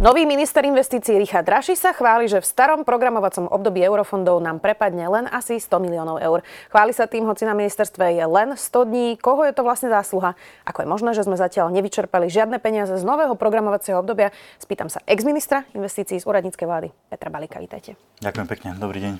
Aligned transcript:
Nový 0.00 0.24
minister 0.24 0.64
investícií 0.64 1.20
Richard 1.20 1.44
Raši 1.44 1.76
sa 1.76 1.92
chváli, 1.92 2.24
že 2.24 2.40
v 2.40 2.48
starom 2.48 2.88
programovacom 2.88 3.52
období 3.52 3.84
eurofondov 3.84 4.40
nám 4.40 4.56
prepadne 4.56 5.04
len 5.04 5.28
asi 5.28 5.60
100 5.60 5.76
miliónov 5.76 6.16
eur. 6.16 6.40
Chváli 6.72 6.96
sa 6.96 7.04
tým, 7.04 7.28
hoci 7.28 7.44
na 7.44 7.52
ministerstve 7.52 8.16
je 8.16 8.24
len 8.24 8.56
100 8.56 8.88
dní. 8.88 9.20
Koho 9.20 9.44
je 9.44 9.52
to 9.52 9.60
vlastne 9.60 9.92
zásluha? 9.92 10.40
Ako 10.64 10.80
je 10.80 10.88
možné, 10.88 11.12
že 11.12 11.28
sme 11.28 11.36
zatiaľ 11.36 11.68
nevyčerpali 11.76 12.32
žiadne 12.32 12.56
peniaze 12.64 12.96
z 12.96 13.04
nového 13.04 13.36
programovacieho 13.36 14.00
obdobia? 14.00 14.32
Spýtam 14.56 14.88
sa 14.88 15.04
ex-ministra 15.04 15.68
investícií 15.76 16.16
z 16.16 16.24
úradníckej 16.24 16.64
vlády 16.64 16.88
Petra 17.12 17.28
Balika. 17.28 17.60
Vítajte. 17.60 18.00
Ďakujem 18.24 18.46
pekne. 18.48 18.68
Dobrý 18.80 19.04
deň. 19.04 19.12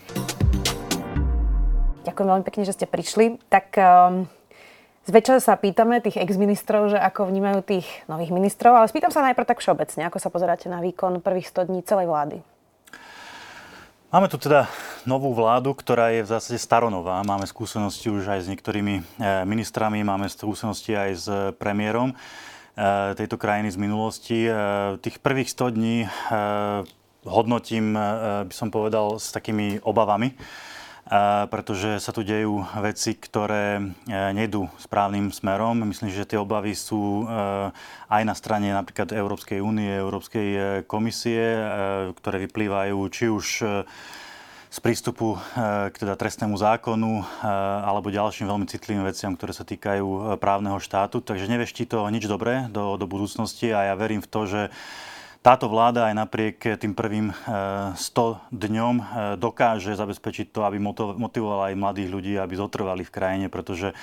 Ďakujem 2.08 2.28
veľmi 2.32 2.44
pekne, 2.48 2.64
že 2.64 2.72
ste 2.72 2.88
prišli. 2.88 3.36
Tak 3.52 3.76
um, 3.76 4.24
Zväčša 5.08 5.40
sa 5.40 5.56
pýtame 5.56 6.04
tých 6.04 6.20
ex-ministrov, 6.20 6.92
že 6.92 7.00
ako 7.00 7.32
vnímajú 7.32 7.64
tých 7.64 7.88
nových 8.04 8.36
ministrov, 8.36 8.76
ale 8.76 8.84
spýtam 8.84 9.08
sa 9.08 9.24
najprv 9.24 9.48
tak 9.48 9.64
všeobecne, 9.64 10.04
ako 10.04 10.20
sa 10.20 10.28
pozeráte 10.28 10.68
na 10.68 10.84
výkon 10.84 11.24
prvých 11.24 11.48
100 11.48 11.72
dní 11.72 11.80
celej 11.88 12.04
vlády? 12.04 12.44
Máme 14.12 14.28
tu 14.28 14.36
teda 14.36 14.68
novú 15.08 15.32
vládu, 15.32 15.72
ktorá 15.72 16.12
je 16.12 16.20
v 16.20 16.32
zásade 16.36 16.60
staronová. 16.60 17.24
Máme 17.24 17.48
skúsenosti 17.48 18.12
už 18.12 18.28
aj 18.28 18.40
s 18.44 18.50
niektorými 18.52 18.94
eh, 19.00 19.04
ministrami, 19.48 20.04
máme 20.04 20.28
skúsenosti 20.28 20.92
aj 20.92 21.10
s 21.16 21.26
premiérom 21.56 22.12
eh, 22.12 23.16
tejto 23.16 23.40
krajiny 23.40 23.72
z 23.72 23.80
minulosti. 23.80 24.38
Eh, 24.44 25.00
tých 25.00 25.16
prvých 25.24 25.48
100 25.48 25.80
dní 25.80 25.96
hodnotím, 27.24 27.92
by 28.48 28.54
som 28.56 28.72
povedal, 28.72 29.20
s 29.20 29.28
takými 29.32 29.80
obavami 29.84 30.32
pretože 31.50 31.98
sa 31.98 32.14
tu 32.14 32.22
dejú 32.22 32.62
veci, 32.78 33.18
ktoré 33.18 33.82
e, 33.82 33.84
nejdú 34.30 34.70
správnym 34.78 35.34
smerom. 35.34 35.82
Myslím, 35.82 36.14
že 36.14 36.22
tie 36.22 36.38
obavy 36.38 36.78
sú 36.78 37.26
e, 37.26 37.74
aj 38.06 38.22
na 38.22 38.34
strane 38.38 38.70
napríklad 38.70 39.10
Európskej 39.10 39.58
únie, 39.58 39.90
Európskej 39.90 40.48
e, 40.54 40.60
komisie, 40.86 41.42
ktoré 42.14 42.46
vyplývajú 42.46 42.98
či 43.10 43.26
už 43.26 43.46
z 44.70 44.78
prístupu 44.78 45.34
k 45.90 45.94
teda 45.98 46.14
trestnému 46.14 46.54
zákonu 46.54 47.26
alebo 47.82 48.06
ďalším 48.06 48.46
veľmi 48.46 48.70
citlivým 48.70 49.02
veciam, 49.02 49.34
ktoré 49.34 49.50
sa 49.50 49.66
týkajú 49.66 50.38
právneho 50.38 50.78
štátu. 50.78 51.18
Takže 51.18 51.50
neveští 51.50 51.90
to 51.90 52.06
nič 52.06 52.30
dobré 52.30 52.70
do, 52.70 52.94
do 52.94 53.10
budúcnosti 53.10 53.74
a 53.74 53.90
ja 53.90 53.94
verím 53.98 54.22
v 54.22 54.30
to, 54.30 54.46
že 54.46 54.62
táto 55.40 55.72
vláda 55.72 56.12
aj 56.12 56.14
napriek 56.16 56.56
tým 56.76 56.92
prvým 56.92 57.32
100 57.32 57.96
eh, 57.96 58.36
dňom 58.52 58.94
eh, 59.00 59.06
dokáže 59.40 59.96
zabezpečiť 59.96 60.52
to, 60.52 60.68
aby 60.68 60.76
motivovala 61.16 61.72
aj 61.72 61.80
mladých 61.80 62.08
ľudí, 62.12 62.32
aby 62.36 62.54
zotrvali 62.60 63.02
v 63.04 63.14
krajine, 63.14 63.46
pretože 63.48 63.96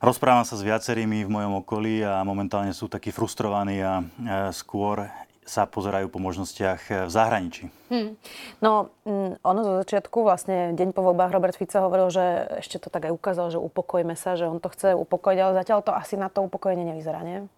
rozprávam 0.00 0.48
sa 0.48 0.56
s 0.56 0.64
viacerými 0.64 1.28
v 1.28 1.32
mojom 1.32 1.60
okolí 1.60 2.00
a 2.00 2.24
momentálne 2.24 2.72
sú 2.72 2.88
takí 2.88 3.12
frustrovaní 3.12 3.84
a 3.84 4.00
eh, 4.00 4.48
skôr 4.56 5.08
sa 5.48 5.64
pozerajú 5.64 6.12
po 6.12 6.20
možnostiach 6.20 7.08
v 7.08 7.10
zahraničí. 7.10 7.72
Hmm. 7.88 8.20
No, 8.60 8.92
mm, 9.08 9.40
ono 9.40 9.60
zo 9.64 9.80
začiatku, 9.80 10.20
vlastne 10.20 10.76
deň 10.76 10.92
po 10.92 11.00
voľbách 11.00 11.32
Robert 11.32 11.56
Fico 11.56 11.80
hovoril, 11.80 12.12
že 12.12 12.24
ešte 12.60 12.76
to 12.76 12.92
tak 12.92 13.08
aj 13.08 13.16
ukázal, 13.16 13.56
že 13.56 13.56
upokojme 13.56 14.12
sa, 14.12 14.36
že 14.36 14.44
on 14.44 14.60
to 14.60 14.68
chce 14.68 14.92
upokojiť, 14.92 15.38
ale 15.40 15.56
zatiaľ 15.56 15.80
to 15.80 15.96
asi 15.96 16.20
na 16.20 16.28
to 16.28 16.44
upokojenie 16.44 16.84
nevyzerá, 16.92 17.24
nie? 17.24 17.48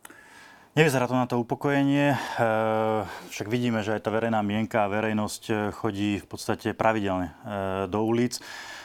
Nevyzerá 0.71 1.11
to 1.11 1.19
na 1.19 1.27
to 1.27 1.43
upokojenie, 1.43 2.15
eh, 2.15 3.03
však 3.35 3.51
vidíme, 3.51 3.83
že 3.83 3.99
aj 3.99 4.07
tá 4.07 4.11
verejná 4.15 4.39
mienka 4.39 4.87
a 4.87 4.93
verejnosť 4.95 5.43
eh, 5.51 5.57
chodí 5.75 6.23
v 6.23 6.27
podstate 6.31 6.79
pravidelne 6.79 7.35
eh, 7.35 7.35
do 7.91 8.07
ulic. 8.07 8.39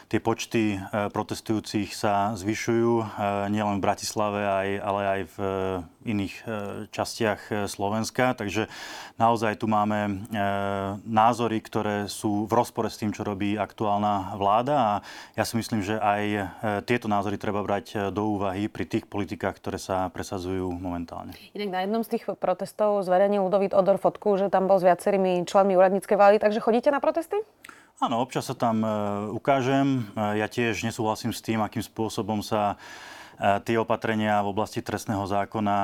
Tie 0.05 0.21
počty 0.21 0.77
protestujúcich 0.93 1.97
sa 1.97 2.37
zvyšujú 2.37 3.17
nielen 3.49 3.81
v 3.81 3.85
Bratislave, 3.85 4.45
ale 4.77 5.01
aj 5.01 5.21
v 5.33 5.37
iných 6.05 6.35
častiach 6.93 7.65
Slovenska. 7.65 8.37
Takže 8.37 8.69
naozaj 9.17 9.57
tu 9.57 9.65
máme 9.65 10.29
názory, 11.09 11.57
ktoré 11.57 12.05
sú 12.05 12.45
v 12.45 12.53
rozpore 12.53 12.93
s 12.93 13.01
tým, 13.01 13.17
čo 13.17 13.25
robí 13.25 13.57
aktuálna 13.57 14.37
vláda 14.37 14.75
a 14.77 14.93
ja 15.33 15.43
si 15.43 15.57
myslím, 15.57 15.81
že 15.81 15.97
aj 15.97 16.53
tieto 16.85 17.09
názory 17.09 17.41
treba 17.41 17.65
brať 17.65 18.13
do 18.13 18.37
úvahy 18.37 18.69
pri 18.69 18.85
tých 18.85 19.09
politikách, 19.09 19.57
ktoré 19.57 19.81
sa 19.81 20.13
presadzujú 20.13 20.69
momentálne. 20.69 21.33
Inak 21.57 21.69
na 21.73 21.79
jednom 21.81 22.05
z 22.05 22.13
tých 22.13 22.29
protestov 22.37 23.01
zverejnil 23.01 23.41
Ludovít 23.41 23.73
Odor 23.73 23.97
fotku, 23.97 24.37
že 24.37 24.53
tam 24.53 24.69
bol 24.69 24.77
s 24.77 24.85
viacerými 24.85 25.49
členmi 25.49 25.73
úradníckej 25.73 26.13
vlády, 26.13 26.37
takže 26.37 26.61
chodíte 26.61 26.93
na 26.93 27.01
protesty? 27.01 27.41
Áno, 27.95 28.19
občas 28.19 28.43
sa 28.43 28.51
tam 28.51 28.83
e, 28.83 28.91
ukážem. 29.31 30.03
E, 30.19 30.43
ja 30.43 30.51
tiež 30.51 30.83
nesúhlasím 30.83 31.31
s 31.31 31.39
tým, 31.39 31.63
akým 31.63 31.79
spôsobom 31.79 32.43
sa 32.43 32.75
e, 32.75 33.63
tie 33.63 33.79
opatrenia 33.79 34.43
v 34.43 34.51
oblasti 34.51 34.83
trestného 34.83 35.23
zákona 35.23 35.77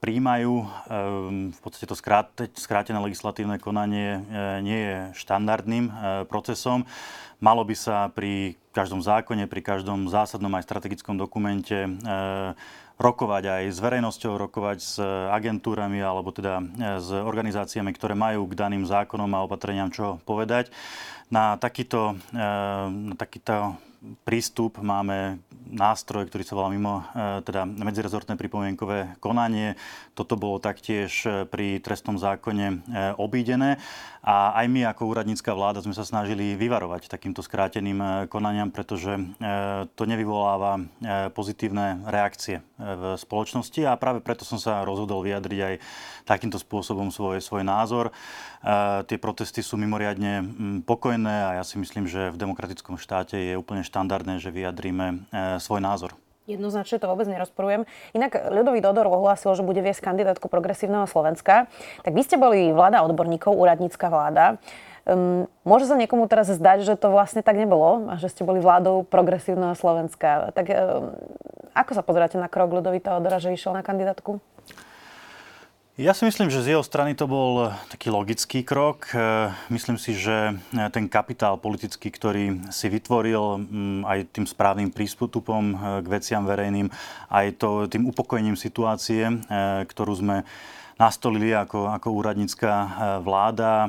príjmajú. 0.00 0.54
V 1.52 1.60
podstate 1.60 1.84
to 1.84 1.96
skrátené 2.56 2.96
legislatívne 3.04 3.60
konanie 3.60 4.24
nie 4.64 4.80
je 4.80 4.98
štandardným 5.20 5.92
procesom. 6.24 6.88
Malo 7.36 7.68
by 7.68 7.76
sa 7.76 8.08
pri 8.08 8.56
každom 8.72 9.04
zákone, 9.04 9.44
pri 9.44 9.60
každom 9.60 10.08
zásadnom 10.08 10.56
aj 10.56 10.64
strategickom 10.64 11.20
dokumente 11.20 11.84
rokovať 12.96 13.44
aj 13.44 13.64
s 13.76 13.78
verejnosťou, 13.80 14.40
rokovať 14.40 14.78
s 14.80 14.96
agentúrami 15.28 16.00
alebo 16.00 16.32
teda 16.32 16.64
s 16.96 17.12
organizáciami, 17.12 17.92
ktoré 17.92 18.16
majú 18.16 18.48
k 18.48 18.56
daným 18.56 18.88
zákonom 18.88 19.28
a 19.36 19.44
opatreniam 19.44 19.92
čo 19.92 20.16
povedať. 20.24 20.72
Na 21.26 21.58
takýto, 21.58 22.14
eh, 22.30 22.86
na 22.86 23.14
takýto 23.18 23.74
prístup 24.22 24.78
máme 24.78 25.42
nástroj, 25.66 26.30
ktorý 26.30 26.46
sa 26.46 26.54
volá 26.54 26.70
mimo, 26.70 27.02
eh, 27.02 27.42
teda 27.42 27.66
medzirezortné 27.66 28.38
pripomienkové 28.38 29.18
konanie. 29.18 29.74
Toto 30.14 30.38
bolo 30.38 30.62
taktiež 30.62 31.26
eh, 31.26 31.42
pri 31.42 31.82
trestnom 31.82 32.14
zákone 32.14 32.86
obídené. 33.18 33.82
A 34.26 34.54
aj 34.58 34.66
my 34.70 34.86
ako 34.90 35.10
úradnícka 35.10 35.50
vláda 35.54 35.82
sme 35.82 35.94
sa 35.94 36.06
snažili 36.06 36.58
vyvarovať 36.58 37.06
takýmto 37.06 37.46
skráteným 37.46 38.26
konaniam, 38.26 38.74
pretože 38.74 39.14
to 39.94 40.02
nevyvoláva 40.02 40.82
pozitívne 41.30 42.02
reakcie 42.10 42.58
v 42.74 43.14
spoločnosti 43.14 43.86
a 43.86 43.94
práve 43.94 44.18
preto 44.18 44.42
som 44.42 44.58
sa 44.58 44.82
rozhodol 44.82 45.22
vyjadriť 45.22 45.60
aj 45.62 45.74
takýmto 46.26 46.58
spôsobom 46.58 47.14
svoj, 47.14 47.38
svoj 47.38 47.62
názor. 47.62 48.10
Tie 49.06 49.18
protesty 49.22 49.62
sú 49.62 49.78
mimoriadne 49.78 50.42
mm, 50.42 50.78
pokojné 51.16 51.36
a 51.48 51.50
ja 51.56 51.64
si 51.64 51.80
myslím, 51.80 52.04
že 52.04 52.28
v 52.28 52.36
demokratickom 52.36 53.00
štáte 53.00 53.40
je 53.40 53.56
úplne 53.56 53.80
štandardné, 53.80 54.36
že 54.36 54.52
vyjadríme 54.52 55.06
e, 55.08 55.16
svoj 55.64 55.80
názor. 55.80 56.12
Jednoznačne 56.44 57.00
to 57.00 57.08
vôbec 57.08 57.24
nerozporujem. 57.24 57.88
Inak 58.12 58.36
Ľudový 58.52 58.84
Dodor 58.84 59.08
ohlásil, 59.08 59.56
že 59.56 59.64
bude 59.64 59.80
viesť 59.80 60.04
kandidátku 60.04 60.46
progresívneho 60.46 61.08
Slovenska. 61.08 61.72
Tak 62.04 62.12
vy 62.12 62.22
ste 62.22 62.36
boli 62.36 62.70
vláda 62.70 63.02
odborníkov, 63.02 63.56
úradnícka 63.56 64.12
vláda. 64.12 64.60
Um, 65.08 65.48
môže 65.64 65.88
sa 65.88 65.96
niekomu 65.96 66.28
teraz 66.28 66.52
zdať, 66.52 66.84
že 66.84 66.94
to 67.00 67.10
vlastne 67.10 67.40
tak 67.40 67.56
nebolo 67.56 68.12
a 68.12 68.20
že 68.20 68.30
ste 68.30 68.46
boli 68.46 68.60
vládou 68.60 69.08
progresívneho 69.08 69.74
Slovenska. 69.74 70.52
Tak 70.52 70.66
um, 70.68 71.16
ako 71.72 71.90
sa 71.96 72.02
pozeráte 72.04 72.36
na 72.38 72.46
krok 72.46 72.76
Ľudovita 72.76 73.16
Odora, 73.16 73.40
že 73.42 73.56
išiel 73.56 73.72
na 73.74 73.82
kandidátku? 73.82 74.38
Ja 75.96 76.12
si 76.12 76.28
myslím, 76.28 76.52
že 76.52 76.60
z 76.60 76.76
jeho 76.76 76.84
strany 76.84 77.16
to 77.16 77.24
bol 77.24 77.72
taký 77.88 78.12
logický 78.12 78.60
krok. 78.60 79.08
E, 79.16 79.48
myslím 79.72 79.96
si, 79.96 80.12
že 80.12 80.52
ten 80.92 81.08
kapitál 81.08 81.56
politický, 81.56 82.12
ktorý 82.12 82.68
si 82.68 82.92
vytvoril 82.92 83.64
aj 84.04 84.28
tým 84.28 84.44
správnym 84.44 84.92
prístupom 84.92 85.72
k 86.04 86.06
veciam 86.12 86.44
verejným, 86.44 86.92
aj 87.32 87.56
to, 87.56 87.88
tým 87.88 88.12
upokojením 88.12 88.60
situácie, 88.60 89.40
ktorú 89.88 90.12
sme 90.20 90.44
nastolili 91.00 91.56
ako, 91.56 91.88
ako 91.88 92.12
úradnícká 92.12 92.74
vláda. 93.24 93.88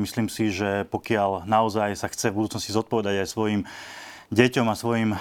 Myslím 0.00 0.32
si, 0.32 0.48
že 0.48 0.88
pokiaľ 0.88 1.44
naozaj 1.44 2.00
sa 2.00 2.08
chce 2.08 2.32
v 2.32 2.40
budúcnosti 2.40 2.72
zodpovedať 2.72 3.20
aj 3.20 3.28
svojim 3.28 3.60
deťom 4.32 4.66
a 4.72 4.74
svojim 4.74 5.12
e, 5.12 5.18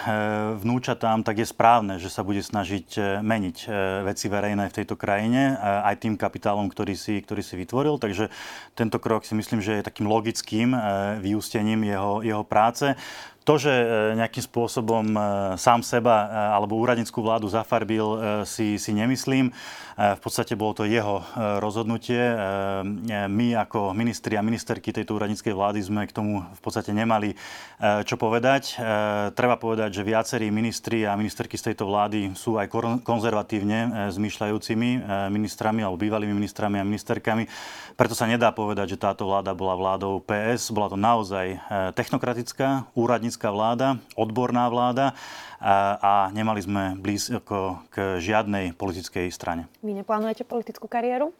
vnúčatám, 0.63 1.27
tak 1.27 1.43
je 1.43 1.47
správne, 1.51 1.99
že 1.99 2.07
sa 2.07 2.23
bude 2.23 2.39
snažiť 2.39 2.87
e, 2.95 3.01
meniť 3.19 3.57
e, 3.59 3.69
veci 4.07 4.31
verejné 4.31 4.71
v 4.71 4.77
tejto 4.81 4.95
krajine 4.95 5.59
aj 5.59 5.99
tým 5.99 6.15
kapitálom, 6.15 6.71
ktorý 6.71 6.95
si, 6.95 7.19
ktorý 7.19 7.43
si 7.43 7.59
vytvoril. 7.59 7.99
Takže 7.99 8.31
tento 8.71 8.97
krok 9.03 9.27
si 9.27 9.35
myslím, 9.35 9.59
že 9.59 9.83
je 9.83 9.87
takým 9.87 10.07
logickým 10.07 10.71
vyústením 11.19 11.83
jeho, 11.83 12.23
jeho 12.23 12.43
práce. 12.47 12.95
To, 13.41 13.57
že 13.57 13.73
nejakým 14.21 14.45
spôsobom 14.45 15.17
sám 15.57 15.81
seba 15.81 16.29
alebo 16.53 16.77
úradnickú 16.77 17.25
vládu 17.25 17.49
zafarbil, 17.49 18.05
si, 18.45 18.77
si 18.77 18.91
nemyslím. 18.93 19.49
V 19.97 20.21
podstate 20.21 20.53
bolo 20.53 20.77
to 20.77 20.85
jeho 20.85 21.25
rozhodnutie. 21.57 22.21
My 23.09 23.47
ako 23.57 23.97
ministri 23.97 24.37
a 24.37 24.45
ministerky 24.45 24.93
tejto 24.93 25.17
úradníckej 25.17 25.57
vlády 25.57 25.81
sme 25.81 26.05
k 26.05 26.13
tomu 26.13 26.45
v 26.45 26.61
podstate 26.61 26.93
nemali 26.93 27.33
čo 28.05 28.13
povedať. 28.13 28.77
Treba 29.33 29.57
povedať, 29.57 30.01
že 30.01 30.05
viacerí 30.05 30.53
ministri 30.53 31.09
a 31.09 31.17
ministerky 31.17 31.57
z 31.57 31.73
tejto 31.73 31.89
vlády 31.89 32.37
sú 32.37 32.61
aj 32.61 32.69
konzervatívne 33.01 34.09
zmýšľajúcimi 34.13 34.89
ministrami 35.33 35.81
alebo 35.81 35.97
bývalými 35.97 36.33
ministrami 36.37 36.77
a 36.77 36.85
ministerkami. 36.85 37.49
Preto 38.01 38.17
sa 38.17 38.25
nedá 38.25 38.49
povedať, 38.49 38.95
že 38.95 39.01
táto 39.01 39.27
vláda 39.29 39.53
bola 39.53 39.77
vládou 39.77 40.23
PS. 40.25 40.73
Bola 40.73 40.89
to 40.89 40.97
naozaj 40.97 41.53
e, 41.53 41.57
technokratická, 41.93 42.89
úradnícká 43.31 43.47
vláda, 43.47 43.95
odborná 44.19 44.67
vláda 44.67 45.15
a, 45.63 46.27
nemali 46.35 46.59
sme 46.59 46.99
blízko 46.99 47.79
k 47.87 48.19
žiadnej 48.19 48.75
politickej 48.75 49.31
strane. 49.31 49.71
Vy 49.79 49.95
neplánujete 49.95 50.43
politickú 50.43 50.91
kariéru? 50.91 51.31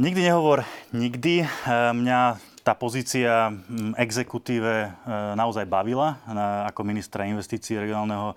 Nikdy 0.00 0.32
nehovor 0.32 0.64
nikdy. 0.96 1.44
E, 1.44 1.46
mňa 1.92 2.40
tá 2.64 2.72
pozícia 2.72 3.52
exekutíve 4.00 4.72
e, 4.86 4.88
naozaj 5.36 5.68
bavila 5.68 6.24
ako 6.72 6.80
ministra 6.88 7.28
investícií 7.28 7.76
regionálneho 7.76 8.32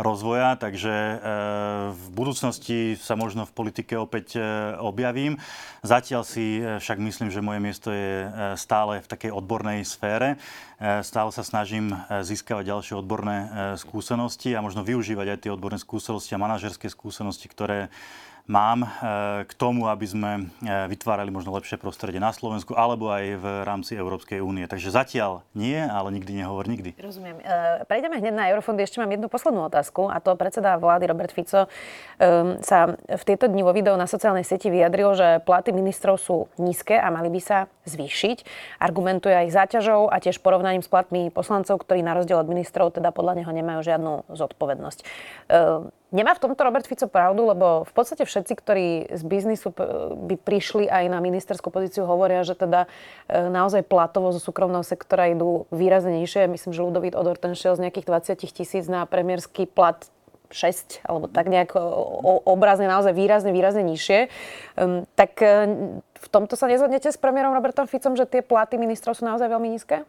rozvoja, 0.00 0.56
takže 0.56 0.92
e, 0.92 1.16
v 1.92 2.06
budúcnosti 2.12 2.96
sa 2.96 3.16
možno 3.16 3.44
v 3.44 3.52
politike 3.52 3.96
opäť 3.96 4.36
e, 4.36 4.42
objavím. 4.80 5.36
Zatiaľ 5.84 6.22
si 6.24 6.60
e, 6.60 6.78
však 6.80 6.98
myslím, 7.00 7.28
že 7.28 7.44
moje 7.44 7.60
miesto 7.60 7.88
je 7.92 8.28
stále 8.56 9.04
v 9.04 9.10
takej 9.10 9.30
odbornej 9.32 9.84
sfére. 9.84 10.36
Stále 10.82 11.30
sa 11.30 11.46
snažím 11.46 11.94
získavať 12.10 12.66
ďalšie 12.66 12.94
odborné 12.98 13.46
skúsenosti 13.78 14.50
a 14.58 14.64
možno 14.66 14.82
využívať 14.82 15.26
aj 15.30 15.38
tie 15.46 15.54
odborné 15.54 15.78
skúsenosti 15.78 16.34
a 16.34 16.42
manažerské 16.42 16.90
skúsenosti, 16.90 17.46
ktoré 17.46 17.86
mám 18.50 18.82
eh, 18.82 18.88
k 19.46 19.52
tomu, 19.54 19.86
aby 19.86 20.06
sme 20.06 20.30
eh, 20.62 20.86
vytvárali 20.90 21.30
možno 21.30 21.54
lepšie 21.54 21.78
prostredie 21.78 22.18
na 22.18 22.34
Slovensku 22.34 22.74
alebo 22.74 23.10
aj 23.14 23.24
v 23.38 23.46
rámci 23.62 23.94
Európskej 23.94 24.42
únie. 24.42 24.66
Takže 24.66 24.90
zatiaľ 24.90 25.46
nie, 25.54 25.78
ale 25.78 26.10
nikdy 26.10 26.42
nehovor 26.42 26.66
nikdy. 26.66 26.98
Rozumiem. 26.98 27.38
Eh, 27.42 27.86
prejdeme 27.86 28.18
hneď 28.18 28.34
na 28.34 28.50
Eurofondy. 28.50 28.82
Ešte 28.82 28.98
mám 28.98 29.10
jednu 29.10 29.30
poslednú 29.30 29.66
otázku 29.70 30.10
a 30.10 30.18
to 30.18 30.34
predseda 30.34 30.74
vlády 30.78 31.06
Robert 31.06 31.30
Fico 31.34 31.70
sa 32.62 32.94
v 32.94 33.22
tieto 33.26 33.50
dni 33.50 33.66
vo 33.66 33.74
videu 33.74 33.98
na 33.98 34.06
sociálnej 34.06 34.46
sieti 34.46 34.70
vyjadril, 34.70 35.18
že 35.18 35.28
platy 35.42 35.74
ministrov 35.74 36.22
sú 36.22 36.46
nízke 36.54 36.94
a 36.94 37.10
mali 37.10 37.26
by 37.34 37.40
sa 37.42 37.58
zvýšiť. 37.86 38.46
Argumentuje 38.78 39.34
aj 39.34 39.48
záťažou 39.50 40.06
a 40.06 40.22
tiež 40.22 40.38
porovnaním 40.38 40.86
s 40.86 40.90
platmi 40.90 41.34
poslancov, 41.34 41.82
ktorí 41.82 42.06
na 42.06 42.14
rozdiel 42.14 42.38
od 42.38 42.46
ministrov 42.46 42.94
teda 42.94 43.10
podľa 43.10 43.42
neho 43.42 43.50
nemajú 43.50 43.80
žiadnu 43.82 44.12
zodpovednosť. 44.30 45.00
Nemá 46.12 46.36
v 46.36 46.44
tomto 46.44 46.60
Robert 46.60 46.84
Fico 46.84 47.08
pravdu, 47.08 47.48
lebo 47.48 47.88
v 47.88 47.92
podstate 47.96 48.28
všetci, 48.28 48.52
ktorí 48.52 48.88
z 49.16 49.22
biznisu 49.24 49.72
by 50.28 50.36
prišli 50.36 50.84
aj 50.84 51.08
na 51.08 51.24
ministerskú 51.24 51.72
pozíciu, 51.72 52.04
hovoria, 52.04 52.44
že 52.44 52.52
teda 52.52 52.84
e, 53.32 53.48
naozaj 53.48 53.80
platovo 53.88 54.28
zo 54.28 54.36
súkromného 54.36 54.84
sektora 54.84 55.32
idú 55.32 55.64
výrazne 55.72 56.20
nižšie. 56.20 56.52
Myslím, 56.52 56.76
že 56.76 56.84
Ludovít 56.84 57.16
Odor 57.16 57.40
ten 57.40 57.56
šiel 57.56 57.80
z 57.80 57.88
nejakých 57.88 58.28
20 58.28 58.44
tisíc 58.44 58.84
na 58.92 59.08
premiérský 59.08 59.64
plat 59.64 60.04
6, 60.52 61.00
alebo 61.08 61.32
tak 61.32 61.48
nejak 61.48 61.72
obrazne 62.44 62.84
naozaj 62.84 63.16
výrazne, 63.16 63.56
výrazne 63.56 63.80
nižšie. 63.88 64.28
Um, 64.76 65.08
tak 65.16 65.40
v 66.12 66.26
tomto 66.28 66.60
sa 66.60 66.68
nezhodnete 66.68 67.08
s 67.08 67.16
premiérom 67.16 67.56
Robertom 67.56 67.88
Ficom, 67.88 68.12
že 68.20 68.28
tie 68.28 68.44
platy 68.44 68.76
ministrov 68.76 69.16
sú 69.16 69.24
naozaj 69.24 69.48
veľmi 69.48 69.72
nízke? 69.72 70.04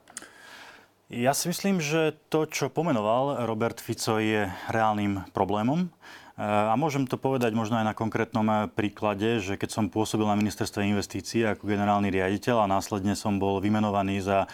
Ja 1.11 1.35
si 1.35 1.51
myslím, 1.51 1.83
že 1.83 2.15
to, 2.31 2.47
čo 2.47 2.71
pomenoval 2.71 3.43
Robert 3.43 3.83
Fico, 3.83 4.23
je 4.23 4.47
reálnym 4.71 5.27
problémom. 5.35 5.85
E, 5.85 5.87
a 6.39 6.73
môžem 6.79 7.03
to 7.03 7.19
povedať 7.19 7.51
možno 7.51 7.75
aj 7.75 7.91
na 7.91 7.97
konkrétnom 7.97 8.71
príklade, 8.71 9.43
že 9.43 9.59
keď 9.59 9.69
som 9.69 9.91
pôsobil 9.91 10.23
na 10.23 10.39
ministerstve 10.39 10.79
investícií 10.87 11.43
ako 11.43 11.67
generálny 11.67 12.07
riaditeľ 12.07 12.63
a 12.63 12.71
následne 12.71 13.19
som 13.19 13.35
bol 13.35 13.59
vymenovaný 13.59 14.23
za 14.23 14.47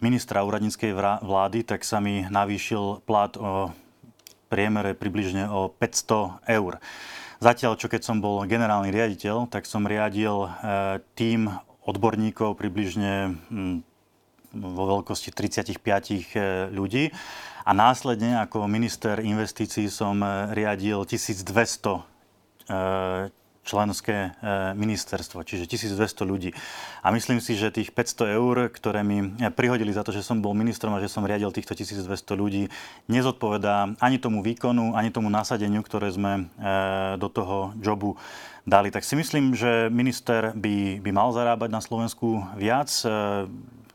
ministra 0.00 0.42
úradníckej 0.42 0.96
vlády, 1.22 1.62
tak 1.62 1.84
sa 1.84 2.00
mi 2.00 2.24
navýšil 2.24 3.04
plat 3.04 3.36
o 3.36 3.70
priemere 4.48 4.96
približne 4.96 5.46
o 5.52 5.70
500 5.70 6.50
eur. 6.50 6.80
Zatiaľ, 7.38 7.76
čo 7.76 7.92
keď 7.92 8.00
som 8.00 8.18
bol 8.18 8.48
generálny 8.48 8.88
riaditeľ, 8.88 9.46
tak 9.52 9.68
som 9.68 9.84
riadil 9.84 10.48
e, 10.48 10.50
tým 11.14 11.52
odborníkov 11.84 12.58
približne 12.58 13.38
hm, 13.52 13.91
vo 14.54 14.84
veľkosti 14.98 15.32
35 15.32 15.80
e, 15.80 16.16
ľudí. 16.70 17.08
A 17.62 17.70
následne 17.72 18.42
ako 18.42 18.66
minister 18.68 19.22
investícií 19.22 19.88
som 19.88 20.20
e, 20.20 20.52
riadil 20.52 21.02
1200 21.08 21.48
e, 21.48 22.00
členské 23.62 24.34
ministerstvo, 24.74 25.46
čiže 25.46 25.70
1200 25.70 26.26
ľudí. 26.26 26.50
A 26.98 27.14
myslím 27.14 27.38
si, 27.38 27.54
že 27.54 27.70
tých 27.70 27.94
500 27.94 28.34
eur, 28.34 28.66
ktoré 28.74 29.06
mi 29.06 29.38
prihodili 29.54 29.94
za 29.94 30.02
to, 30.02 30.10
že 30.10 30.26
som 30.26 30.42
bol 30.42 30.50
ministrom 30.50 30.90
a 30.90 30.98
že 30.98 31.06
som 31.06 31.22
riadil 31.22 31.54
týchto 31.54 31.78
1200 31.78 32.10
ľudí, 32.34 32.66
nezodpovedá 33.06 33.94
ani 34.02 34.18
tomu 34.18 34.42
výkonu, 34.42 34.98
ani 34.98 35.14
tomu 35.14 35.30
nasadeniu, 35.30 35.78
ktoré 35.86 36.10
sme 36.10 36.50
do 37.22 37.28
toho 37.30 37.70
jobu 37.78 38.18
dali. 38.66 38.90
Tak 38.90 39.06
si 39.06 39.14
myslím, 39.14 39.54
že 39.54 39.86
minister 39.94 40.50
by, 40.58 40.98
by 40.98 41.10
mal 41.14 41.30
zarábať 41.30 41.70
na 41.70 41.78
Slovensku 41.78 42.42
viac 42.58 42.90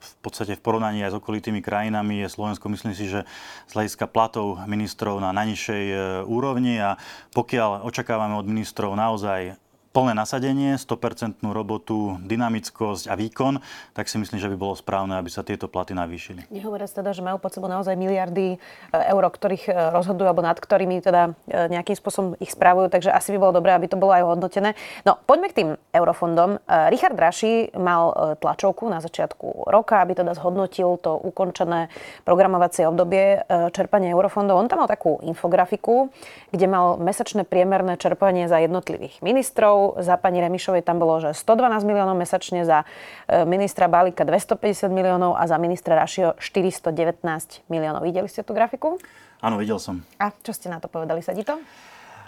v 0.08 0.16
podstate 0.24 0.56
v 0.56 0.64
porovnaní 0.64 1.04
aj 1.04 1.12
s 1.12 1.20
okolitými 1.20 1.60
krajinami 1.60 2.24
je 2.24 2.32
Slovensko, 2.32 2.72
myslím 2.72 2.96
si, 2.96 3.12
že 3.12 3.28
z 3.68 3.72
hľadiska 3.76 4.08
platov 4.08 4.64
ministrov 4.64 5.20
na 5.20 5.36
najnižšej 5.36 5.84
e, 5.92 5.96
úrovni. 6.24 6.80
A 6.80 6.96
pokiaľ 7.36 7.84
očakávame 7.84 8.40
od 8.40 8.48
ministrov 8.48 8.96
naozaj 8.96 9.60
plné 9.92 10.14
nasadenie, 10.14 10.76
100% 10.76 11.42
robotu, 11.48 12.20
dynamickosť 12.24 13.10
a 13.10 13.16
výkon, 13.16 13.60
tak 13.96 14.12
si 14.12 14.20
myslím, 14.20 14.38
že 14.38 14.52
by 14.52 14.58
bolo 14.60 14.74
správne, 14.76 15.16
aby 15.18 15.32
sa 15.32 15.42
tieto 15.42 15.72
platy 15.72 15.96
navýšili. 15.96 16.50
Nehovoria 16.52 16.88
teda, 16.88 17.12
že 17.14 17.26
majú 17.26 17.38
pod 17.38 17.54
sebou 17.54 17.70
naozaj 17.72 17.94
miliardy 17.98 18.56
e, 18.56 18.58
eur, 18.92 19.24
ktorých 19.28 19.64
e, 19.70 19.74
rozhodujú, 19.96 20.28
alebo 20.28 20.44
nad 20.44 20.58
ktorými 20.58 21.02
teda 21.02 21.34
e, 21.48 21.72
nejakým 21.72 21.96
spôsobom 21.98 22.30
ich 22.42 22.52
správujú, 22.54 22.92
takže 22.92 23.14
asi 23.14 23.34
by 23.36 23.38
bolo 23.40 23.58
dobré, 23.58 23.74
aby 23.74 23.88
to 23.90 24.00
bolo 24.00 24.14
aj 24.14 24.24
hodnotené. 24.26 24.74
No, 25.06 25.18
poďme 25.24 25.48
k 25.52 25.58
tým 25.58 25.70
eurofondom. 25.96 26.60
Richard 26.92 27.18
Raši 27.18 27.74
mal 27.78 28.38
tlačovku 28.38 28.86
na 28.90 29.00
začiatku 29.00 29.70
roka, 29.70 30.04
aby 30.04 30.18
teda 30.18 30.36
zhodnotil 30.36 31.00
to 31.00 31.16
ukončené 31.18 31.90
programovacie 32.28 32.86
obdobie 32.86 33.44
čerpania 33.74 34.14
eurofondov. 34.14 34.60
On 34.60 34.70
tam 34.70 34.84
mal 34.84 34.90
takú 34.90 35.20
infografiku, 35.24 36.12
kde 36.52 36.66
mal 36.68 37.00
mesačné 37.00 37.48
priemerné 37.48 37.96
čerpanie 37.98 38.46
za 38.52 38.60
jednotlivých 38.62 39.20
ministrov, 39.24 39.87
za 40.02 40.20
pani 40.20 40.44
Remišovej 40.44 40.84
tam 40.84 41.00
bolo, 41.00 41.24
že 41.24 41.32
112 41.32 41.88
miliónov 41.88 42.20
mesačne, 42.20 42.68
za 42.68 42.84
e, 43.30 43.48
ministra 43.48 43.88
Balika 43.88 44.28
250 44.28 44.92
miliónov 44.92 45.40
a 45.40 45.48
za 45.48 45.56
ministra 45.56 45.96
Rašio 45.96 46.36
419 46.36 47.64
miliónov. 47.72 48.04
Videli 48.04 48.28
ste 48.28 48.44
tú 48.44 48.52
grafiku? 48.52 49.00
Áno, 49.40 49.62
videl 49.62 49.78
som. 49.78 50.02
A 50.18 50.34
čo 50.34 50.52
ste 50.52 50.68
na 50.68 50.82
to 50.82 50.90
povedali? 50.90 51.22
Sedí 51.22 51.46
to? 51.46 51.62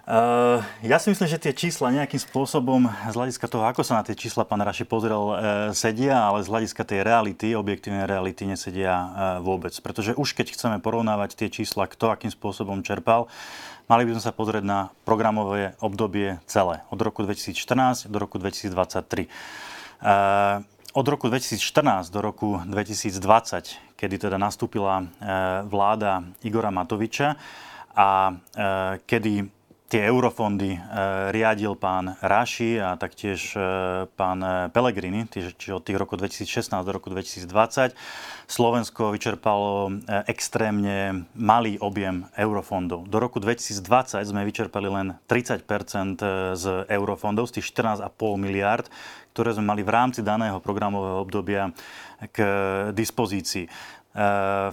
Uh, 0.07 0.63
ja 0.79 0.95
si 0.95 1.11
myslím, 1.11 1.27
že 1.27 1.41
tie 1.41 1.51
čísla 1.51 1.91
nejakým 1.91 2.19
spôsobom 2.23 2.87
z 2.87 3.15
hľadiska 3.15 3.51
toho, 3.51 3.67
ako 3.67 3.83
sa 3.83 3.99
na 3.99 4.03
tie 4.07 4.15
čísla 4.15 4.47
pán 4.47 4.63
Raši 4.63 4.87
pozrel, 4.87 5.19
uh, 5.19 5.35
sedia, 5.75 6.23
ale 6.23 6.39
z 6.39 6.47
hľadiska 6.47 6.87
tej 6.87 7.03
reality, 7.03 7.51
objektívnej 7.51 8.07
reality 8.07 8.47
nesedia 8.47 8.93
uh, 8.95 9.07
vôbec. 9.43 9.75
Pretože 9.83 10.15
už 10.15 10.33
keď 10.33 10.55
chceme 10.55 10.77
porovnávať 10.79 11.35
tie 11.35 11.49
čísla, 11.51 11.89
kto 11.89 12.15
akým 12.15 12.31
spôsobom 12.31 12.79
čerpal, 12.85 13.27
Mali 13.89 14.05
by 14.05 14.13
sme 14.13 14.21
sa 14.21 14.29
pozrieť 14.29 14.61
na 14.61 14.93
programové 15.01 15.73
obdobie 15.81 16.37
celé, 16.45 16.85
od 16.93 17.01
roku 17.01 17.25
2014 17.25 18.05
do 18.05 18.21
roku 18.21 18.37
2023. 18.37 19.25
Uh, 20.05 20.61
od 20.93 21.05
roku 21.09 21.25
2014 21.25 22.13
do 22.13 22.21
roku 22.21 22.61
2020, 22.69 23.97
kedy 23.97 24.15
teda 24.29 24.37
nastúpila 24.37 25.05
vláda 25.69 26.25
Igora 26.41 26.73
Matoviča 26.73 27.37
a 27.93 28.33
kedy 29.05 29.58
tie 29.89 30.05
eurofondy 30.05 30.77
e, 30.77 30.79
riadil 31.33 31.73
pán 31.73 32.13
Raši 32.21 32.77
a 32.77 32.93
taktiež 32.93 33.57
e, 33.57 33.61
pán 34.13 34.69
Pellegrini, 34.69 35.25
čiže 35.25 35.73
od 35.73 35.81
tých 35.81 35.97
rokov 35.97 36.21
2016 36.21 36.69
do 36.85 36.91
roku 36.93 37.09
2020. 37.09 37.97
Slovensko 38.45 39.09
vyčerpalo 39.09 39.89
e, 39.89 39.91
extrémne 40.29 41.25
malý 41.33 41.81
objem 41.81 42.29
eurofondov. 42.37 43.09
Do 43.09 43.17
roku 43.17 43.41
2020 43.41 44.21
sme 44.21 44.45
vyčerpali 44.45 44.85
len 44.85 45.17
30% 45.25 45.65
z 46.53 46.65
eurofondov, 46.85 47.49
z 47.49 47.59
tých 47.59 47.73
14,5 47.73 48.13
miliard, 48.37 48.85
ktoré 49.33 49.57
sme 49.57 49.73
mali 49.73 49.81
v 49.81 49.89
rámci 49.89 50.21
daného 50.21 50.61
programového 50.61 51.25
obdobia 51.25 51.73
k 52.29 52.37
dispozícii. 52.91 53.65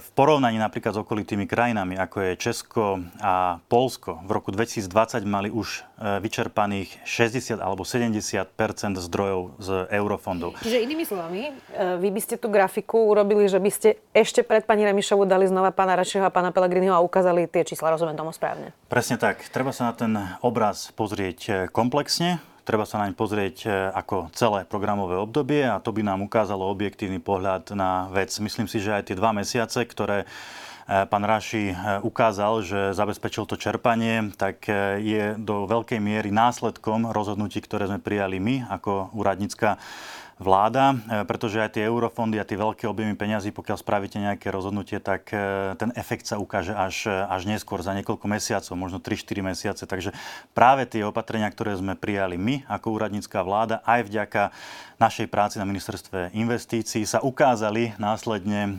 V 0.01 0.09
porovnaní 0.17 0.57
napríklad 0.57 0.97
s 0.97 0.99
okolitými 1.05 1.45
krajinami, 1.45 1.93
ako 1.93 2.17
je 2.25 2.31
Česko 2.41 3.05
a 3.21 3.61
Polsko, 3.69 4.17
v 4.25 4.31
roku 4.33 4.49
2020 4.49 5.21
mali 5.29 5.53
už 5.53 5.85
e, 6.01 6.17
vyčerpaných 6.17 7.05
60 7.05 7.61
alebo 7.61 7.85
70% 7.85 8.49
zdrojov 8.97 9.61
z 9.61 9.69
eurofondov. 9.93 10.57
Čiže 10.65 10.81
inými 10.81 11.05
slovami, 11.05 11.53
e, 11.53 12.01
vy 12.01 12.09
by 12.09 12.21
ste 12.25 12.35
tú 12.41 12.49
grafiku 12.49 13.13
urobili, 13.13 13.45
že 13.45 13.61
by 13.61 13.69
ste 13.69 14.01
ešte 14.09 14.41
pred 14.41 14.65
pani 14.65 14.89
Remišovu 14.89 15.29
dali 15.29 15.45
znova 15.45 15.69
pána 15.69 15.93
Rašeho 15.93 16.25
a 16.25 16.33
pána 16.33 16.49
Pelegriniho 16.49 16.97
a 16.97 17.05
ukázali 17.05 17.45
tie 17.45 17.61
čísla, 17.61 17.93
rozumiem 17.93 18.17
tomu 18.17 18.33
správne. 18.33 18.73
Presne 18.89 19.21
tak. 19.21 19.45
Treba 19.53 19.69
sa 19.69 19.89
na 19.89 19.93
ten 19.93 20.17
obraz 20.41 20.89
pozrieť 20.97 21.69
komplexne 21.69 22.41
treba 22.67 22.83
sa 22.83 22.99
naň 22.99 23.15
pozrieť 23.15 23.57
e, 23.63 23.67
ako 23.95 24.27
celé 24.35 24.67
programové 24.67 25.15
obdobie 25.15 25.63
a 25.63 25.79
to 25.79 25.95
by 25.95 26.03
nám 26.03 26.19
ukázalo 26.19 26.67
objektívny 26.67 27.23
pohľad 27.23 27.71
na 27.71 28.11
vec. 28.11 28.35
Myslím 28.43 28.67
si, 28.67 28.83
že 28.83 28.91
aj 28.91 29.07
tie 29.07 29.15
dva 29.15 29.31
mesiace, 29.31 29.87
ktoré 29.87 30.27
e, 30.27 30.27
pán 31.07 31.23
Raši 31.23 31.71
e, 31.71 31.75
ukázal, 32.03 32.67
že 32.67 32.79
zabezpečil 32.91 33.47
to 33.47 33.55
čerpanie, 33.55 34.35
tak 34.35 34.67
je 34.99 35.39
do 35.39 35.63
veľkej 35.63 36.03
miery 36.03 36.27
následkom 36.27 37.07
rozhodnutí, 37.15 37.63
ktoré 37.63 37.87
sme 37.87 38.03
prijali 38.03 38.43
my 38.43 38.67
ako 38.67 39.15
úradnícka 39.15 39.79
vláda, 40.37 40.93
e, 40.93 41.25
pretože 41.25 41.57
aj 41.57 41.77
tie 41.77 41.83
eurofondy 41.89 42.37
a 42.37 42.45
tie 42.45 42.57
veľké 42.57 42.85
objemy 42.85 43.17
peňazí, 43.17 43.49
pokiaľ 43.49 43.77
spravíte 43.81 44.17
nejaké 44.21 44.53
rozhodnutie, 44.53 45.01
tak 45.01 45.33
e, 45.33 45.73
ten 45.77 45.89
efekt 45.97 46.29
sa 46.29 46.37
ukáže 46.37 46.77
až, 46.77 47.09
až 47.09 47.41
neskôr, 47.49 47.81
za 47.81 47.97
niekoľko 47.97 48.25
mesiacov, 48.29 48.73
možno 48.77 49.01
3-4 49.01 49.41
mesiace. 49.41 49.83
Takže 49.89 50.13
práve 50.53 50.85
tie 50.85 51.01
opatrenia, 51.05 51.49
ktoré 51.49 51.73
sme 51.77 51.97
prijali 51.97 52.37
my 52.37 52.69
ako 52.69 53.01
úradnícká 53.01 53.41
vláda, 53.41 53.81
aj 53.83 54.05
vďaka 54.05 54.41
našej 55.01 55.27
práci 55.29 55.57
na 55.57 55.65
ministerstve 55.65 56.33
investícií, 56.33 57.05
sa 57.05 57.21
ukázali 57.21 57.97
následne 57.97 58.61
e, 58.65 58.71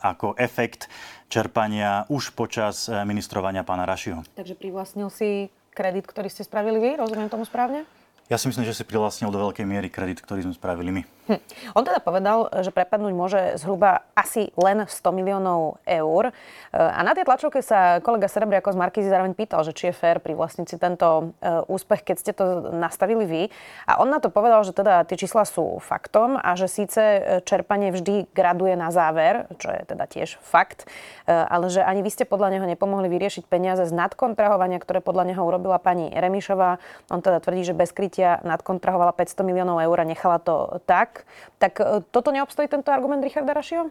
ako 0.00 0.36
efekt 0.40 0.88
čerpania 1.32 2.04
už 2.12 2.36
počas 2.36 2.92
ministrovania 3.08 3.64
pána 3.64 3.88
Rašiho. 3.88 4.20
Takže 4.36 4.52
privlastnil 4.52 5.08
si 5.08 5.48
kredit, 5.72 6.04
ktorý 6.04 6.28
ste 6.28 6.44
spravili 6.44 6.76
vy, 6.76 6.90
rozumiem 7.00 7.32
tomu 7.32 7.48
správne? 7.48 7.88
Ja 8.30 8.38
si 8.38 8.46
myslím, 8.46 8.62
že 8.62 8.76
si 8.76 8.86
privlastnil 8.86 9.34
do 9.34 9.42
veľkej 9.42 9.66
miery 9.66 9.90
kredit, 9.90 10.22
ktorý 10.22 10.46
sme 10.46 10.54
spravili 10.54 10.90
my. 10.94 11.02
Hm. 11.30 11.38
On 11.78 11.86
teda 11.86 12.02
povedal, 12.02 12.50
že 12.66 12.74
prepadnúť 12.74 13.14
môže 13.14 13.40
zhruba 13.54 14.02
asi 14.18 14.50
len 14.58 14.90
100 14.90 15.14
miliónov 15.14 15.78
eur. 15.86 16.34
A 16.74 17.00
na 17.06 17.14
tej 17.14 17.22
tlačovke 17.22 17.62
sa 17.62 18.02
kolega 18.02 18.26
Serebriako 18.26 18.74
z 18.74 18.80
Markizy 18.80 19.08
zároveň 19.08 19.38
pýtal, 19.38 19.62
že 19.62 19.70
či 19.70 19.90
je 19.90 19.94
fér 19.94 20.18
pri 20.18 20.34
vlastnici 20.34 20.74
tento 20.76 21.34
e, 21.38 21.62
úspech, 21.70 22.02
keď 22.02 22.16
ste 22.18 22.32
to 22.34 22.74
nastavili 22.74 23.24
vy. 23.24 23.42
A 23.86 24.02
on 24.02 24.10
na 24.10 24.18
to 24.18 24.34
povedal, 24.34 24.66
že 24.66 24.74
teda 24.74 25.06
tie 25.06 25.14
čísla 25.14 25.46
sú 25.46 25.78
faktom 25.78 26.34
a 26.34 26.58
že 26.58 26.66
síce 26.66 27.00
e, 27.00 27.20
čerpanie 27.46 27.94
vždy 27.94 28.34
graduje 28.34 28.74
na 28.74 28.90
záver, 28.90 29.46
čo 29.62 29.70
je 29.70 29.82
teda 29.86 30.04
tiež 30.10 30.42
fakt, 30.42 30.90
e, 31.28 31.32
ale 31.32 31.70
že 31.70 31.86
ani 31.86 32.02
vy 32.02 32.10
ste 32.10 32.24
podľa 32.26 32.58
neho 32.58 32.66
nepomohli 32.66 33.06
vyriešiť 33.06 33.46
peniaze 33.46 33.86
z 33.86 33.94
nadkontrahovania, 33.94 34.82
ktoré 34.82 34.98
podľa 34.98 35.30
neho 35.30 35.42
urobila 35.46 35.78
pani 35.78 36.10
Remišová. 36.10 36.82
On 37.14 37.22
teda 37.22 37.38
tvrdí, 37.38 37.62
že 37.62 37.78
bez 37.78 37.94
krytia 37.94 38.42
nadkontrahovala 38.42 39.14
500 39.14 39.46
miliónov 39.46 39.78
eur 39.78 39.96
a 40.02 40.08
nechala 40.08 40.42
to 40.42 40.82
tak 40.84 41.21
tak. 41.58 41.80
E, 41.80 42.00
toto 42.10 42.30
neobstojí 42.30 42.68
tento 42.68 42.88
argument 42.90 43.22
Richarda 43.22 43.52
Rašio? 43.54 43.90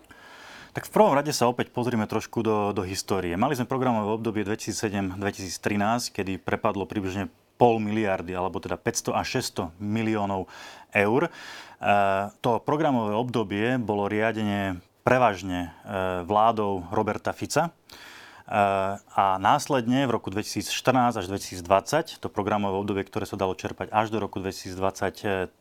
Tak 0.72 0.88
v 0.88 0.94
prvom 0.96 1.12
rade 1.12 1.36
sa 1.36 1.52
opäť 1.52 1.68
pozrieme 1.76 2.08
trošku 2.08 2.40
do, 2.40 2.72
do 2.72 2.88
histórie. 2.88 3.36
Mali 3.36 3.60
sme 3.60 3.68
programové 3.68 4.08
obdobie 4.16 4.48
2007-2013, 4.48 6.16
kedy 6.16 6.40
prepadlo 6.40 6.88
približne 6.88 7.28
pol 7.60 7.84
miliardy, 7.84 8.32
alebo 8.32 8.64
teda 8.64 8.80
500 8.80 9.12
až 9.14 9.28
600 9.44 9.84
miliónov 9.84 10.48
eur. 10.96 11.28
E, 11.28 11.32
to 12.40 12.64
programové 12.64 13.14
obdobie 13.20 13.76
bolo 13.78 14.08
riadenie 14.08 14.80
prevažne 15.04 15.76
e, 15.84 16.24
vládou 16.24 16.88
Roberta 16.94 17.36
Fica. 17.36 17.74
A 18.52 19.40
následne 19.40 20.04
v 20.04 20.12
roku 20.12 20.28
2014 20.28 21.16
až 21.16 21.26
2020, 21.32 22.20
to 22.20 22.28
programové 22.28 22.76
obdobie, 22.76 23.08
ktoré 23.08 23.24
sa 23.24 23.40
dalo 23.40 23.56
čerpať 23.56 23.88
až 23.96 24.12
do 24.12 24.20
roku 24.20 24.44
2023, 24.44 25.56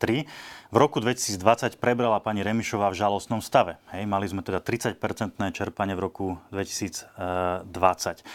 v 0.71 0.75
roku 0.75 0.99
2020 0.99 1.79
prebrala 1.79 2.19
pani 2.19 2.43
Remišová 2.43 2.91
v 2.91 2.99
žalostnom 2.99 3.39
stave. 3.39 3.79
Hej, 3.95 4.03
mali 4.11 4.27
sme 4.27 4.43
teda 4.43 4.59
30-percentné 4.59 5.55
čerpanie 5.55 5.95
v 5.95 6.03
roku 6.03 6.27
2020. 6.51 8.27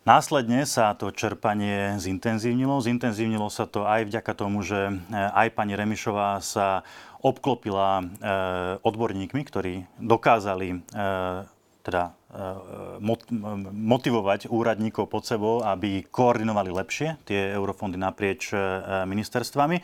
Následne 0.00 0.64
sa 0.64 0.96
to 0.96 1.12
čerpanie 1.12 2.00
zintenzívnilo. 2.00 2.80
Zintenzívnilo 2.80 3.52
sa 3.52 3.68
to 3.68 3.84
aj 3.86 4.08
vďaka 4.08 4.32
tomu, 4.32 4.64
že 4.64 4.90
eh, 4.90 4.96
aj 5.14 5.54
pani 5.54 5.78
Remišová 5.78 6.42
sa 6.42 6.82
obklopila 7.22 8.00
eh, 8.00 8.06
odborníkmi, 8.80 9.42
ktorí 9.44 9.86
dokázali 10.00 10.68
eh, 10.72 11.46
teda 11.84 12.16
motivovať 13.80 14.46
úradníkov 14.46 15.10
pod 15.10 15.26
sebou, 15.26 15.66
aby 15.66 16.06
koordinovali 16.06 16.70
lepšie 16.70 17.18
tie 17.26 17.50
eurofondy 17.54 17.98
naprieč 17.98 18.54
ministerstvami. 19.06 19.82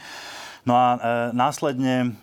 No 0.67 0.75
a 0.75 0.87
e, 0.91 0.99
následne 1.31 2.19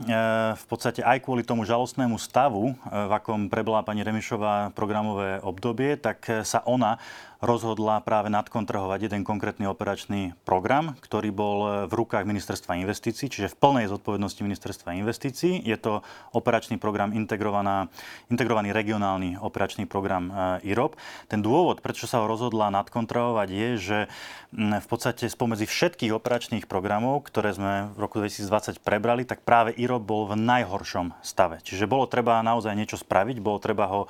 v 0.59 0.65
podstate 0.67 0.99
aj 0.99 1.23
kvôli 1.23 1.47
tomu 1.47 1.63
žalostnému 1.63 2.19
stavu, 2.19 2.75
v 2.91 3.11
akom 3.15 3.47
prebola 3.47 3.87
pani 3.87 4.03
Remišová 4.03 4.75
programové 4.75 5.39
obdobie, 5.39 5.95
tak 5.95 6.27
sa 6.43 6.59
ona 6.67 6.99
rozhodla 7.43 7.99
práve 7.99 8.31
nadkontrahovať 8.31 9.11
jeden 9.11 9.27
konkrétny 9.27 9.67
operačný 9.67 10.31
program, 10.47 10.95
ktorý 11.03 11.29
bol 11.35 11.87
v 11.91 11.93
rukách 11.93 12.23
Ministerstva 12.23 12.79
investícií, 12.79 13.27
čiže 13.27 13.51
v 13.51 13.59
plnej 13.59 13.85
zodpovednosti 13.91 14.39
Ministerstva 14.39 14.95
investícií. 14.95 15.59
Je 15.59 15.75
to 15.75 16.07
operačný 16.31 16.79
program 16.79 17.11
integrovaný 17.11 18.69
regionálny 18.71 19.43
operačný 19.43 19.83
program 19.83 20.31
e, 20.31 20.71
IROP. 20.71 20.95
Ten 21.27 21.43
dôvod, 21.43 21.83
prečo 21.83 22.07
sa 22.07 22.23
ho 22.23 22.31
rozhodla 22.31 22.71
nadkontrahovať, 22.71 23.47
je, 23.51 23.69
že 23.75 23.99
v 24.55 24.87
podstate 24.87 25.27
spomedzi 25.27 25.67
všetkých 25.67 26.15
operačných 26.15 26.65
programov, 26.69 27.27
ktoré 27.27 27.51
sme 27.51 27.91
v 27.91 27.97
roku 27.99 28.23
2020 28.23 28.79
prebrali, 28.79 29.27
tak 29.27 29.43
práve 29.43 29.75
IROP 29.75 30.03
bol 30.05 30.23
v 30.31 30.39
najhoršom 30.39 31.11
stave. 31.19 31.59
Čiže 31.65 31.91
bolo 31.91 32.07
treba 32.07 32.39
naozaj 32.39 32.71
niečo 32.77 32.95
spraviť, 32.95 33.43
bolo 33.43 33.59
treba 33.59 33.91
ho 33.91 34.01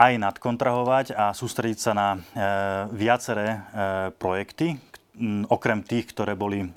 aj 0.00 0.16
nadkontrahovať 0.16 1.06
a 1.12 1.36
sústrediť 1.36 1.78
sa 1.78 1.92
na 1.92 2.08
e, 2.16 2.18
viaceré 2.96 3.48
e, 3.52 3.58
projekty, 4.16 4.80
okrem 5.52 5.84
tých, 5.84 6.08
ktoré 6.16 6.32
boli 6.32 6.64
e, 6.64 6.68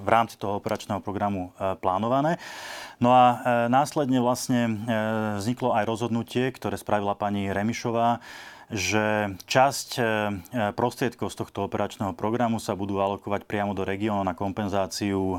v 0.00 0.08
rámci 0.08 0.40
toho 0.40 0.56
operačného 0.56 1.04
programu 1.04 1.52
plánované. 1.84 2.40
No 2.96 3.12
a 3.12 3.42
následne 3.68 4.22
vlastne 4.22 4.80
vzniklo 5.36 5.76
aj 5.76 5.84
rozhodnutie, 5.84 6.48
ktoré 6.54 6.78
spravila 6.80 7.12
pani 7.12 7.52
Remišová, 7.52 8.22
že 8.74 9.38
časť 9.46 9.88
e, 9.94 10.02
prostriedkov 10.74 11.30
z 11.30 11.46
tohto 11.46 11.62
operačného 11.70 12.10
programu 12.10 12.58
sa 12.58 12.74
budú 12.74 12.98
alokovať 12.98 13.46
priamo 13.46 13.70
do 13.70 13.86
regiónu 13.86 14.26
na 14.26 14.34
kompenzáciu 14.34 15.38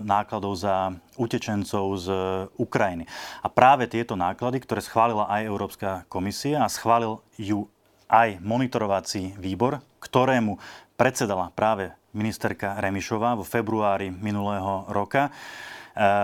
nákladov 0.00 0.56
za 0.56 0.96
utečencov 1.20 1.84
z 2.00 2.08
Ukrajiny. 2.56 3.04
A 3.44 3.52
práve 3.52 3.84
tieto 3.84 4.16
náklady, 4.16 4.64
ktoré 4.64 4.80
schválila 4.80 5.28
aj 5.28 5.44
Európska 5.44 5.90
komisia 6.08 6.64
a 6.64 6.72
schválil 6.72 7.20
ju 7.36 7.68
aj 8.08 8.40
monitorovací 8.40 9.36
výbor, 9.36 9.84
ktorému 10.00 10.56
predsedala 10.96 11.52
práve 11.52 11.92
ministerka 12.16 12.80
Remišová 12.80 13.36
vo 13.36 13.44
februári 13.44 14.08
minulého 14.08 14.88
roka, 14.88 15.28
e, 15.28 15.30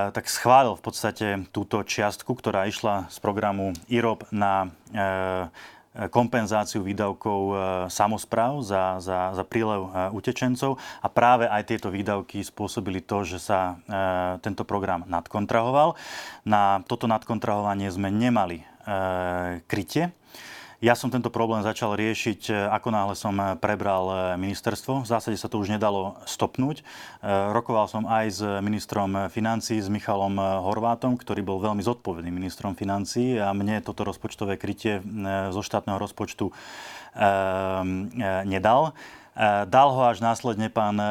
tak 0.09 0.25
schválil 0.25 0.73
v 0.73 0.83
podstate 0.89 1.27
túto 1.53 1.85
čiastku, 1.85 2.33
ktorá 2.33 2.65
išla 2.65 3.13
z 3.13 3.21
programu 3.21 3.77
IROP 3.93 4.25
na 4.33 4.73
kompenzáciu 5.91 6.87
výdavkov 6.87 7.41
e, 7.51 7.55
samozpráv 7.91 8.63
za, 8.63 9.03
za, 9.03 9.35
za 9.35 9.43
prílev 9.43 9.91
e, 9.91 10.15
utečencov 10.15 10.79
a 10.79 11.07
práve 11.11 11.51
aj 11.51 11.67
tieto 11.67 11.91
výdavky 11.91 12.47
spôsobili 12.47 13.03
to, 13.03 13.27
že 13.27 13.43
sa 13.43 13.75
e, 13.75 13.75
tento 14.39 14.63
program 14.63 15.03
nadkontrahoval. 15.11 15.99
Na 16.47 16.79
toto 16.87 17.11
nadkontrahovanie 17.11 17.91
sme 17.91 18.15
nemali 18.15 18.63
krytie 19.69 20.11
ja 20.81 20.97
som 20.97 21.13
tento 21.13 21.29
problém 21.29 21.61
začal 21.61 21.93
riešiť, 21.93 22.41
e, 22.49 22.53
ako 22.73 22.89
náhle 22.89 23.13
som 23.13 23.37
e, 23.37 23.53
prebral 23.61 24.09
e, 24.09 24.15
ministerstvo. 24.41 25.05
V 25.05 25.11
zásade 25.13 25.37
sa 25.37 25.53
to 25.53 25.61
už 25.61 25.69
nedalo 25.69 26.17
stopnúť. 26.25 26.81
Rokoval 27.53 27.85
som 27.85 28.09
aj 28.09 28.27
s 28.33 28.41
ministrom 28.65 29.29
financí, 29.29 29.77
s 29.77 29.93
Michalom 29.93 30.41
Horvátom, 30.41 31.21
ktorý 31.21 31.45
bol 31.45 31.61
veľmi 31.61 31.85
zodpovedným 31.85 32.33
ministrom 32.33 32.73
financí 32.73 33.37
a 33.37 33.53
mne 33.53 33.85
toto 33.85 34.09
rozpočtové 34.09 34.57
krytie 34.57 35.05
zo 35.53 35.61
štátneho 35.61 36.01
rozpočtu 36.01 36.49
nedal. 38.49 38.97
Dal 39.65 39.89
ho 39.97 40.05
až 40.05 40.21
následne 40.21 40.69
pán 40.69 41.01
e, 41.01 41.05
e, 41.05 41.09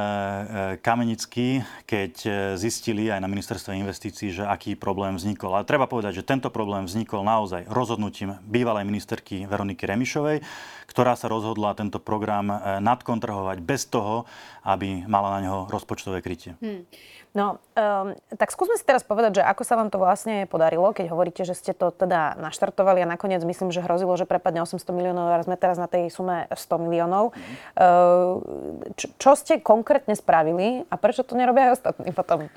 Kamenický, 0.85 1.65
keď 1.89 2.13
e, 2.21 2.31
zistili 2.61 3.09
aj 3.09 3.25
na 3.25 3.25
ministerstve 3.25 3.73
investícií, 3.73 4.29
že 4.29 4.45
aký 4.45 4.77
problém 4.77 5.17
vznikol. 5.17 5.57
A 5.57 5.65
treba 5.65 5.89
povedať, 5.89 6.21
že 6.21 6.27
tento 6.29 6.53
problém 6.53 6.85
vznikol 6.85 7.25
naozaj 7.25 7.65
rozhodnutím 7.65 8.37
bývalej 8.45 8.85
ministerky 8.85 9.49
Veroniky 9.49 9.81
Remišovej, 9.89 10.45
ktorá 10.85 11.17
sa 11.17 11.25
rozhodla 11.25 11.73
tento 11.73 11.97
program 11.97 12.53
nadkontrahovať 12.85 13.65
bez 13.65 13.89
toho, 13.89 14.29
aby 14.61 15.09
mala 15.09 15.41
na 15.41 15.49
neho 15.49 15.59
rozpočtové 15.65 16.21
krytie. 16.21 16.53
Hmm. 16.61 16.85
No, 17.37 17.61
um, 17.77 18.17
tak 18.41 18.49
skúsme 18.49 18.73
si 18.73 18.81
teraz 18.81 19.05
povedať, 19.05 19.37
že 19.37 19.43
ako 19.45 19.61
sa 19.61 19.77
vám 19.77 19.93
to 19.93 20.01
vlastne 20.01 20.49
podarilo, 20.49 20.89
keď 20.97 21.13
hovoríte, 21.13 21.45
že 21.45 21.53
ste 21.53 21.77
to 21.77 21.93
teda 21.93 22.33
naštartovali 22.41 23.05
a 23.05 23.11
nakoniec 23.11 23.45
myslím, 23.45 23.69
že 23.69 23.85
hrozilo, 23.85 24.17
že 24.17 24.25
prepadne 24.25 24.65
800 24.65 24.81
miliónov 24.89 25.29
a 25.29 25.45
sme 25.45 25.53
teraz 25.53 25.77
na 25.77 25.85
tej 25.85 26.09
sume 26.09 26.49
100 26.49 26.85
miliónov. 26.89 27.29
Mm. 27.29 27.41
Uh, 27.77 28.41
čo, 28.97 29.07
čo 29.21 29.31
ste 29.37 29.61
konkrétne 29.61 30.17
spravili 30.17 30.89
a 30.89 30.95
prečo 30.97 31.21
to 31.21 31.37
nerobia 31.37 31.69
aj 31.69 31.85
ostatní 31.85 32.09
potom? 32.09 32.49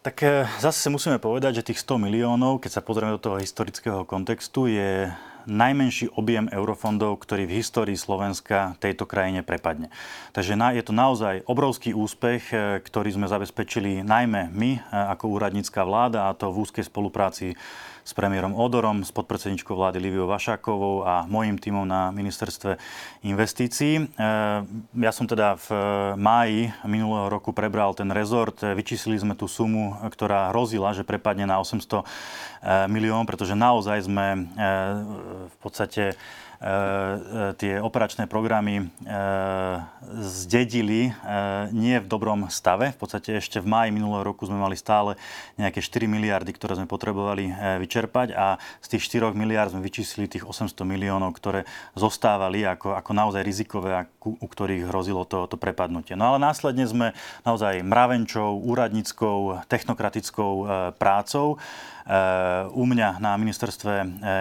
Tak 0.00 0.16
e, 0.24 0.48
zase 0.64 0.88
musíme 0.88 1.20
povedať, 1.20 1.60
že 1.60 1.66
tých 1.72 1.84
100 1.84 2.00
miliónov, 2.00 2.64
keď 2.64 2.80
sa 2.80 2.86
pozrieme 2.86 3.12
do 3.12 3.20
toho 3.20 3.36
historického 3.36 4.08
kontextu, 4.08 4.64
je 4.64 5.12
najmenší 5.46 6.12
objem 6.16 6.48
eurofondov, 6.50 7.20
ktorý 7.22 7.46
v 7.46 7.60
histórii 7.60 7.96
Slovenska 7.96 8.76
tejto 8.80 9.04
krajine 9.04 9.44
prepadne. 9.44 9.92
Takže 10.32 10.56
je 10.56 10.82
to 10.84 10.92
naozaj 10.96 11.44
obrovský 11.44 11.92
úspech, 11.92 12.42
e, 12.50 12.56
ktorý 12.82 13.14
sme 13.14 13.26
zabezpečili 13.28 14.04
najmä 14.04 14.52
my 14.52 14.70
e, 14.76 14.80
ako 14.90 15.36
úradnícká 15.36 15.84
vláda 15.84 16.28
a 16.28 16.36
to 16.36 16.50
v 16.50 16.64
úzkej 16.64 16.84
spolupráci 16.88 17.54
s 18.04 18.12
premiérom 18.16 18.56
Odorom, 18.56 19.04
s 19.04 19.10
podpredsedničkou 19.12 19.76
vlády 19.76 20.00
Liviou 20.00 20.26
Vašákovou 20.26 21.06
a 21.06 21.24
mojim 21.28 21.60
tímom 21.60 21.86
na 21.86 22.10
ministerstve 22.10 22.80
investícií. 23.26 24.00
E, 24.00 24.04
ja 24.96 25.12
som 25.12 25.28
teda 25.28 25.56
v 25.56 25.68
máji 26.16 26.72
minulého 26.84 27.28
roku 27.28 27.52
prebral 27.52 27.92
ten 27.92 28.08
rezort. 28.10 28.58
Vyčíslili 28.60 29.20
sme 29.20 29.34
tú 29.36 29.46
sumu, 29.46 29.96
ktorá 30.10 30.50
hrozila, 30.50 30.96
že 30.96 31.06
prepadne 31.06 31.44
na 31.48 31.60
800 31.60 32.04
miliónov, 32.92 33.24
pretože 33.24 33.56
naozaj 33.56 34.04
sme 34.04 34.52
v 35.48 35.56
podstate 35.64 36.12
E, 36.12 36.12
e, 36.12 36.49
tie 37.56 37.80
operačné 37.80 38.28
programy 38.28 38.84
e, 38.84 39.08
zdedili 40.20 41.08
nie 41.72 41.96
v 41.96 42.04
dobrom 42.04 42.52
stave. 42.52 42.92
V 42.92 42.98
podstate 43.00 43.40
ešte 43.40 43.64
v 43.64 43.70
máji 43.70 43.90
minulého 43.96 44.20
roku 44.20 44.44
sme 44.44 44.60
mali 44.60 44.76
stále 44.76 45.16
nejaké 45.56 45.80
4 45.80 46.04
miliardy, 46.04 46.52
ktoré 46.52 46.76
sme 46.76 46.84
potrebovali 46.84 47.48
vyčerpať 47.80 48.36
a 48.36 48.60
z 48.84 48.86
tých 48.92 49.08
4 49.08 49.32
miliard 49.32 49.72
sme 49.72 49.80
vyčíslili 49.80 50.28
tých 50.28 50.44
800 50.44 50.84
miliónov, 50.84 51.32
ktoré 51.32 51.64
zostávali 51.96 52.68
ako, 52.68 52.92
ako 52.92 53.10
naozaj 53.16 53.40
rizikové 53.40 53.96
a 53.96 54.04
u, 54.20 54.36
u 54.36 54.46
ktorých 54.46 54.84
hrozilo 54.84 55.24
to, 55.24 55.48
to 55.48 55.56
prepadnutie. 55.56 56.12
No 56.12 56.36
ale 56.36 56.44
následne 56.44 56.84
sme 56.84 57.16
naozaj 57.40 57.80
mravenčou, 57.80 58.60
úradníckou, 58.60 59.64
technokratickou 59.64 60.68
prácou 61.00 61.56
u 62.70 62.84
mňa 62.86 63.20
na 63.20 63.36
ministerstve 63.36 63.92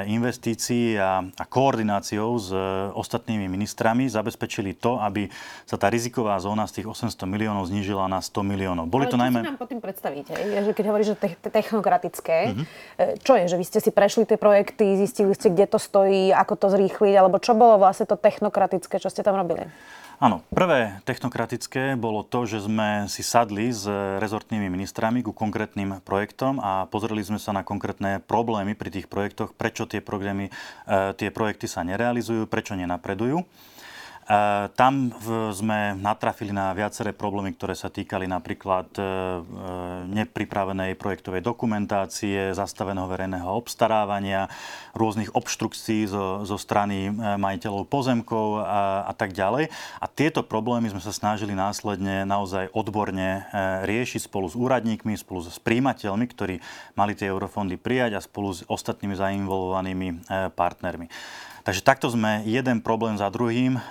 investícií 0.08 0.96
a, 0.96 1.22
a 1.24 1.44
koordináciou 1.46 2.30
s 2.40 2.50
e, 2.50 2.58
ostatnými 2.96 3.52
ministrami 3.52 4.08
zabezpečili 4.08 4.78
to, 4.78 4.98
aby 5.02 5.28
sa 5.68 5.76
tá 5.76 5.92
riziková 5.92 6.40
zóna 6.40 6.66
z 6.66 6.82
tých 6.82 6.88
800 6.88 7.20
miliónov 7.28 7.68
znížila 7.68 8.08
na 8.08 8.24
100 8.24 8.42
miliónov. 8.46 8.86
Boli 8.88 9.10
Ale 9.10 9.14
to 9.14 9.18
najmä... 9.20 9.40
nám 9.44 9.60
pod 9.60 9.70
tým 9.70 9.82
predstavíte? 9.84 10.34
Je, 10.34 10.60
že 10.66 10.72
keď 10.72 10.86
hovoríš, 10.90 11.08
že 11.14 11.18
te- 11.20 11.50
technokratické, 11.52 12.38
mm-hmm. 12.54 12.66
čo 13.22 13.34
je? 13.36 13.46
Že 13.52 13.56
vy 13.60 13.66
ste 13.66 13.80
si 13.84 13.92
prešli 13.92 14.24
tie 14.24 14.40
projekty, 14.40 14.96
zistili 14.98 15.36
ste, 15.36 15.52
kde 15.52 15.68
to 15.68 15.80
stojí, 15.82 16.32
ako 16.32 16.54
to 16.56 16.68
zrýchliť, 16.72 17.14
alebo 17.18 17.38
čo 17.42 17.54
bolo 17.58 17.82
vlastne 17.82 18.08
to 18.08 18.16
technokratické, 18.16 18.98
čo 18.98 19.12
ste 19.12 19.22
tam 19.26 19.36
robili? 19.38 19.68
Áno, 20.20 20.44
prvé 20.52 21.00
technokratické 21.08 21.96
bolo 21.96 22.28
to, 22.28 22.44
že 22.44 22.68
sme 22.68 23.08
si 23.08 23.24
sadli 23.24 23.72
s 23.72 23.88
rezortnými 24.20 24.68
ministrami 24.68 25.24
ku 25.24 25.32
konkrétnym 25.32 26.04
projektom 26.04 26.60
a 26.60 26.92
pozreli 26.92 27.24
sme 27.24 27.40
sa 27.40 27.56
na 27.56 27.64
konkrétne 27.64 28.20
problémy 28.28 28.76
pri 28.76 28.92
tých 28.92 29.08
projektoch, 29.08 29.56
prečo 29.56 29.88
tie, 29.88 30.04
programy, 30.04 30.52
e, 30.52 31.16
tie 31.16 31.32
projekty 31.32 31.72
sa 31.72 31.88
nerealizujú, 31.88 32.52
prečo 32.52 32.76
nenapredujú. 32.76 33.48
Tam 34.78 35.10
sme 35.50 35.98
natrafili 35.98 36.54
na 36.54 36.70
viaceré 36.78 37.18
problémy, 37.18 37.50
ktoré 37.58 37.74
sa 37.74 37.90
týkali 37.90 38.30
napríklad 38.30 38.86
e, 38.94 39.02
e, 39.02 39.06
nepripravenej 40.06 40.94
projektovej 41.02 41.42
dokumentácie, 41.42 42.54
zastaveného 42.54 43.10
verejného 43.10 43.50
obstarávania, 43.50 44.46
rôznych 44.94 45.34
obštrukcií 45.34 46.06
zo, 46.06 46.46
zo 46.46 46.62
strany 46.62 47.10
e, 47.10 47.12
majiteľov 47.42 47.90
pozemkov 47.90 48.62
a, 48.62 49.10
a 49.10 49.14
tak 49.18 49.34
ďalej. 49.34 49.74
A 49.98 50.06
tieto 50.06 50.46
problémy 50.46 50.94
sme 50.94 51.02
sa 51.02 51.10
snažili 51.10 51.58
následne 51.58 52.22
naozaj 52.22 52.70
odborne 52.78 53.50
riešiť 53.82 54.30
spolu 54.30 54.46
s 54.46 54.54
úradníkmi, 54.54 55.18
spolu 55.18 55.42
s 55.42 55.58
príjimateľmi, 55.58 56.26
ktorí 56.30 56.62
mali 56.94 57.18
tie 57.18 57.34
eurofondy 57.34 57.82
prijať 57.82 58.14
a 58.14 58.22
spolu 58.22 58.54
s 58.54 58.62
ostatnými 58.70 59.18
zainvolovanými 59.18 60.30
partnermi. 60.54 61.10
Takže 61.68 61.84
takto 61.84 62.08
sme 62.08 62.48
jeden 62.48 62.80
problém 62.80 63.20
za 63.20 63.28
druhým 63.28 63.76
e, 63.76 63.82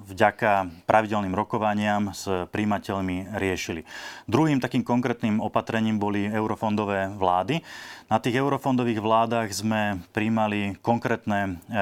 vďaka 0.00 0.84
pravidelným 0.88 1.36
rokovaniam 1.36 2.16
s 2.16 2.24
príjimateľmi 2.48 3.36
riešili. 3.36 3.84
Druhým 4.24 4.64
takým 4.64 4.80
konkrétnym 4.80 5.38
opatrením 5.44 6.00
boli 6.00 6.24
eurofondové 6.24 7.12
vlády. 7.12 7.60
Na 8.06 8.22
tých 8.22 8.38
eurofondových 8.38 9.02
vládach 9.02 9.50
sme 9.52 10.00
príjmali 10.16 10.80
konkrétne 10.80 11.40
e, 11.44 11.74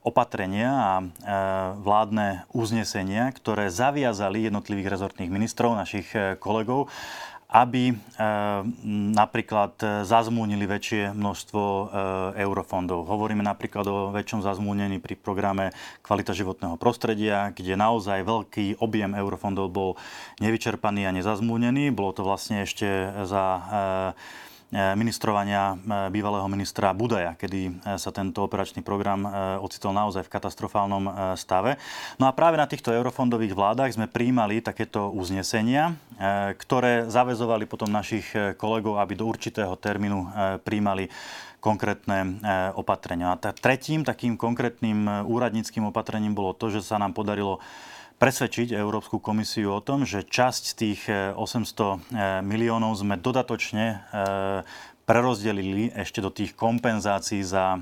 opatrenia 0.00 0.70
a 0.72 0.92
e, 0.98 1.04
vládne 1.84 2.48
uznesenia, 2.56 3.28
ktoré 3.36 3.68
zaviazali 3.68 4.48
jednotlivých 4.48 4.96
rezortných 4.96 5.28
ministrov, 5.28 5.76
našich 5.76 6.08
kolegov, 6.40 6.88
aby 7.54 7.94
e, 7.94 7.96
napríklad 9.14 9.78
e, 9.78 9.86
zazmúnili 10.02 10.66
väčšie 10.66 11.14
množstvo 11.14 11.62
e, 11.62 11.84
eurofondov. 12.42 13.06
Hovoríme 13.06 13.46
napríklad 13.46 13.86
o 13.86 14.10
väčšom 14.10 14.42
zazmúnení 14.42 14.98
pri 14.98 15.14
programe 15.14 15.70
Kvalita 16.02 16.34
životného 16.34 16.74
prostredia, 16.74 17.54
kde 17.54 17.78
naozaj 17.78 18.26
veľký 18.26 18.82
objem 18.82 19.14
eurofondov 19.14 19.70
bol 19.70 19.90
nevyčerpaný 20.42 21.06
a 21.06 21.14
nezazmúnený. 21.14 21.94
Bolo 21.94 22.10
to 22.10 22.26
vlastne 22.26 22.66
ešte 22.66 23.14
za 23.22 23.44
ministrovania 24.72 25.74
e, 25.74 26.10
bývalého 26.10 26.46
ministra 26.48 26.94
Budaja, 26.96 27.36
kedy 27.36 27.60
e, 27.68 27.72
sa 28.00 28.10
tento 28.14 28.42
operačný 28.46 28.80
program 28.80 29.26
ocitol 29.60 29.92
naozaj 29.92 30.26
v 30.26 30.32
katastrofálnom 30.32 31.36
stave. 31.36 31.76
No 32.16 32.26
a 32.28 32.32
práve 32.32 32.56
na 32.56 32.68
týchto 32.68 32.92
eurofondových 32.92 33.56
vládach 33.56 33.90
sme 33.92 34.10
príjmali 34.10 34.64
takéto 34.64 35.10
uznesenia, 35.12 35.96
ktoré 36.56 37.06
zavezovali 37.10 37.66
potom 37.66 37.90
našich 37.90 38.26
kolegov, 38.58 39.00
aby 39.00 39.18
do 39.18 39.26
určitého 39.26 39.74
termínu 39.78 40.30
príjmali 40.62 41.10
konkrétne 41.58 42.38
opatrenia. 42.76 43.34
A 43.34 43.40
tretím 43.56 44.04
takým 44.04 44.36
konkrétnym 44.36 45.24
úradníckým 45.24 45.88
opatrením 45.88 46.36
bolo 46.36 46.52
to, 46.52 46.68
že 46.68 46.84
sa 46.84 47.00
nám 47.00 47.16
podarilo 47.16 47.58
presvedčiť 48.24 48.72
Európsku 48.72 49.20
komisiu 49.20 49.76
o 49.76 49.84
tom, 49.84 50.08
že 50.08 50.24
časť 50.24 50.64
tých 50.80 51.12
800 51.12 51.36
eh, 51.36 51.44
eh, 51.44 52.40
miliónov 52.40 52.96
sme 52.96 53.20
dodatočne 53.20 53.84
eh, 53.84 54.00
prerozdelili 55.04 55.92
ešte 55.92 56.24
do 56.24 56.32
tých 56.32 56.56
kompenzácií 56.56 57.44
za 57.44 57.76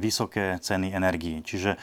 vysoké 0.00 0.56
ceny 0.64 0.96
energií. 0.96 1.44
Čiže 1.44 1.76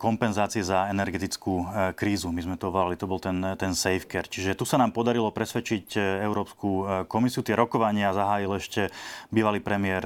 kompenzácie 0.00 0.64
za 0.64 0.88
energetickú 0.88 1.68
krízu. 1.92 2.32
My 2.32 2.40
sme 2.40 2.56
to 2.56 2.72
volali, 2.72 2.96
to 2.96 3.04
bol 3.04 3.20
ten, 3.20 3.36
ten 3.60 3.76
care. 3.76 4.24
Čiže 4.24 4.56
tu 4.56 4.64
sa 4.64 4.80
nám 4.80 4.96
podarilo 4.96 5.28
presvedčiť 5.28 6.00
Európsku 6.24 7.04
komisiu. 7.04 7.44
Tie 7.44 7.52
rokovania 7.52 8.16
zahájil 8.16 8.56
ešte 8.56 8.88
bývalý 9.28 9.60
premiér 9.60 10.00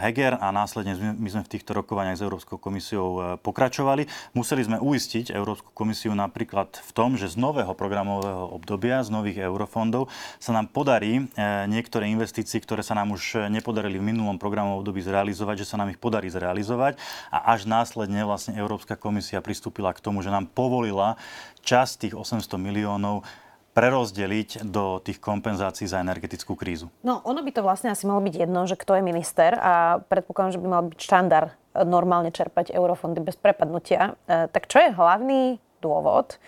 Heger 0.00 0.40
a 0.40 0.48
následne 0.48 0.96
my 0.96 1.28
sme 1.28 1.44
v 1.44 1.52
týchto 1.52 1.76
rokovaniach 1.76 2.16
s 2.16 2.24
Európskou 2.24 2.56
komisiou 2.56 3.36
pokračovali. 3.44 4.08
Museli 4.32 4.64
sme 4.64 4.80
uistiť 4.80 5.36
Európsku 5.36 5.68
komisiu 5.76 6.16
napríklad 6.16 6.80
v 6.80 6.90
tom, 6.96 7.20
že 7.20 7.28
z 7.28 7.36
nového 7.36 7.76
programového 7.76 8.56
obdobia, 8.56 9.04
z 9.04 9.12
nových 9.12 9.44
eurofondov 9.44 10.08
sa 10.40 10.56
nám 10.56 10.72
podarí 10.72 11.28
niektoré 11.68 12.08
investície, 12.08 12.56
ktoré 12.56 12.80
sa 12.80 12.96
nám 12.96 13.12
už 13.12 13.52
nepodarili 13.52 14.00
v 14.00 14.08
minulom 14.16 14.40
programovom 14.40 14.80
období 14.80 15.04
zrealizovať, 15.04 15.60
že 15.60 15.68
sa 15.68 15.76
nám 15.76 15.92
ich 15.92 16.00
podarí 16.00 16.32
zrealizovať 16.32 16.96
a 17.28 17.52
až 17.52 17.68
následne 17.68 18.24
vlastne 18.24 18.56
Európska 18.56 18.93
Európska 18.94 19.10
komisia 19.10 19.42
pristúpila 19.42 19.90
k 19.90 19.98
tomu, 19.98 20.22
že 20.22 20.30
nám 20.30 20.46
povolila 20.46 21.18
časť 21.66 22.06
tých 22.06 22.14
800 22.14 22.46
miliónov 22.62 23.26
prerozdeliť 23.74 24.62
do 24.70 25.02
tých 25.02 25.18
kompenzácií 25.18 25.90
za 25.90 25.98
energetickú 25.98 26.54
krízu? 26.54 26.94
No, 27.02 27.18
ono 27.26 27.42
by 27.42 27.50
to 27.50 27.66
vlastne 27.66 27.90
asi 27.90 28.06
malo 28.06 28.22
byť 28.22 28.46
jedno, 28.46 28.70
že 28.70 28.78
kto 28.78 28.94
je 28.94 29.02
minister 29.02 29.58
a 29.58 29.98
predpokladám, 29.98 30.54
že 30.54 30.62
by 30.62 30.66
mal 30.70 30.82
byť 30.86 31.00
štandard 31.02 31.50
e, 31.50 31.82
normálne 31.82 32.30
čerpať 32.30 32.70
eurofondy 32.70 33.18
bez 33.18 33.34
prepadnutia. 33.34 34.14
E, 34.30 34.46
tak 34.46 34.70
čo 34.70 34.78
je 34.78 34.94
hlavný 34.94 35.58
dôvod, 35.82 36.38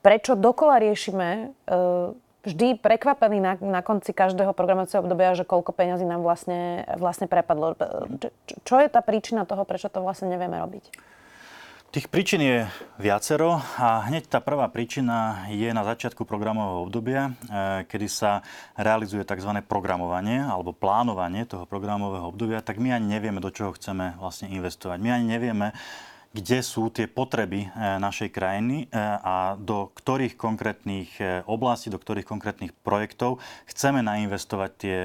prečo 0.00 0.32
dokola 0.40 0.80
riešime 0.80 1.28
e, 1.36 1.76
vždy 2.48 2.80
prekvapený 2.80 3.44
na, 3.44 3.60
na 3.60 3.84
konci 3.84 4.16
každého 4.16 4.56
programovacieho 4.56 5.04
obdobia, 5.04 5.36
že 5.36 5.44
koľko 5.44 5.76
peňazí 5.76 6.08
nám 6.08 6.24
vlastne, 6.24 6.88
vlastne 6.96 7.28
prepadlo. 7.28 7.76
Čo, 7.76 8.56
čo 8.64 8.74
je 8.80 8.88
tá 8.88 9.04
príčina 9.04 9.44
toho, 9.44 9.68
prečo 9.68 9.92
to 9.92 10.00
vlastne 10.00 10.32
nevieme 10.32 10.56
robiť? 10.56 11.10
Tých 11.90 12.06
príčin 12.06 12.38
je 12.38 12.70
viacero 13.02 13.58
a 13.74 14.06
hneď 14.06 14.30
tá 14.30 14.38
prvá 14.38 14.70
príčina 14.70 15.42
je 15.50 15.66
na 15.74 15.82
začiatku 15.82 16.22
programového 16.22 16.86
obdobia, 16.86 17.34
e, 17.34 17.82
kedy 17.82 18.06
sa 18.06 18.46
realizuje 18.78 19.26
tzv. 19.26 19.58
programovanie 19.66 20.38
alebo 20.38 20.70
plánovanie 20.70 21.50
toho 21.50 21.66
programového 21.66 22.30
obdobia, 22.30 22.62
tak 22.62 22.78
my 22.78 22.94
ani 22.94 23.18
nevieme, 23.18 23.42
do 23.42 23.50
čoho 23.50 23.74
chceme 23.74 24.14
vlastne 24.22 24.54
investovať. 24.54 25.02
My 25.02 25.18
ani 25.18 25.34
nevieme, 25.34 25.74
kde 26.30 26.62
sú 26.62 26.94
tie 26.94 27.10
potreby 27.10 27.74
našej 27.74 28.30
krajiny 28.30 28.86
a 28.94 29.58
do 29.58 29.90
ktorých 29.90 30.38
konkrétnych 30.38 31.18
oblastí, 31.50 31.90
do 31.90 31.98
ktorých 31.98 32.22
konkrétnych 32.22 32.70
projektov 32.86 33.42
chceme 33.66 33.98
nainvestovať 33.98 34.70
tie 34.78 34.98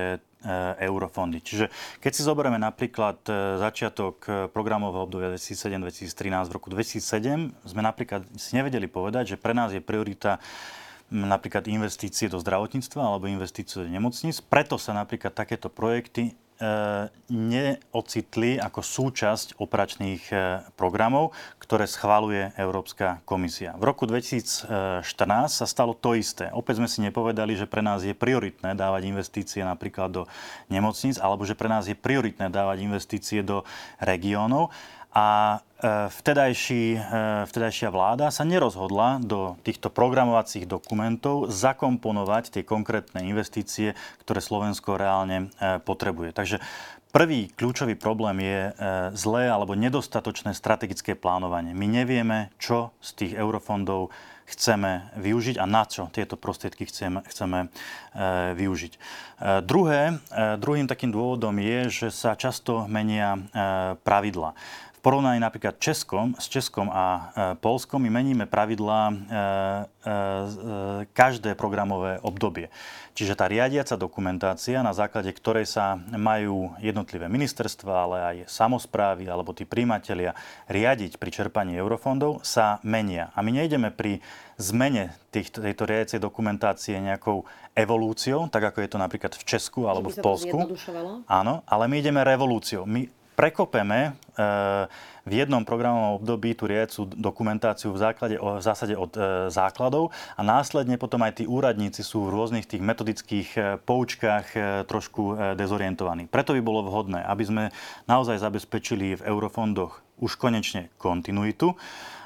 eurofondy. 0.79 1.41
Čiže 1.41 1.73
keď 1.97 2.11
si 2.13 2.21
zoberieme 2.21 2.61
napríklad 2.61 3.25
začiatok 3.57 4.49
programového 4.53 5.09
obdobia 5.09 5.33
2007-2013, 5.33 6.49
v 6.49 6.53
roku 6.53 6.69
2007 6.69 7.65
sme 7.65 7.81
napríklad 7.81 8.23
si 8.37 8.53
nevedeli 8.53 8.85
povedať, 8.85 9.35
že 9.35 9.41
pre 9.41 9.57
nás 9.57 9.73
je 9.73 9.81
priorita 9.81 10.37
napríklad 11.09 11.69
investície 11.69 12.25
do 12.25 12.41
zdravotníctva 12.41 12.97
alebo 12.97 13.29
investície 13.29 13.77
do 13.77 13.85
nemocníc. 13.85 14.41
Preto 14.41 14.81
sa 14.81 14.97
napríklad 14.97 15.37
takéto 15.37 15.69
projekty 15.69 16.33
e, 16.33 16.44
neocitli 17.27 18.55
ako 18.55 18.79
súčasť 18.79 19.59
operačných 19.59 20.23
e, 20.31 20.35
programov, 20.79 21.35
ktoré 21.59 21.83
schváluje 21.83 22.55
Európska 22.55 23.19
komisia. 23.27 23.75
V 23.75 23.83
roku 23.83 24.07
2014 24.07 25.03
sa 25.51 25.65
stalo 25.67 25.91
to 25.91 26.15
isté. 26.15 26.47
Opäť 26.55 26.79
sme 26.79 26.87
si 26.87 27.03
nepovedali, 27.03 27.59
že 27.59 27.67
pre 27.67 27.83
nás 27.83 28.07
je 28.07 28.15
prioritné 28.15 28.71
dávať 28.71 29.03
investície 29.03 29.67
napríklad 29.67 30.09
do 30.15 30.23
nemocníc, 30.71 31.19
alebo 31.19 31.43
že 31.43 31.59
pre 31.59 31.67
nás 31.67 31.91
je 31.91 31.97
prioritné 31.97 32.47
dávať 32.47 32.87
investície 32.87 33.43
do 33.43 33.67
regiónov. 33.99 34.71
A 35.15 35.63
e, 35.79 36.11
vtedajší, 36.11 36.83
e, 36.91 36.99
vtedajšia 37.47 37.87
vláda 37.87 38.27
sa 38.35 38.43
nerozhodla 38.43 39.23
do 39.23 39.55
týchto 39.63 39.87
programovacích 39.87 40.67
dokumentov 40.67 41.47
zakomponovať 41.47 42.59
tie 42.59 42.63
konkrétne 42.67 43.23
investície, 43.23 43.95
ktoré 44.27 44.43
Slovensko 44.43 44.99
reálne 44.99 45.47
e, 45.55 45.79
potrebuje. 45.79 46.35
Takže 46.35 46.59
Prvý 47.15 47.47
kľúčový 47.47 47.95
problém 47.95 48.43
je 48.43 48.75
zlé 49.15 49.47
alebo 49.47 49.71
nedostatočné 49.71 50.51
strategické 50.51 51.15
plánovanie. 51.15 51.71
My 51.71 51.87
nevieme, 51.87 52.51
čo 52.59 52.91
z 52.99 53.09
tých 53.15 53.33
eurofondov 53.39 54.11
chceme 54.43 55.15
využiť 55.15 55.55
a 55.55 55.63
na 55.63 55.87
čo 55.87 56.11
tieto 56.11 56.35
prostriedky 56.35 56.83
chceme, 56.83 57.23
chceme 57.23 57.71
využiť. 58.59 58.93
Druhé, 59.63 60.19
druhým 60.59 60.91
takým 60.91 61.15
dôvodom 61.15 61.55
je, 61.55 61.87
že 61.87 62.07
sa 62.11 62.35
často 62.35 62.83
menia 62.91 63.39
pravidla 64.03 64.51
porovnaní 65.05 65.37
napríklad 65.37 65.77
Českom, 65.77 66.33
s 66.33 66.49
Českom 66.49 66.89
a 66.89 67.05
e, 67.05 67.21
Polskom 67.61 68.01
my 68.01 68.09
meníme 68.09 68.49
pravidlá 68.49 69.01
e, 69.05 69.13
e, 69.13 69.17
každé 71.13 71.53
programové 71.53 72.17
obdobie. 72.25 72.73
Čiže 73.13 73.37
tá 73.37 73.45
riadiaca 73.45 73.93
dokumentácia, 74.01 74.81
na 74.81 74.97
základe 74.97 75.29
ktorej 75.29 75.69
sa 75.69 76.01
majú 76.17 76.73
jednotlivé 76.81 77.29
ministerstva, 77.29 77.93
ale 77.93 78.17
aj 78.25 78.37
samozprávy 78.49 79.29
alebo 79.29 79.53
tí 79.53 79.69
príjimatelia 79.69 80.33
riadiť 80.73 81.21
pri 81.21 81.29
čerpaní 81.29 81.77
eurofondov, 81.77 82.41
sa 82.41 82.81
menia. 82.81 83.29
A 83.37 83.45
my 83.45 83.61
nejdeme 83.61 83.93
pri 83.93 84.25
zmene 84.57 85.13
týchto, 85.29 85.61
tejto 85.61 85.85
riadiacej 85.85 86.19
dokumentácie 86.19 86.97
nejakou 86.97 87.45
evolúciou, 87.77 88.49
tak 88.49 88.73
ako 88.73 88.81
je 88.81 88.89
to 88.89 88.97
napríklad 88.97 89.37
v 89.37 89.43
Česku 89.45 89.85
alebo 89.85 90.09
v 90.09 90.17
Polsku. 90.17 90.57
Áno, 91.29 91.61
ale 91.69 91.85
my 91.85 91.95
ideme 92.01 92.25
revolúciou. 92.25 92.89
My 92.89 93.05
prekopeme 93.35 94.15
eh, 94.39 94.87
v 95.25 95.33
jednom 95.33 95.65
programovom 95.65 96.21
období 96.21 96.53
tú 96.53 96.69
riadcu 96.69 97.09
dokumentáciu 97.17 97.91
v, 97.91 97.97
základe, 97.97 98.35
v 98.37 98.61
zásade 98.61 98.93
od 98.93 99.09
e, 99.17 99.49
základov 99.49 100.13
a 100.37 100.45
následne 100.45 101.01
potom 101.01 101.17
aj 101.25 101.41
tí 101.41 101.49
úradníci 101.49 102.05
sú 102.05 102.29
v 102.29 102.33
rôznych 102.37 102.69
tých 102.69 102.85
metodických 102.85 103.49
e, 103.57 103.59
poučkách 103.81 104.47
trošku 104.85 105.33
dezorientovaní. 105.57 106.29
Preto 106.29 106.53
by 106.53 106.61
bolo 106.61 106.85
vhodné, 106.85 107.25
aby 107.25 107.41
sme 107.41 107.63
naozaj 108.05 108.37
zabezpečili 108.37 109.17
v 109.17 109.25
eurofondoch 109.25 110.05
už 110.21 110.37
konečne 110.37 110.93
kontinuitu 111.01 111.73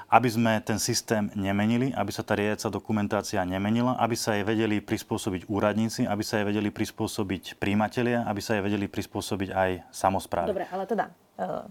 aby 0.09 0.29
sme 0.29 0.57
ten 0.65 0.81
systém 0.81 1.29
nemenili, 1.37 1.93
aby 1.93 2.09
sa 2.09 2.25
tá 2.25 2.33
riadiaca 2.33 2.73
dokumentácia 2.73 3.45
nemenila, 3.45 3.93
aby 4.01 4.17
sa 4.17 4.33
jej 4.33 4.41
vedeli 4.41 4.81
prispôsobiť 4.81 5.45
úradníci, 5.45 6.09
aby 6.09 6.23
sa 6.25 6.41
jej 6.41 6.45
vedeli 6.49 6.73
prispôsobiť 6.73 7.61
príjimatelia, 7.61 8.25
aby 8.25 8.41
sa 8.41 8.57
jej 8.57 8.65
vedeli 8.65 8.89
prispôsobiť 8.89 9.49
aj 9.53 9.69
samozprávy. 9.93 10.49
Dobre, 10.49 10.65
ale 10.73 10.83
teda 10.89 11.05
uh, 11.37 11.69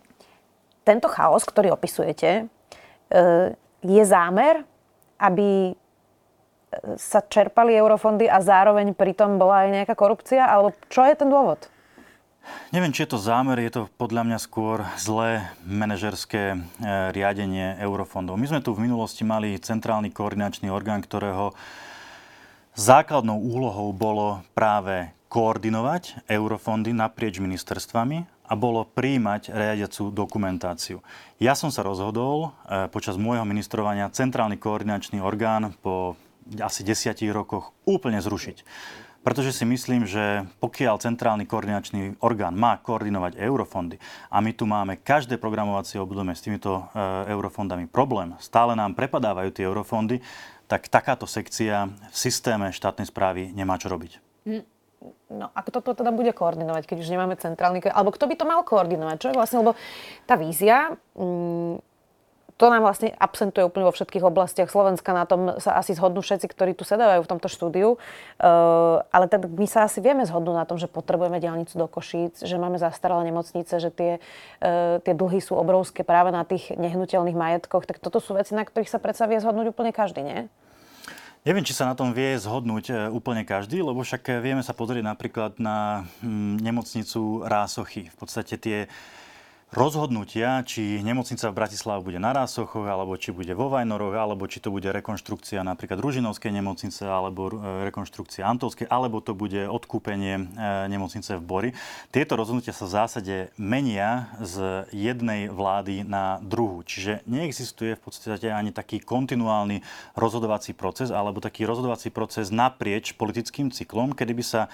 tento 0.87 1.11
chaos, 1.11 1.43
ktorý 1.43 1.75
opisujete, 1.75 2.47
uh, 2.47 3.51
je 3.83 4.03
zámer, 4.07 4.63
aby 5.19 5.75
sa 7.01 7.25
čerpali 7.25 7.73
eurofondy 7.73 8.29
a 8.29 8.45
zároveň 8.45 8.93
pritom 8.93 9.41
bola 9.41 9.65
aj 9.65 9.69
nejaká 9.83 9.95
korupcia? 9.97 10.45
Alebo 10.45 10.77
čo 10.93 11.01
je 11.05 11.15
ten 11.17 11.29
dôvod? 11.29 11.65
Neviem, 12.69 12.93
či 12.93 13.09
je 13.09 13.17
to 13.17 13.23
zámer, 13.23 13.57
je 13.65 13.73
to 13.73 13.83
podľa 13.97 14.29
mňa 14.29 14.39
skôr 14.45 14.85
zlé 15.01 15.49
manažerské 15.65 16.53
e, 16.53 16.57
riadenie 17.17 17.81
eurofondov. 17.81 18.37
My 18.37 18.45
sme 18.45 18.61
tu 18.61 18.77
v 18.77 18.85
minulosti 18.85 19.25
mali 19.25 19.57
centrálny 19.57 20.13
koordinačný 20.13 20.69
orgán, 20.69 21.01
ktorého 21.01 21.57
základnou 22.77 23.41
úlohou 23.41 23.97
bolo 23.97 24.45
práve 24.53 25.17
koordinovať 25.33 26.29
eurofondy 26.29 26.93
naprieč 26.93 27.41
ministerstvami 27.41 28.29
a 28.49 28.53
bolo 28.53 28.85
príjmať 28.85 29.53
riadiacu 29.53 30.13
dokumentáciu. 30.13 31.01
Ja 31.41 31.57
som 31.57 31.73
sa 31.73 31.81
rozhodol 31.81 32.53
e, 32.69 32.89
počas 32.93 33.17
môjho 33.17 33.49
ministrovania 33.49 34.13
centrálny 34.13 34.61
koordinačný 34.61 35.25
orgán 35.25 35.73
po 35.81 36.21
asi 36.57 36.85
desiatich 36.85 37.33
rokoch 37.33 37.77
úplne 37.85 38.21
zrušiť. 38.21 38.65
Pretože 39.29 39.61
si 39.61 39.69
myslím, 39.69 40.09
že 40.09 40.49
pokiaľ 40.57 41.05
centrálny 41.05 41.45
koordinačný 41.45 42.17
orgán 42.25 42.57
má 42.57 42.81
koordinovať 42.81 43.37
eurofondy 43.37 44.01
a 44.33 44.41
my 44.41 44.57
tu 44.57 44.65
máme 44.65 44.97
každé 45.05 45.37
programovacie 45.37 46.01
obdobie 46.01 46.33
s 46.33 46.41
týmito 46.41 46.89
e, 46.97 47.29
eurofondami 47.37 47.93
problém, 47.93 48.33
stále 48.41 48.73
nám 48.73 48.97
prepadávajú 48.97 49.53
tie 49.53 49.69
eurofondy, 49.69 50.25
tak 50.65 50.89
takáto 50.89 51.29
sekcia 51.29 51.93
v 52.09 52.17
systéme 52.17 52.73
štátnej 52.73 53.05
správy 53.05 53.53
nemá 53.53 53.77
čo 53.77 53.93
robiť. 53.93 54.17
No 55.29 55.53
a 55.53 55.61
kto 55.61 55.85
to 55.85 55.93
teda 55.93 56.09
bude 56.09 56.33
koordinovať, 56.33 56.89
keď 56.89 56.97
už 57.05 57.13
nemáme 57.13 57.37
centrálny... 57.37 57.85
Alebo 57.85 58.17
kto 58.17 58.33
by 58.33 58.35
to 58.35 58.49
mal 58.49 58.65
koordinovať? 58.65 59.17
Čo 59.21 59.29
je 59.29 59.37
vlastne, 59.37 59.61
lebo 59.61 59.77
tá 60.25 60.41
vízia, 60.41 60.97
mm, 61.13 61.85
to 62.59 62.67
nám 62.75 62.83
vlastne 62.83 63.15
absentuje 63.15 63.63
úplne 63.63 63.87
vo 63.87 63.95
všetkých 63.95 64.27
oblastiach 64.27 64.67
Slovenska. 64.67 65.15
Na 65.15 65.31
tom 65.31 65.63
sa 65.63 65.79
asi 65.79 65.95
zhodnú 65.95 66.27
všetci, 66.27 66.51
ktorí 66.51 66.75
tu 66.75 66.83
sedávajú 66.83 67.23
v 67.23 67.31
tomto 67.31 67.47
štúdiu. 67.47 67.95
Uh, 68.43 68.99
ale 69.15 69.31
tak 69.31 69.47
my 69.47 69.63
sa 69.71 69.87
asi 69.87 70.03
vieme 70.03 70.27
zhodnúť 70.27 70.57
na 70.59 70.67
tom, 70.67 70.75
že 70.75 70.91
potrebujeme 70.91 71.39
diálnicu 71.39 71.79
do 71.79 71.87
Košíc, 71.87 72.43
že 72.43 72.59
máme 72.59 72.75
zastaralé 72.83 73.31
nemocnice, 73.31 73.79
že 73.79 73.95
tie, 73.95 74.19
uh, 74.19 74.99
tie 75.07 75.15
dlhy 75.15 75.39
sú 75.39 75.55
obrovské 75.55 76.03
práve 76.03 76.35
na 76.35 76.43
tých 76.43 76.75
nehnuteľných 76.75 77.39
majetkoch. 77.39 77.87
Tak 77.87 78.03
toto 78.03 78.19
sú 78.19 78.35
veci, 78.35 78.59
na 78.59 78.67
ktorých 78.67 78.91
sa 78.91 78.99
predsa 78.99 79.31
vie 79.31 79.39
zhodnúť 79.39 79.71
úplne 79.71 79.95
každý, 79.95 80.27
nie? 80.27 80.51
Neviem, 81.47 81.63
či 81.63 81.79
sa 81.79 81.87
na 81.87 81.95
tom 81.95 82.11
vie 82.11 82.35
zhodnúť 82.35 82.85
e, 82.91 82.95
úplne 83.15 83.47
každý, 83.47 83.79
lebo 83.79 84.03
však 84.03 84.43
vieme 84.43 84.61
sa 84.67 84.75
pozrieť 84.75 85.07
napríklad 85.07 85.57
na 85.63 86.03
hm, 86.19 86.59
nemocnicu 86.59 87.47
Rásochy. 87.47 88.11
V 88.11 88.17
podstate 88.19 88.59
tie 88.59 88.79
rozhodnutia, 89.69 90.65
či 90.65 91.05
nemocnica 91.05 91.53
v 91.53 91.59
Bratislave 91.61 92.01
bude 92.01 92.17
na 92.17 92.33
Rásochoch, 92.33 92.89
alebo 92.89 93.21
či 93.21 93.37
bude 93.37 93.53
vo 93.53 93.69
Vajnoroch, 93.69 94.17
alebo 94.17 94.49
či 94.49 94.65
to 94.65 94.73
bude 94.73 94.89
rekonštrukcia 94.89 95.61
napríklad 95.61 96.01
Ružinovskej 96.01 96.49
nemocnice, 96.57 97.05
alebo 97.05 97.53
e, 97.53 97.85
rekonštrukcia 97.93 98.49
Antolskej, 98.49 98.89
alebo 98.89 99.21
to 99.21 99.37
bude 99.37 99.69
odkúpenie 99.69 100.41
e, 100.41 100.43
nemocnice 100.89 101.37
v 101.37 101.43
Bori. 101.45 101.71
Tieto 102.09 102.41
rozhodnutia 102.41 102.73
sa 102.73 102.89
v 102.89 102.95
zásade 102.97 103.37
menia 103.61 104.33
z 104.41 104.89
jednej 104.89 105.53
vlády 105.53 106.01
na 106.01 106.41
druhú. 106.41 106.81
Čiže 106.81 107.29
neexistuje 107.29 107.93
v 107.93 108.01
podstate 108.01 108.49
ani 108.49 108.73
taký 108.73 109.05
kontinuálny 109.05 109.85
rozhodovací 110.17 110.73
proces, 110.73 111.13
alebo 111.13 111.45
taký 111.45 111.69
rozhodovací 111.69 112.09
proces 112.09 112.49
naprieč 112.49 113.13
politickým 113.13 113.69
cyklom, 113.69 114.17
kedy 114.17 114.33
by 114.33 114.45
sa 114.49 114.63
e, 114.65 114.69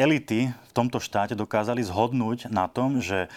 elity 0.00 0.48
v 0.48 0.72
tomto 0.72 0.96
štáte 0.96 1.36
dokázali 1.36 1.84
zhodnúť 1.84 2.48
na 2.48 2.72
tom, 2.72 3.04
že 3.04 3.28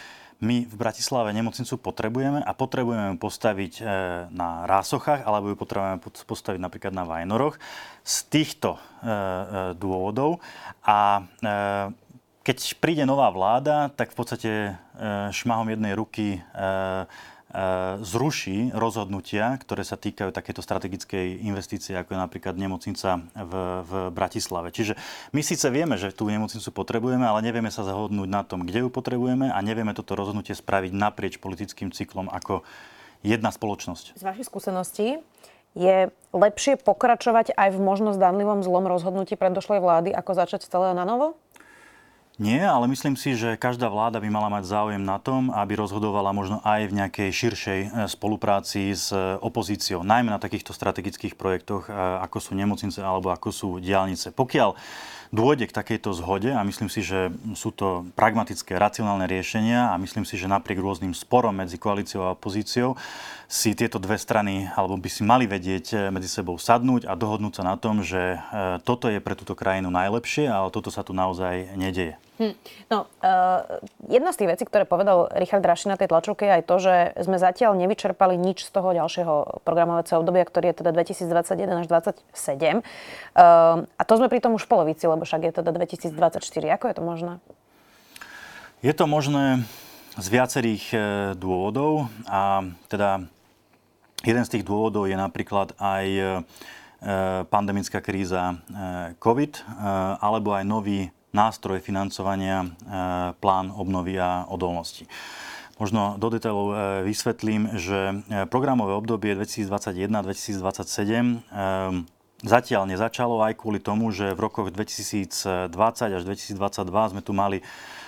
my 0.44 0.68
v 0.68 0.76
Bratislave 0.76 1.32
nemocnicu 1.32 1.80
potrebujeme 1.80 2.44
a 2.44 2.52
potrebujeme 2.52 3.16
ju 3.16 3.18
postaviť 3.20 3.74
e, 3.80 3.84
na 4.36 4.68
Rásochách 4.68 5.24
alebo 5.24 5.52
ju 5.52 5.56
potrebujeme 5.56 6.04
postaviť 6.04 6.60
napríklad 6.60 6.92
na 6.92 7.08
Vajnoroch 7.08 7.56
z 8.04 8.16
týchto 8.28 8.76
e, 8.76 8.80
e, 8.80 9.16
dôvodov. 9.80 10.44
A 10.84 11.24
keď 12.46 12.58
príde 12.78 13.04
nová 13.10 13.34
vláda, 13.34 13.90
tak 13.90 14.14
v 14.14 14.18
podstate 14.22 14.52
šmahom 15.34 15.66
jednej 15.66 15.98
ruky 15.98 16.38
zruší 18.04 18.76
rozhodnutia, 18.76 19.56
ktoré 19.56 19.88
sa 19.88 19.96
týkajú 19.96 20.36
takéto 20.36 20.60
strategickej 20.60 21.40
investície, 21.48 21.96
ako 21.96 22.16
je 22.16 22.20
napríklad 22.20 22.56
nemocnica 22.60 23.24
v, 23.32 23.54
v 23.88 23.92
Bratislave. 24.12 24.76
Čiže 24.76 25.00
my 25.32 25.40
síce 25.40 25.64
vieme, 25.72 25.96
že 25.96 26.12
tú 26.12 26.28
nemocnicu 26.28 26.68
potrebujeme, 26.76 27.24
ale 27.24 27.40
nevieme 27.40 27.72
sa 27.72 27.88
zahodnúť 27.88 28.28
na 28.28 28.44
tom, 28.44 28.68
kde 28.68 28.84
ju 28.84 28.90
potrebujeme 28.92 29.48
a 29.48 29.60
nevieme 29.64 29.96
toto 29.96 30.20
rozhodnutie 30.20 30.52
spraviť 30.52 30.92
naprieč 30.92 31.40
politickým 31.40 31.96
cyklom 31.96 32.28
ako 32.28 32.68
jedna 33.24 33.56
spoločnosť. 33.56 34.20
Z 34.20 34.24
vašej 34.28 34.46
skúsenosti 34.52 35.08
je 35.76 36.12
lepšie 36.32 36.80
pokračovať 36.80 37.56
aj 37.56 37.70
v 37.72 37.80
možno 37.80 38.12
zdanlivom 38.16 38.64
zlom 38.64 38.88
rozhodnutí 38.88 39.40
predošlej 39.40 39.80
vlády, 39.80 40.10
ako 40.12 40.32
začať 40.36 40.68
celé 40.68 40.92
na 40.96 41.08
novo? 41.08 41.40
Nie, 42.36 42.68
ale 42.68 42.92
myslím 42.92 43.16
si, 43.16 43.40
že 43.40 43.56
každá 43.56 43.88
vláda 43.88 44.20
by 44.20 44.28
mala 44.28 44.52
mať 44.52 44.68
záujem 44.68 45.00
na 45.00 45.16
tom, 45.24 45.56
aby 45.56 45.80
rozhodovala 45.80 46.36
možno 46.36 46.60
aj 46.68 46.92
v 46.92 46.96
nejakej 47.00 47.30
širšej 47.32 47.80
e, 47.80 47.88
spolupráci 48.12 48.92
s 48.92 49.16
opozíciou, 49.40 50.04
najmä 50.04 50.36
na 50.36 50.40
takýchto 50.44 50.76
strategických 50.76 51.40
projektoch, 51.40 51.88
e, 51.88 51.96
ako 51.96 52.44
sú 52.44 52.52
nemocnice 52.52 53.00
alebo 53.00 53.32
ako 53.32 53.50
sú 53.56 53.70
diálnice. 53.80 54.36
Pokiaľ 54.36 54.76
dôjde 55.32 55.72
k 55.72 55.76
takejto 55.80 56.12
zhode 56.12 56.52
a 56.52 56.60
myslím 56.68 56.92
si, 56.92 57.08
že 57.08 57.32
sú 57.56 57.72
to 57.72 58.04
pragmatické, 58.20 58.76
racionálne 58.76 59.32
riešenia 59.32 59.92
a 59.92 59.96
myslím 59.96 60.28
si, 60.28 60.36
že 60.36 60.52
napriek 60.52 60.84
rôznym 60.84 61.16
sporom 61.16 61.56
medzi 61.56 61.80
koalíciou 61.80 62.28
a 62.28 62.36
opozíciou 62.36 63.00
si 63.46 63.78
tieto 63.78 64.02
dve 64.02 64.18
strany, 64.18 64.70
alebo 64.74 64.98
by 64.98 65.10
si 65.10 65.22
mali 65.22 65.46
vedieť 65.46 65.86
eh, 65.94 66.00
medzi 66.10 66.30
sebou 66.30 66.58
sadnúť 66.58 67.06
a 67.06 67.14
dohodnúť 67.14 67.62
sa 67.62 67.64
na 67.64 67.76
tom, 67.78 68.02
že 68.02 68.38
eh, 68.38 68.78
toto 68.82 69.08
je 69.08 69.22
pre 69.22 69.38
túto 69.38 69.54
krajinu 69.54 69.94
najlepšie, 69.94 70.50
ale 70.50 70.74
toto 70.74 70.90
sa 70.90 71.06
tu 71.06 71.14
naozaj 71.14 71.78
nedeje. 71.78 72.18
Hm. 72.36 72.52
No, 72.92 73.08
uh, 73.24 73.80
jedna 74.12 74.36
z 74.36 74.44
tých 74.44 74.52
vecí, 74.52 74.64
ktoré 74.68 74.84
povedal 74.84 75.32
Richard 75.40 75.64
Raši 75.64 75.88
na 75.88 75.96
tej 75.96 76.12
tlačovke, 76.12 76.44
je 76.44 76.60
aj 76.60 76.64
to, 76.68 76.76
že 76.84 76.96
sme 77.24 77.40
zatiaľ 77.40 77.80
nevyčerpali 77.80 78.36
nič 78.36 78.68
z 78.68 78.76
toho 78.76 78.92
ďalšieho 78.92 79.64
programovacieho 79.64 80.20
obdobia, 80.20 80.44
ktorý 80.44 80.76
je 80.76 80.84
teda 80.84 80.92
2021 80.92 81.80
až 81.80 81.86
2027. 81.88 82.84
Uh, 82.84 83.88
a 83.88 84.04
to 84.04 84.14
sme 84.20 84.28
pri 84.28 84.44
tom 84.44 84.52
už 84.60 84.68
v 84.68 84.72
polovici, 84.76 85.08
lebo 85.08 85.24
však 85.24 85.48
je 85.48 85.52
teda 85.64 85.72
2024. 85.72 86.44
Ako 86.76 86.92
je 86.92 86.96
to 87.00 87.04
možné? 87.08 87.34
Je 88.84 88.92
to 88.92 89.08
možné 89.08 89.64
z 90.20 90.28
viacerých 90.28 90.84
dôvodov 91.40 92.12
a 92.28 92.68
teda 92.92 93.32
Jeden 94.26 94.42
z 94.42 94.58
tých 94.58 94.66
dôvodov 94.66 95.06
je 95.06 95.14
napríklad 95.14 95.78
aj 95.78 96.06
e, 96.10 96.42
pandemická 97.46 98.02
kríza 98.02 98.58
e, 98.58 99.14
COVID, 99.22 99.54
e, 99.54 99.62
alebo 100.18 100.58
aj 100.58 100.66
nový 100.66 101.14
nástroj 101.30 101.78
financovania 101.84 102.64
plán 103.44 103.68
obnovy 103.76 104.16
a 104.16 104.48
odolnosti. 104.48 105.04
Možno 105.76 106.16
do 106.16 106.32
detailov 106.32 107.04
vysvetlím, 107.04 107.76
že 107.76 108.24
programové 108.48 108.96
obdobie 108.96 109.36
2021-2027 109.44 111.44
zatiaľ 112.40 112.82
nezačalo 112.88 113.44
aj 113.44 113.60
kvôli 113.60 113.84
tomu, 113.84 114.16
že 114.16 114.32
v 114.32 114.48
rokoch 114.48 114.72
2020 114.72 116.16
až 116.16 116.24
2022 116.24 117.12
sme 117.12 117.20
tu 117.20 117.36
mali 117.36 117.60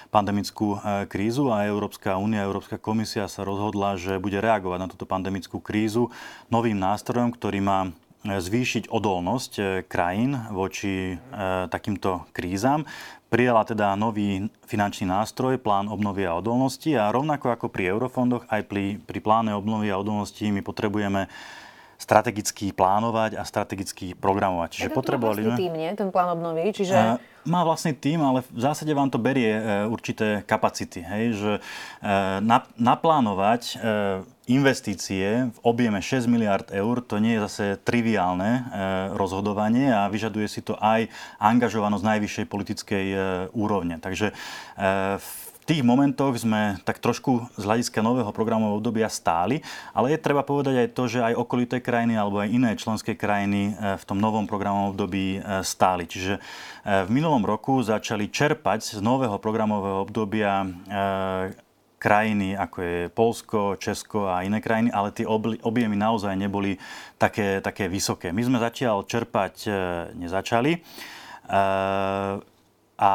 pandemickú 0.10 0.76
e, 0.76 0.78
krízu 1.06 1.52
a 1.52 1.68
Európska 1.68 2.16
únia, 2.16 2.48
Európska 2.48 2.80
komisia 2.80 3.28
sa 3.28 3.44
rozhodla, 3.44 4.00
že 4.00 4.20
bude 4.20 4.40
reagovať 4.40 4.80
na 4.80 4.88
túto 4.90 5.06
pandemickú 5.06 5.60
krízu 5.60 6.10
novým 6.48 6.80
nástrojom, 6.80 7.36
ktorý 7.36 7.60
má 7.60 7.80
e, 7.86 7.90
zvýšiť 8.40 8.90
odolnosť 8.90 9.52
e, 9.60 9.64
krajín 9.86 10.40
voči 10.52 11.20
takýmto 11.70 12.26
krízam. 12.32 12.88
Prijala 13.28 13.68
teda 13.68 14.00
nový 14.00 14.48
finančný 14.72 15.12
nástroj, 15.12 15.60
plán 15.60 15.92
obnovy 15.92 16.24
a 16.24 16.40
odolnosti 16.40 16.96
a 16.96 17.12
rovnako 17.12 17.52
ako 17.52 17.68
pri 17.68 17.92
eurofondoch, 17.92 18.48
aj 18.48 18.64
pri, 18.72 19.04
pri 19.04 19.20
pláne 19.20 19.52
obnovy 19.52 19.92
a 19.92 20.00
odolnosti 20.00 20.48
my 20.48 20.64
potrebujeme 20.64 21.28
strategicky 22.08 22.72
plánovať 22.72 23.36
a 23.36 23.44
strategicky 23.44 24.16
programovať. 24.16 24.80
Čiže 24.80 24.96
potrebovali 24.96 25.44
sme... 25.44 25.60
tým, 25.60 25.74
nie? 25.76 25.92
Ten 25.92 26.08
plán 26.08 26.40
obnovy, 26.40 26.72
čiže... 26.72 26.96
Uh, 26.96 27.20
má 27.44 27.68
vlastný 27.68 27.92
tým, 28.00 28.24
ale 28.24 28.48
v 28.48 28.64
zásade 28.64 28.88
vám 28.96 29.12
to 29.12 29.20
berie 29.20 29.52
uh, 29.52 29.92
určité 29.92 30.40
kapacity. 30.48 31.04
Hej? 31.04 31.24
Že 31.36 31.54
uh, 31.60 32.40
naplánovať 32.80 33.76
investície 34.48 35.52
v 35.52 35.60
objeme 35.68 36.00
6 36.00 36.32
miliard 36.32 36.72
eur, 36.72 37.04
to 37.04 37.20
nie 37.20 37.36
je 37.36 37.44
zase 37.52 37.66
triviálne 37.84 38.64
rozhodovanie 39.12 39.92
a 39.92 40.08
vyžaduje 40.08 40.48
si 40.48 40.64
to 40.64 40.80
aj 40.80 41.12
angažovanosť 41.44 42.08
najvyššej 42.08 42.46
politickej 42.48 43.06
úrovne. 43.52 44.00
Takže 44.00 44.32
v 45.20 45.30
tých 45.68 45.84
momentoch 45.84 46.40
sme 46.40 46.80
tak 46.88 47.04
trošku 47.04 47.44
z 47.60 47.64
hľadiska 47.68 48.00
nového 48.00 48.32
programového 48.32 48.80
obdobia 48.80 49.12
stáli, 49.12 49.60
ale 49.92 50.16
je 50.16 50.24
treba 50.24 50.40
povedať 50.48 50.88
aj 50.88 50.90
to, 50.96 51.04
že 51.12 51.20
aj 51.20 51.36
okolité 51.36 51.84
krajiny 51.84 52.16
alebo 52.16 52.40
aj 52.40 52.56
iné 52.56 52.72
členské 52.80 53.20
krajiny 53.20 53.76
e, 53.76 54.00
v 54.00 54.04
tom 54.08 54.16
novom 54.16 54.48
programovom 54.48 54.96
období 54.96 55.38
e, 55.38 55.40
stáli. 55.68 56.08
Čiže 56.08 56.40
e, 56.40 56.42
v 57.04 57.10
minulom 57.12 57.44
roku 57.44 57.84
začali 57.84 58.32
čerpať 58.32 58.96
z 58.96 59.04
nového 59.04 59.36
programového 59.44 60.08
obdobia 60.08 60.64
krajiny, 61.98 62.56
ako 62.56 62.78
je 62.80 62.98
Polsko, 63.12 63.60
Česko 63.76 64.32
a 64.32 64.48
iné 64.48 64.64
krajiny, 64.64 64.88
ale 64.94 65.12
tie 65.12 65.28
objemy 65.28 65.98
naozaj 66.00 66.32
neboli 66.38 66.80
také, 67.20 67.60
také 67.60 67.92
vysoké. 67.92 68.32
My 68.32 68.46
sme 68.46 68.62
zatiaľ 68.62 69.04
čerpať 69.04 69.68
nezačali. 70.14 70.78
A 72.98 73.14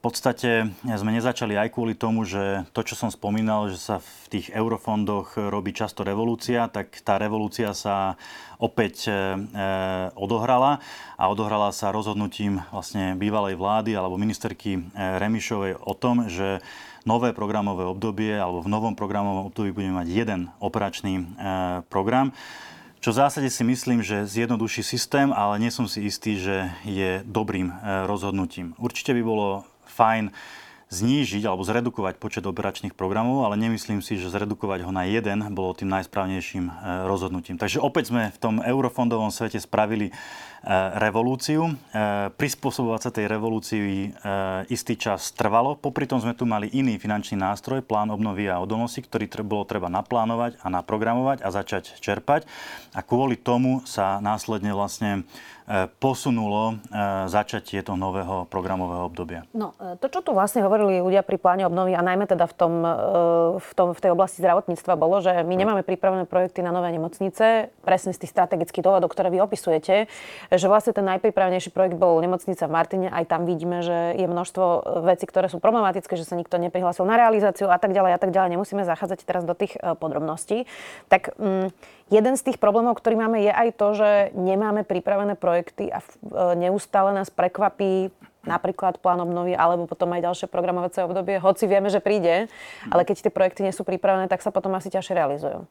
v 0.00 0.08
podstate 0.08 0.72
sme 0.80 1.12
nezačali 1.12 1.60
aj 1.60 1.76
kvôli 1.76 1.92
tomu, 1.92 2.24
že 2.24 2.64
to, 2.72 2.80
čo 2.80 2.96
som 2.96 3.12
spomínal, 3.12 3.68
že 3.68 3.76
sa 3.76 4.00
v 4.00 4.32
tých 4.32 4.46
eurofondoch 4.48 5.36
robí 5.36 5.76
často 5.76 6.08
revolúcia, 6.08 6.72
tak 6.72 7.04
tá 7.04 7.20
revolúcia 7.20 7.76
sa 7.76 8.16
opäť 8.56 9.12
e, 9.12 9.36
odohrala 10.16 10.80
a 11.20 11.28
odohrala 11.28 11.68
sa 11.76 11.92
rozhodnutím 11.92 12.64
vlastne 12.72 13.12
bývalej 13.12 13.60
vlády 13.60 13.92
alebo 13.92 14.16
ministerky 14.16 14.80
e, 14.80 14.80
Remišovej 14.96 15.76
o 15.84 15.92
tom, 15.92 16.32
že 16.32 16.64
nové 17.04 17.36
programové 17.36 17.84
obdobie 17.84 18.40
alebo 18.40 18.64
v 18.64 18.72
novom 18.72 18.96
programovom 18.96 19.52
období 19.52 19.68
budeme 19.76 20.00
mať 20.00 20.08
jeden 20.08 20.40
operačný 20.64 21.12
e, 21.20 21.24
program 21.92 22.32
čo 23.00 23.16
v 23.16 23.20
zásade 23.24 23.48
si 23.48 23.64
myslím, 23.64 24.04
že 24.04 24.28
zjednoduší 24.28 24.84
systém, 24.84 25.32
ale 25.32 25.56
nie 25.56 25.72
som 25.72 25.88
si 25.88 26.04
istý, 26.04 26.36
že 26.36 26.68
je 26.84 27.24
dobrým 27.24 27.72
rozhodnutím. 28.04 28.76
Určite 28.76 29.16
by 29.16 29.24
bolo 29.24 29.64
fajn 29.90 30.30
znížiť 30.90 31.46
alebo 31.46 31.62
zredukovať 31.62 32.18
počet 32.18 32.42
operačných 32.42 32.98
programov, 32.98 33.46
ale 33.46 33.54
nemyslím 33.54 34.02
si, 34.02 34.18
že 34.18 34.26
zredukovať 34.26 34.82
ho 34.82 34.90
na 34.90 35.06
jeden 35.06 35.38
bolo 35.54 35.70
tým 35.70 35.86
najsprávnejším 35.86 36.66
e, 36.66 36.72
rozhodnutím. 37.06 37.62
Takže 37.62 37.78
opäť 37.78 38.10
sme 38.10 38.34
v 38.34 38.38
tom 38.42 38.58
eurofondovom 38.58 39.30
svete 39.30 39.62
spravili 39.62 40.10
revolúciu. 41.00 41.72
E, 41.72 41.72
prispôsobovať 42.36 43.00
sa 43.00 43.10
tej 43.10 43.26
revolúcii 43.32 44.12
istý 44.68 44.94
čas 45.00 45.32
trvalo. 45.32 45.76
Popri 45.76 46.04
tom 46.04 46.20
sme 46.20 46.36
tu 46.36 46.44
mali 46.44 46.68
iný 46.72 47.00
finančný 47.00 47.40
nástroj, 47.40 47.84
plán 47.84 48.12
obnovy 48.12 48.48
a 48.48 48.60
odolnosti, 48.60 49.00
ktorý 49.00 49.28
bolo 49.40 49.64
treba 49.64 49.88
naplánovať 49.88 50.60
a 50.60 50.66
naprogramovať 50.68 51.40
a 51.40 51.48
začať 51.48 51.96
čerpať. 51.98 52.44
A 52.92 53.00
kvôli 53.00 53.40
tomu 53.40 53.80
sa 53.88 54.20
následne 54.20 54.76
vlastne 54.76 55.24
posunulo 56.02 56.82
začatie 57.30 57.78
toho 57.86 57.94
nového 57.94 58.50
programového 58.50 59.06
obdobia. 59.06 59.46
No, 59.54 59.70
to, 60.02 60.10
čo 60.10 60.18
tu 60.26 60.34
vlastne 60.34 60.66
hovorili 60.66 60.98
ľudia 60.98 61.22
pri 61.22 61.38
pláne 61.38 61.62
obnovy 61.62 61.94
a 61.94 62.02
najmä 62.02 62.26
teda 62.26 62.50
v, 62.50 62.54
tom, 62.58 62.72
v, 63.54 63.70
tom, 63.78 63.94
v 63.94 64.00
tej 64.02 64.10
oblasti 64.10 64.42
zdravotníctva 64.42 64.98
bolo, 64.98 65.22
že 65.22 65.30
my 65.46 65.54
nemáme 65.54 65.86
pripravené 65.86 66.26
projekty 66.26 66.66
na 66.66 66.74
nové 66.74 66.90
nemocnice, 66.90 67.70
presne 67.86 68.10
z 68.10 68.18
tých 68.18 68.34
strategických 68.34 68.82
dôvodov, 68.82 69.14
ktoré 69.14 69.30
vy 69.30 69.38
opisujete, 69.46 70.10
že 70.50 70.66
vlastne 70.66 70.90
ten 70.90 71.06
najpripravenejší 71.06 71.70
projekt 71.70 71.94
bol 71.94 72.18
nemocnica 72.18 72.66
v 72.66 72.74
Martine, 72.74 73.06
aj 73.10 73.24
tam 73.30 73.46
vidíme, 73.46 73.86
že 73.86 74.18
je 74.18 74.26
množstvo 74.26 74.98
vecí, 75.06 75.24
ktoré 75.30 75.46
sú 75.46 75.62
problematické, 75.62 76.18
že 76.18 76.26
sa 76.26 76.34
nikto 76.34 76.58
neprihlásil 76.58 77.06
na 77.06 77.14
realizáciu 77.14 77.70
a 77.70 77.78
tak 77.78 77.94
ďalej 77.94 78.16
a 78.16 78.18
tak 78.18 78.34
ďalej. 78.34 78.58
Nemusíme 78.58 78.82
zachádzať 78.82 79.22
teraz 79.22 79.46
do 79.46 79.54
tých 79.54 79.78
podrobností. 79.78 80.66
Tak 81.06 81.38
mm, 81.38 81.70
Jeden 82.10 82.34
z 82.34 82.42
tých 82.42 82.58
problémov, 82.58 82.98
ktorý 82.98 83.14
máme, 83.14 83.38
je 83.38 83.54
aj 83.54 83.68
to, 83.78 83.88
že 83.94 84.10
nemáme 84.34 84.82
pripravené 84.82 85.38
projekty 85.38 85.94
a 85.94 86.02
e, 86.02 86.58
neustále 86.58 87.14
nás 87.14 87.30
prekvapí 87.30 88.10
napríklad 88.42 88.98
plán 88.98 89.22
obnovy 89.22 89.54
alebo 89.54 89.86
potom 89.86 90.10
aj 90.18 90.26
ďalšie 90.26 90.46
programovacie 90.50 91.06
obdobie, 91.06 91.38
hoci 91.38 91.70
vieme, 91.70 91.86
že 91.86 92.02
príde, 92.02 92.50
ale 92.90 93.06
keď 93.06 93.30
tie 93.30 93.32
projekty 93.32 93.62
nie 93.62 93.70
sú 93.70 93.86
pripravené, 93.86 94.26
tak 94.26 94.42
sa 94.42 94.50
potom 94.50 94.74
asi 94.74 94.90
ťažšie 94.90 95.14
realizujú. 95.14 95.70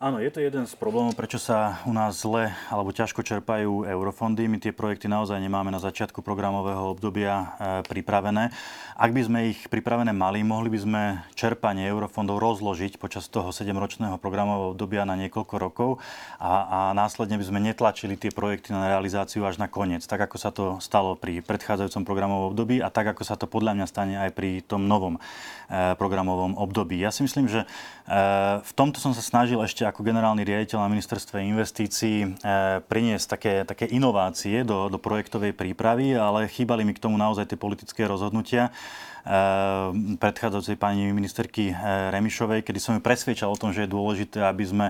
Áno, 0.00 0.16
je 0.16 0.32
to 0.32 0.40
jeden 0.40 0.64
z 0.64 0.72
problémov, 0.80 1.12
prečo 1.12 1.36
sa 1.36 1.84
u 1.84 1.92
nás 1.92 2.24
zle 2.24 2.56
alebo 2.72 2.88
ťažko 2.88 3.20
čerpajú 3.20 3.84
eurofondy. 3.84 4.48
My 4.48 4.56
tie 4.56 4.72
projekty 4.72 5.12
naozaj 5.12 5.36
nemáme 5.36 5.68
na 5.68 5.76
začiatku 5.76 6.24
programového 6.24 6.96
obdobia 6.96 7.36
e, 7.36 7.46
pripravené. 7.84 8.48
Ak 8.96 9.12
by 9.12 9.20
sme 9.28 9.52
ich 9.52 9.68
pripravené 9.68 10.16
mali, 10.16 10.40
mohli 10.40 10.72
by 10.72 10.78
sme 10.80 11.02
čerpanie 11.36 11.84
eurofondov 11.84 12.40
rozložiť 12.40 12.96
počas 12.96 13.28
toho 13.28 13.52
7-ročného 13.52 14.16
programového 14.16 14.72
obdobia 14.72 15.04
na 15.04 15.20
niekoľko 15.20 15.54
rokov 15.60 15.90
a, 16.40 16.64
a 16.64 16.78
následne 16.96 17.36
by 17.36 17.44
sme 17.44 17.60
netlačili 17.60 18.16
tie 18.16 18.32
projekty 18.32 18.72
na 18.72 18.96
realizáciu 18.96 19.44
až 19.44 19.60
na 19.60 19.68
koniec, 19.68 20.00
tak 20.08 20.24
ako 20.24 20.36
sa 20.40 20.48
to 20.48 20.80
stalo 20.80 21.12
pri 21.12 21.44
predchádzajúcom 21.44 22.08
programovom 22.08 22.56
období 22.56 22.80
a 22.80 22.88
tak 22.88 23.12
ako 23.12 23.20
sa 23.20 23.36
to 23.36 23.44
podľa 23.44 23.76
mňa 23.76 23.84
stane 23.84 24.16
aj 24.16 24.32
pri 24.32 24.64
tom 24.64 24.88
novom 24.88 25.20
e, 25.20 25.92
programovom 26.00 26.56
období. 26.56 26.96
Ja 26.96 27.12
si 27.12 27.20
myslím, 27.20 27.52
že 27.52 27.68
v 28.66 28.72
tomto 28.74 28.98
som 28.98 29.14
sa 29.14 29.22
snažil 29.22 29.62
ešte 29.62 29.86
ako 29.86 30.02
generálny 30.02 30.42
riaditeľ 30.42 30.82
na 30.82 30.90
ministerstve 30.90 31.46
investícií 31.46 32.42
priniesť 32.90 33.26
také, 33.30 33.54
také 33.62 33.86
inovácie 33.86 34.66
do, 34.66 34.90
do 34.90 34.98
projektovej 34.98 35.54
prípravy, 35.54 36.18
ale 36.18 36.50
chýbali 36.50 36.82
mi 36.82 36.90
k 36.90 37.02
tomu 37.02 37.14
naozaj 37.14 37.46
tie 37.46 37.58
politické 37.60 38.10
rozhodnutia 38.10 38.74
predchádzajúcej 40.16 40.80
pani 40.80 41.12
ministerky 41.12 41.70
Remišovej, 42.10 42.64
kedy 42.64 42.78
som 42.80 42.96
ju 42.96 43.04
presvedčal 43.04 43.52
o 43.52 43.60
tom, 43.60 43.70
že 43.70 43.84
je 43.84 43.94
dôležité, 43.94 44.42
aby 44.42 44.64
sme 44.64 44.86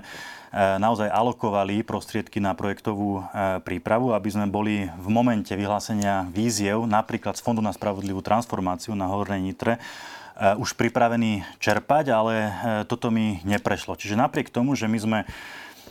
naozaj 0.54 1.11
alokovali 1.11 1.83
prostriedky 1.83 2.38
na 2.38 2.54
projektovú 2.54 3.26
prípravu, 3.66 4.14
aby 4.14 4.30
sme 4.30 4.46
boli 4.48 4.87
v 4.87 5.09
momente 5.11 5.50
vyhlásenia 5.54 6.30
víziev, 6.30 6.87
napríklad 6.87 7.38
z 7.38 7.42
Fondu 7.42 7.61
na 7.62 7.74
spravodlivú 7.74 8.22
transformáciu 8.22 8.94
na 8.94 9.11
Hornej 9.11 9.42
Nitre, 9.42 9.83
už 10.40 10.72
pripravení 10.72 11.44
čerpať, 11.61 12.05
ale 12.16 12.35
toto 12.88 13.12
mi 13.12 13.44
neprešlo. 13.44 13.92
Čiže 13.94 14.16
napriek 14.16 14.48
tomu, 14.48 14.72
že 14.72 14.88
my 14.88 14.98
sme 14.98 15.18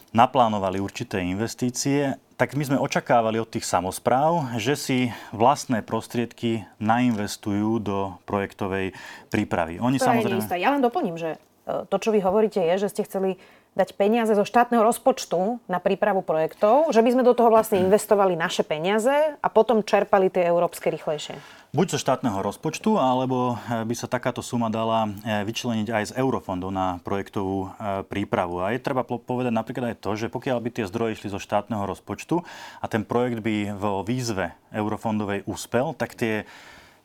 naplánovali 0.10 0.82
určité 0.82 1.22
investície, 1.22 2.18
tak 2.40 2.56
my 2.56 2.64
sme 2.64 2.78
očakávali 2.80 3.38
od 3.38 3.52
tých 3.52 3.68
samozpráv, 3.68 4.58
že 4.58 4.74
si 4.80 5.00
vlastné 5.36 5.84
prostriedky 5.84 6.66
nainvestujú 6.80 7.84
do 7.84 7.98
projektovej 8.24 8.96
prípravy. 9.28 9.78
Oni 9.78 10.00
to 10.00 10.08
samozrejme... 10.08 10.48
Je 10.48 10.64
ja 10.64 10.72
len 10.72 10.82
doplním, 10.82 11.20
že 11.20 11.36
e, 11.36 11.84
to, 11.86 11.96
čo 12.00 12.16
vy 12.16 12.24
hovoríte, 12.24 12.64
je, 12.64 12.88
že 12.88 12.92
ste 12.96 13.06
chceli 13.06 13.36
dať 13.78 13.94
peniaze 14.00 14.34
zo 14.34 14.48
štátneho 14.48 14.82
rozpočtu 14.82 15.62
na 15.70 15.78
prípravu 15.78 16.26
projektov, 16.26 16.90
že 16.90 17.06
by 17.06 17.10
sme 17.14 17.28
do 17.28 17.38
toho 17.38 17.54
vlastne 17.54 17.84
investovali 17.84 18.34
naše 18.34 18.66
peniaze 18.66 19.38
a 19.38 19.48
potom 19.52 19.86
čerpali 19.86 20.32
tie 20.34 20.48
európske 20.48 20.90
rýchlejšie. 20.90 21.38
Buď 21.70 21.94
zo 21.94 22.00
štátneho 22.02 22.42
rozpočtu, 22.42 22.98
alebo 22.98 23.54
eh, 23.54 23.86
by 23.86 23.94
sa 23.94 24.10
takáto 24.10 24.42
suma 24.42 24.74
dala 24.74 25.06
eh, 25.06 25.46
vyčleniť 25.46 25.88
aj 25.94 26.04
z 26.10 26.16
eurofondov 26.18 26.74
na 26.74 26.98
projektovú 27.06 27.70
eh, 27.70 28.02
prípravu. 28.10 28.66
A 28.66 28.74
je 28.74 28.82
treba 28.82 29.06
povedať 29.06 29.54
napríklad 29.54 29.94
aj 29.94 30.02
to, 30.02 30.18
že 30.18 30.34
pokiaľ 30.34 30.66
by 30.66 30.70
tie 30.74 30.90
zdroje 30.90 31.22
išli 31.22 31.30
zo 31.30 31.38
štátneho 31.38 31.86
rozpočtu 31.86 32.42
a 32.82 32.86
ten 32.90 33.06
projekt 33.06 33.46
by 33.46 33.78
vo 33.78 34.02
výzve 34.02 34.58
eurofondovej 34.74 35.46
úspel, 35.46 35.94
tak 35.94 36.18
tie 36.18 36.50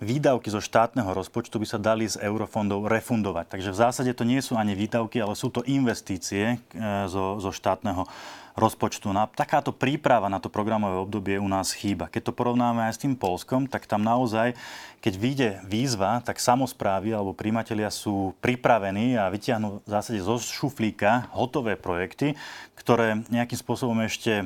výdavky 0.00 0.48
zo 0.48 0.64
štátneho 0.64 1.12
rozpočtu 1.12 1.60
by 1.60 1.66
sa 1.68 1.76
dali 1.76 2.08
z 2.08 2.24
eurofondov 2.24 2.88
refundovať. 2.88 3.52
Takže 3.52 3.70
v 3.70 3.80
zásade 3.84 4.12
to 4.16 4.24
nie 4.24 4.40
sú 4.40 4.56
ani 4.56 4.72
výdavky, 4.72 5.20
ale 5.22 5.38
sú 5.38 5.52
to 5.54 5.62
investície 5.68 6.56
e, 6.56 7.06
zo, 7.06 7.38
zo 7.38 7.50
štátneho. 7.54 8.08
No 8.54 9.26
takáto 9.34 9.74
príprava 9.74 10.30
na 10.30 10.38
to 10.38 10.46
programové 10.46 11.02
obdobie 11.02 11.42
u 11.42 11.50
nás 11.50 11.74
chýba. 11.74 12.06
Keď 12.06 12.30
to 12.30 12.36
porovnáme 12.38 12.86
aj 12.86 12.94
s 12.94 13.02
tým 13.02 13.18
Polskom, 13.18 13.66
tak 13.66 13.90
tam 13.90 14.06
naozaj, 14.06 14.54
keď 15.04 15.14
vyjde 15.20 15.48
výzva, 15.68 16.24
tak 16.24 16.40
samozprávy 16.40 17.12
alebo 17.12 17.36
príjmatelia 17.36 17.92
sú 17.92 18.32
pripravení 18.40 19.20
a 19.20 19.28
vytiahnu 19.28 19.84
v 19.84 19.88
zásade 19.92 20.24
zo 20.24 20.40
šuflíka 20.40 21.28
hotové 21.36 21.76
projekty, 21.76 22.32
ktoré 22.72 23.20
nejakým 23.28 23.60
spôsobom 23.60 24.00
ešte 24.00 24.40
e, 24.40 24.44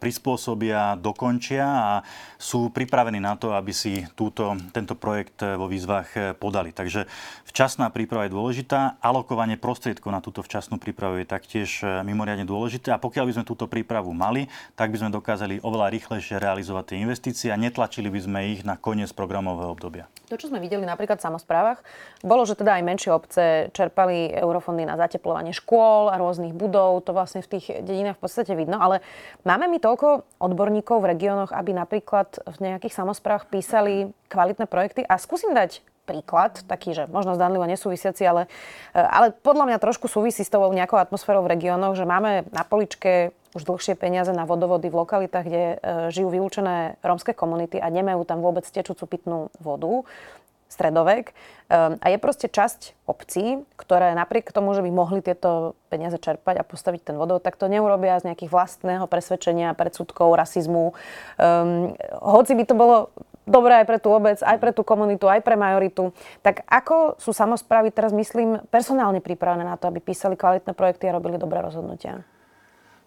prispôsobia, 0.00 0.96
dokončia 0.96 1.64
a 1.68 1.92
sú 2.40 2.72
pripravení 2.72 3.20
na 3.20 3.36
to, 3.36 3.52
aby 3.52 3.68
si 3.76 4.08
túto, 4.16 4.56
tento 4.72 4.96
projekt 4.96 5.44
vo 5.44 5.68
výzvach 5.68 6.08
e, 6.16 6.32
podali. 6.32 6.72
Takže 6.72 7.04
včasná 7.44 7.92
príprava 7.92 8.24
je 8.24 8.32
dôležitá, 8.32 8.96
alokovanie 9.04 9.60
prostriedkov 9.60 10.08
na 10.08 10.24
túto 10.24 10.40
včasnú 10.40 10.80
prípravu 10.80 11.20
je 11.20 11.28
taktiež 11.28 11.84
e, 11.84 12.00
mimoriadne 12.00 12.48
dôležité 12.48 12.96
a 12.96 13.02
pokiaľ 13.02 13.28
by 13.28 13.34
sme 13.36 13.44
túto 13.44 13.68
prípravu 13.68 14.16
mali, 14.16 14.48
tak 14.72 14.88
by 14.88 15.04
sme 15.04 15.12
dokázali 15.12 15.60
oveľa 15.60 15.92
rýchlejšie 15.92 16.40
realizovať 16.40 16.96
tie 16.96 17.00
investície 17.04 17.48
a 17.52 17.60
netlačili 17.60 18.08
by 18.08 18.20
sme 18.24 18.40
ich 18.56 18.64
na 18.64 18.80
koniec 18.80 19.12
programového 19.12 19.68
obdobia. 19.68 19.97
To, 20.28 20.36
čo 20.36 20.52
sme 20.52 20.60
videli 20.60 20.84
napríklad 20.84 21.16
v 21.16 21.26
samozprávach, 21.32 21.80
bolo, 22.20 22.44
že 22.44 22.52
teda 22.52 22.76
aj 22.76 22.84
menšie 22.84 23.10
obce 23.10 23.72
čerpali 23.72 24.28
eurofondy 24.28 24.84
na 24.84 25.00
zateplovanie 25.00 25.56
škôl 25.56 26.12
a 26.12 26.20
rôznych 26.20 26.52
budov. 26.52 27.00
To 27.08 27.16
vlastne 27.16 27.40
v 27.40 27.56
tých 27.56 27.80
dedinách 27.80 28.20
v 28.20 28.22
podstate 28.28 28.52
vidno. 28.52 28.76
Ale 28.76 29.00
máme 29.48 29.72
mi 29.72 29.80
toľko 29.80 30.28
odborníkov 30.36 31.00
v 31.00 31.10
regiónoch, 31.16 31.56
aby 31.56 31.72
napríklad 31.72 32.44
v 32.44 32.56
nejakých 32.60 32.92
samozprávach 32.92 33.48
písali 33.48 34.12
kvalitné 34.28 34.68
projekty. 34.68 35.00
A 35.08 35.16
skúsim 35.16 35.56
dať 35.56 35.80
príklad, 36.08 36.64
taký, 36.64 36.96
že 36.96 37.04
možno 37.12 37.36
zdanlivo 37.36 37.68
nesúvisiaci, 37.68 38.24
ale, 38.24 38.48
e, 38.96 39.04
ale 39.04 39.36
podľa 39.36 39.68
mňa 39.68 39.84
trošku 39.84 40.08
súvisí 40.08 40.40
s 40.40 40.48
tou 40.48 40.64
nejakou 40.72 40.96
atmosférou 40.96 41.44
v 41.44 41.52
regiónoch, 41.52 41.92
že 41.92 42.08
máme 42.08 42.48
na 42.48 42.64
poličke 42.64 43.36
už 43.52 43.64
dlhšie 43.64 43.96
peniaze 43.96 44.32
na 44.32 44.44
vodovody 44.44 44.92
v 44.92 44.98
lokalitách, 45.04 45.44
kde 45.44 45.62
e, 45.64 45.76
žijú 46.12 46.28
vylúčené 46.32 47.00
rómske 47.04 47.36
komunity 47.36 47.76
a 47.80 47.92
nemajú 47.92 48.24
tam 48.24 48.40
vôbec 48.40 48.64
tečúcu 48.64 49.04
pitnú 49.04 49.38
vodu 49.60 50.08
stredovek. 50.68 51.32
Ehm, 51.72 51.96
a 51.98 52.06
je 52.12 52.18
proste 52.20 52.46
časť 52.46 53.08
obcí, 53.08 53.64
ktoré 53.80 54.12
napriek 54.12 54.52
tomu, 54.52 54.76
že 54.76 54.84
by 54.84 54.90
mohli 54.92 55.20
tieto 55.24 55.74
peniaze 55.88 56.20
čerpať 56.20 56.60
a 56.60 56.68
postaviť 56.68 57.12
ten 57.12 57.16
vodovod, 57.16 57.42
tak 57.42 57.56
to 57.56 57.66
neurobia 57.66 58.20
z 58.20 58.30
nejakých 58.32 58.52
vlastného 58.52 59.08
presvedčenia, 59.08 59.72
predsudkov, 59.72 60.36
rasizmu. 60.36 60.92
Um, 61.40 61.96
hoci 62.20 62.52
by 62.52 62.64
to 62.68 62.74
bolo 62.76 62.96
dobré 63.48 63.80
aj 63.80 63.86
pre 63.88 63.98
tú 63.98 64.12
obec, 64.12 64.38
aj 64.44 64.60
pre 64.60 64.70
tú 64.76 64.84
komunitu, 64.84 65.24
aj 65.24 65.40
pre 65.40 65.56
majoritu. 65.56 66.12
Tak 66.44 66.68
ako 66.68 67.16
sú 67.16 67.32
samozprávy 67.32 67.90
teraz, 67.90 68.12
myslím, 68.12 68.60
personálne 68.68 69.24
pripravené 69.24 69.64
na 69.64 69.80
to, 69.80 69.88
aby 69.88 70.04
písali 70.04 70.36
kvalitné 70.36 70.76
projekty 70.76 71.08
a 71.08 71.16
robili 71.16 71.40
dobré 71.40 71.64
rozhodnutia? 71.64 72.22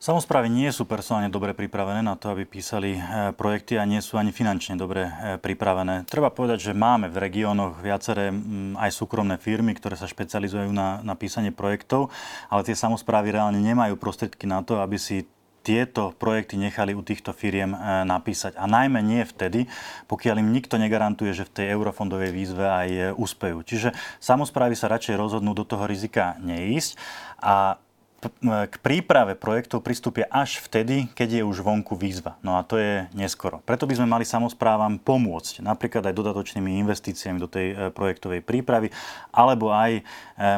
Samozprávy 0.01 0.49
nie 0.49 0.65
sú 0.73 0.89
personálne 0.89 1.29
dobre 1.29 1.53
pripravené 1.53 2.01
na 2.01 2.17
to, 2.17 2.33
aby 2.33 2.41
písali 2.49 2.97
e, 2.97 3.01
projekty 3.37 3.77
a 3.77 3.85
nie 3.85 4.01
sú 4.01 4.17
ani 4.17 4.33
finančne 4.33 4.73
dobre 4.73 5.05
e, 5.05 5.37
pripravené. 5.37 6.09
Treba 6.09 6.33
povedať, 6.33 6.57
že 6.57 6.73
máme 6.73 7.05
v 7.05 7.21
regiónoch 7.21 7.77
viaceré 7.85 8.33
aj 8.81 8.89
súkromné 8.97 9.37
firmy, 9.37 9.77
ktoré 9.77 9.93
sa 9.93 10.09
špecializujú 10.09 10.73
na, 10.73 11.05
na 11.05 11.13
písanie 11.13 11.53
projektov, 11.53 12.09
ale 12.49 12.65
tie 12.65 12.73
samozprávy 12.73 13.29
reálne 13.29 13.61
nemajú 13.61 13.93
prostriedky 13.93 14.49
na 14.49 14.65
to, 14.65 14.81
aby 14.81 14.97
si 14.97 15.29
tieto 15.61 16.17
projekty 16.17 16.57
nechali 16.57 16.97
u 16.97 17.05
týchto 17.05 17.29
firiem 17.29 17.77
e, 17.77 18.01
napísať. 18.01 18.57
A 18.57 18.65
najmä 18.65 19.05
nie 19.05 19.21
vtedy, 19.21 19.69
pokiaľ 20.09 20.41
im 20.41 20.49
nikto 20.49 20.81
negarantuje, 20.81 21.29
že 21.29 21.45
v 21.45 21.61
tej 21.61 21.77
eurofondovej 21.77 22.33
výzve 22.33 22.65
aj 22.65 22.89
úspejú. 23.21 23.61
Čiže 23.61 23.93
samozprávy 24.17 24.73
sa 24.73 24.89
radšej 24.89 25.13
rozhodnú 25.13 25.53
do 25.53 25.61
toho 25.61 25.85
rizika 25.85 26.41
neísť 26.41 26.97
a 27.37 27.77
k 28.21 28.75
príprave 28.85 29.33
projektov 29.33 29.81
pristúpia 29.81 30.29
až 30.29 30.61
vtedy, 30.61 31.09
keď 31.17 31.41
je 31.41 31.43
už 31.47 31.65
vonku 31.65 31.97
výzva. 31.97 32.37
No 32.45 32.53
a 32.53 32.61
to 32.61 32.77
je 32.77 33.09
neskoro. 33.17 33.65
Preto 33.65 33.89
by 33.89 33.97
sme 33.97 34.05
mali 34.05 34.29
samozprávam 34.29 35.01
pomôcť, 35.01 35.65
napríklad 35.65 36.05
aj 36.05 36.13
dodatočnými 36.13 36.77
investíciami 36.85 37.41
do 37.41 37.49
tej 37.49 37.67
e, 37.73 37.75
projektovej 37.89 38.45
prípravy, 38.45 38.93
alebo 39.33 39.73
aj 39.73 39.91
e, 39.97 40.01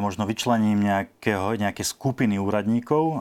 možno 0.03 0.27
vyčlením 0.27 0.83
nejakého, 0.83 1.55
nejaké 1.55 1.87
skupiny 1.87 2.35
úradníkov 2.35 3.03
e, 3.07 3.15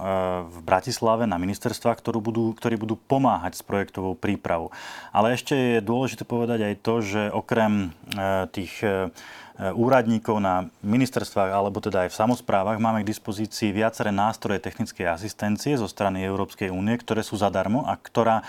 v 0.51 0.59
Bratislave 0.67 1.31
na 1.31 1.39
ministerstvách, 1.39 2.03
ktorú 2.03 2.19
budú, 2.19 2.45
ktorí 2.59 2.75
budú 2.75 2.99
pomáhať 2.99 3.59
s 3.59 3.63
projektovou 3.63 4.19
prípravou. 4.19 4.75
Ale 5.15 5.39
ešte 5.39 5.79
je 5.79 5.87
dôležité 5.87 6.27
povedať 6.27 6.67
aj 6.67 6.75
to, 6.83 6.95
že 6.99 7.23
okrem 7.31 7.95
tých 8.51 8.83
úradníkov 9.61 10.41
na 10.41 10.73
ministerstvách 10.81 11.51
alebo 11.53 11.79
teda 11.79 12.09
aj 12.09 12.17
v 12.17 12.21
samozprávach 12.25 12.79
máme 12.81 13.05
k 13.05 13.11
dispozícii 13.13 13.71
viaceré 13.71 14.09
nástroje 14.09 14.65
technickej 14.65 15.13
asistencie 15.13 15.77
zo 15.77 15.85
strany 15.85 16.25
Európskej 16.25 16.73
únie, 16.73 16.97
ktoré 16.97 17.21
sú 17.21 17.37
zadarmo 17.37 17.85
a 17.85 18.01
ktorá 18.01 18.41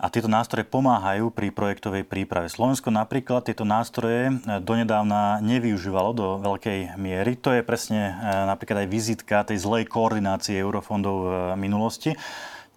a 0.00 0.08
tieto 0.08 0.32
nástroje 0.32 0.64
pomáhajú 0.64 1.28
pri 1.28 1.52
projektovej 1.52 2.08
príprave. 2.08 2.48
Slovensko 2.48 2.88
napríklad 2.88 3.44
tieto 3.44 3.68
nástroje 3.68 4.32
e, 4.32 4.34
donedávna 4.64 5.44
nevyužívalo 5.44 6.10
do 6.16 6.26
veľkej 6.40 6.96
miery. 6.96 7.36
To 7.44 7.52
je 7.52 7.60
presne 7.60 8.16
e, 8.16 8.22
napríklad 8.48 8.88
aj 8.88 8.88
vizitka 8.88 9.44
tej 9.44 9.60
zlej 9.60 9.84
koordinácie 9.92 10.56
eurofondov 10.56 11.16
v 11.52 11.60
minulosti. 11.60 12.16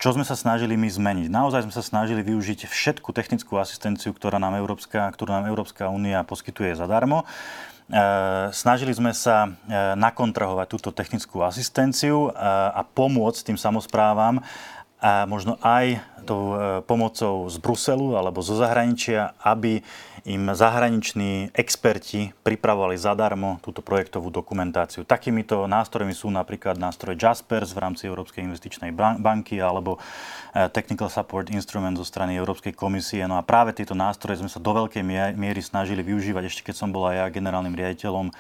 Čo 0.04 0.20
sme 0.20 0.28
sa 0.28 0.36
snažili 0.36 0.76
my 0.76 0.92
zmeniť? 0.92 1.32
Naozaj 1.32 1.64
sme 1.64 1.72
sa 1.72 1.80
snažili 1.80 2.28
využiť 2.28 2.68
všetku 2.68 3.16
technickú 3.16 3.56
asistenciu, 3.56 4.12
ktorá 4.12 4.36
nám 4.36 4.60
Európska, 4.60 5.08
ktorú 5.08 5.32
nám 5.32 5.48
Európska 5.48 5.88
únia 5.88 6.28
poskytuje 6.28 6.76
zadarmo. 6.76 7.24
E, 7.24 7.26
snažili 8.52 8.92
sme 8.92 9.16
sa 9.16 9.48
e, 9.48 9.50
nakontrahovať 9.96 10.68
túto 10.68 10.92
technickú 10.92 11.40
asistenciu 11.48 12.28
e, 12.28 12.30
a 12.76 12.84
pomôcť 12.84 13.48
tým 13.48 13.56
samozprávam 13.56 14.44
a 15.00 15.24
možno 15.24 15.56
aj 15.64 16.04
tou 16.28 16.52
pomocou 16.84 17.48
z 17.48 17.56
Bruselu 17.64 18.20
alebo 18.20 18.44
zo 18.44 18.60
zahraničia, 18.60 19.40
aby 19.40 19.80
im 20.24 20.56
zahraniční 20.56 21.52
experti 21.52 22.32
pripravovali 22.48 22.96
zadarmo 22.96 23.60
túto 23.60 23.84
projektovú 23.84 24.32
dokumentáciu. 24.32 25.04
Takýmito 25.04 25.68
nástrojmi 25.68 26.16
sú 26.16 26.32
napríklad 26.32 26.80
nástroj 26.80 27.20
Jaspers 27.20 27.76
v 27.76 27.84
rámci 27.84 28.08
Európskej 28.08 28.48
investičnej 28.48 28.96
banky 28.96 29.60
alebo 29.60 30.00
e, 30.00 30.70
Technical 30.72 31.12
Support 31.12 31.52
Instrument 31.52 32.00
zo 32.00 32.08
strany 32.08 32.40
Európskej 32.40 32.72
komisie. 32.72 33.28
No 33.28 33.36
a 33.36 33.44
práve 33.44 33.76
tieto 33.76 34.00
nástroje 34.00 34.40
sme 34.40 34.48
sa 34.48 34.64
do 34.64 34.72
veľkej 34.72 35.04
miery 35.36 35.60
snažili 35.60 36.00
využívať, 36.00 36.44
ešte 36.48 36.72
keď 36.72 36.76
som 36.80 36.96
bol 36.96 37.04
aj 37.12 37.20
ja 37.20 37.26
generálnym 37.28 37.76
riaditeľom 37.76 38.32
e, 38.32 38.34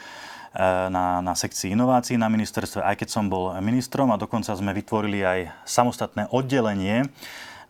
na, 0.88 1.20
na 1.20 1.36
sekcii 1.36 1.76
inovácií 1.76 2.16
na 2.16 2.32
ministerstve, 2.32 2.80
aj 2.80 2.96
keď 2.96 3.10
som 3.12 3.28
bol 3.28 3.52
ministrom 3.60 4.08
a 4.16 4.16
dokonca 4.16 4.56
sme 4.56 4.72
vytvorili 4.72 5.20
aj 5.20 5.40
samostatné 5.68 6.32
oddelenie 6.32 7.12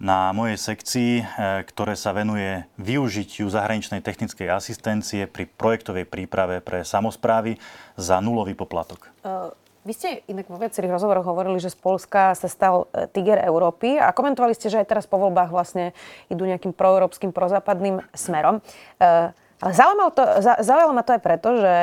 na 0.04 0.36
mojej 0.36 0.60
sekcii, 0.60 1.12
e, 1.18 1.24
ktoré 1.64 1.96
sa 1.96 2.12
venuje 2.12 2.68
využitiu 2.76 3.48
zahraničnej 3.48 4.04
technickej 4.04 4.52
asistencie 4.52 5.32
pri 5.32 5.48
projektovej 5.48 6.04
príprave 6.04 6.60
pre 6.60 6.84
samozprávy 6.84 7.56
za 7.96 8.20
nulový 8.20 8.52
poplatok. 8.52 9.08
E, 9.24 9.64
Vy 9.84 9.92
ste 9.92 10.24
inak 10.32 10.48
vo 10.48 10.56
viacerých 10.56 10.96
rozhovoroch 10.96 11.28
hovorili, 11.28 11.60
že 11.60 11.68
z 11.68 11.76
Polska 11.76 12.32
sa 12.40 12.48
stal 12.48 12.88
e, 12.96 13.04
tiger 13.12 13.44
Európy 13.44 14.00
a 14.00 14.16
komentovali 14.16 14.56
ste, 14.56 14.72
že 14.72 14.80
aj 14.80 14.88
teraz 14.88 15.06
po 15.12 15.20
voľbách 15.20 15.52
vlastne 15.52 15.92
idú 16.32 16.48
nejakým 16.48 16.72
proeurópskym, 16.72 17.36
prozápadným 17.36 18.00
smerom. 18.16 18.64
E, 19.00 19.36
ale 19.36 19.72
zaujalo, 19.76 20.12
to, 20.16 20.24
zaujalo 20.64 20.92
ma 20.96 21.04
to 21.04 21.20
aj 21.20 21.22
preto, 21.24 21.50
že 21.60 21.74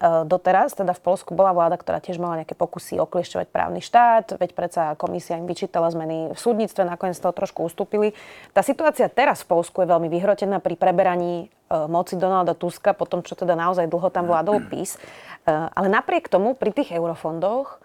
doteraz, 0.00 0.72
teda 0.72 0.96
v 0.96 1.04
Polsku 1.04 1.36
bola 1.36 1.52
vláda, 1.52 1.76
ktorá 1.76 2.00
tiež 2.00 2.16
mala 2.16 2.40
nejaké 2.40 2.56
pokusy 2.56 2.96
okliešťovať 3.04 3.46
právny 3.52 3.84
štát, 3.84 4.40
veď 4.40 4.50
predsa 4.56 4.82
komisia 4.96 5.36
im 5.36 5.44
vyčítala 5.44 5.92
zmeny 5.92 6.32
v 6.32 6.38
súdnictve, 6.40 6.88
nakoniec 6.88 7.20
toho 7.20 7.36
trošku 7.36 7.68
ustúpili. 7.68 8.16
Tá 8.56 8.64
situácia 8.64 9.12
teraz 9.12 9.44
v 9.44 9.60
Polsku 9.60 9.84
je 9.84 9.92
veľmi 9.92 10.08
vyhrotená 10.08 10.64
pri 10.64 10.80
preberaní 10.80 11.52
moci 11.70 12.18
Donalda 12.18 12.58
Tuska, 12.58 12.96
po 12.98 13.06
tom, 13.06 13.22
čo 13.22 13.38
teda 13.38 13.54
naozaj 13.54 13.86
dlho 13.86 14.10
tam 14.10 14.26
vládol 14.26 14.66
PIS. 14.66 14.98
Eh, 14.98 15.54
ale 15.54 15.88
napriek 15.88 16.26
tomu 16.26 16.58
pri 16.58 16.74
tých 16.74 16.92
eurofondoch 16.92 17.78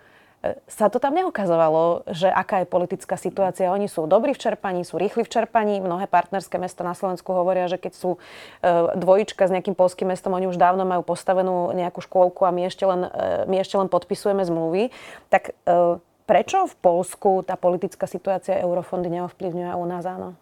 sa 0.69 0.91
to 0.91 1.01
tam 1.01 1.15
neukazovalo, 1.15 2.05
že 2.11 2.29
aká 2.29 2.63
je 2.63 2.67
politická 2.67 3.15
situácia. 3.17 3.71
Oni 3.71 3.89
sú 3.89 4.05
dobrí 4.05 4.35
v 4.35 4.41
čerpaní, 4.41 4.85
sú 4.85 4.99
rýchli 4.99 5.25
v 5.25 5.31
čerpaní. 5.31 5.81
Mnohé 5.81 6.05
partnerské 6.05 6.61
mesta 6.61 6.85
na 6.85 6.93
Slovensku 6.93 7.31
hovoria, 7.33 7.65
že 7.65 7.81
keď 7.81 7.93
sú 7.95 8.11
eh, 8.15 8.93
dvojička 8.93 9.47
s 9.47 9.53
nejakým 9.53 9.73
polským 9.73 10.09
mestom, 10.09 10.35
oni 10.37 10.45
už 10.45 10.61
dávno 10.61 10.85
majú 10.85 11.01
postavenú 11.01 11.73
nejakú 11.73 12.03
škôlku 12.03 12.45
a 12.45 12.53
my 12.53 12.67
ešte 12.69 12.85
len, 12.85 13.07
my 13.49 13.55
ešte 13.61 13.75
len 13.77 13.89
podpisujeme 13.89 14.43
zmluvy. 14.45 14.93
Tak 15.29 15.55
prečo 16.25 16.65
v 16.65 16.75
Polsku 16.81 17.45
tá 17.45 17.53
politická 17.55 18.09
situácia 18.09 18.57
eurofondy 18.57 19.09
neovplyvňuje 19.09 19.71
u 19.77 19.85
nás 19.85 20.03
áno? 20.05 20.33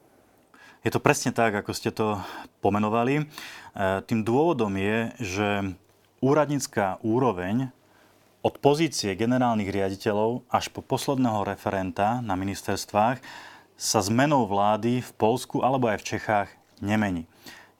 Je 0.83 0.91
to 0.91 0.99
presne 0.99 1.31
tak, 1.31 1.55
ako 1.55 1.71
ste 1.71 1.95
to 1.95 2.19
pomenovali. 2.59 3.23
Tým 3.79 4.19
dôvodom 4.27 4.75
je, 4.75 4.97
že 5.19 5.47
úradnícká 6.19 6.99
úroveň 7.03 7.71
od 8.43 8.59
pozície 8.59 9.15
generálnych 9.15 9.71
riaditeľov 9.71 10.43
až 10.51 10.67
po 10.67 10.83
posledného 10.83 11.47
referenta 11.47 12.19
na 12.19 12.35
ministerstvách 12.35 13.23
sa 13.79 13.99
zmenou 14.03 14.43
vlády 14.45 14.99
v 14.99 15.11
Polsku 15.15 15.63
alebo 15.63 15.87
aj 15.87 16.03
v 16.03 16.07
Čechách 16.15 16.49
nemení. 16.83 17.23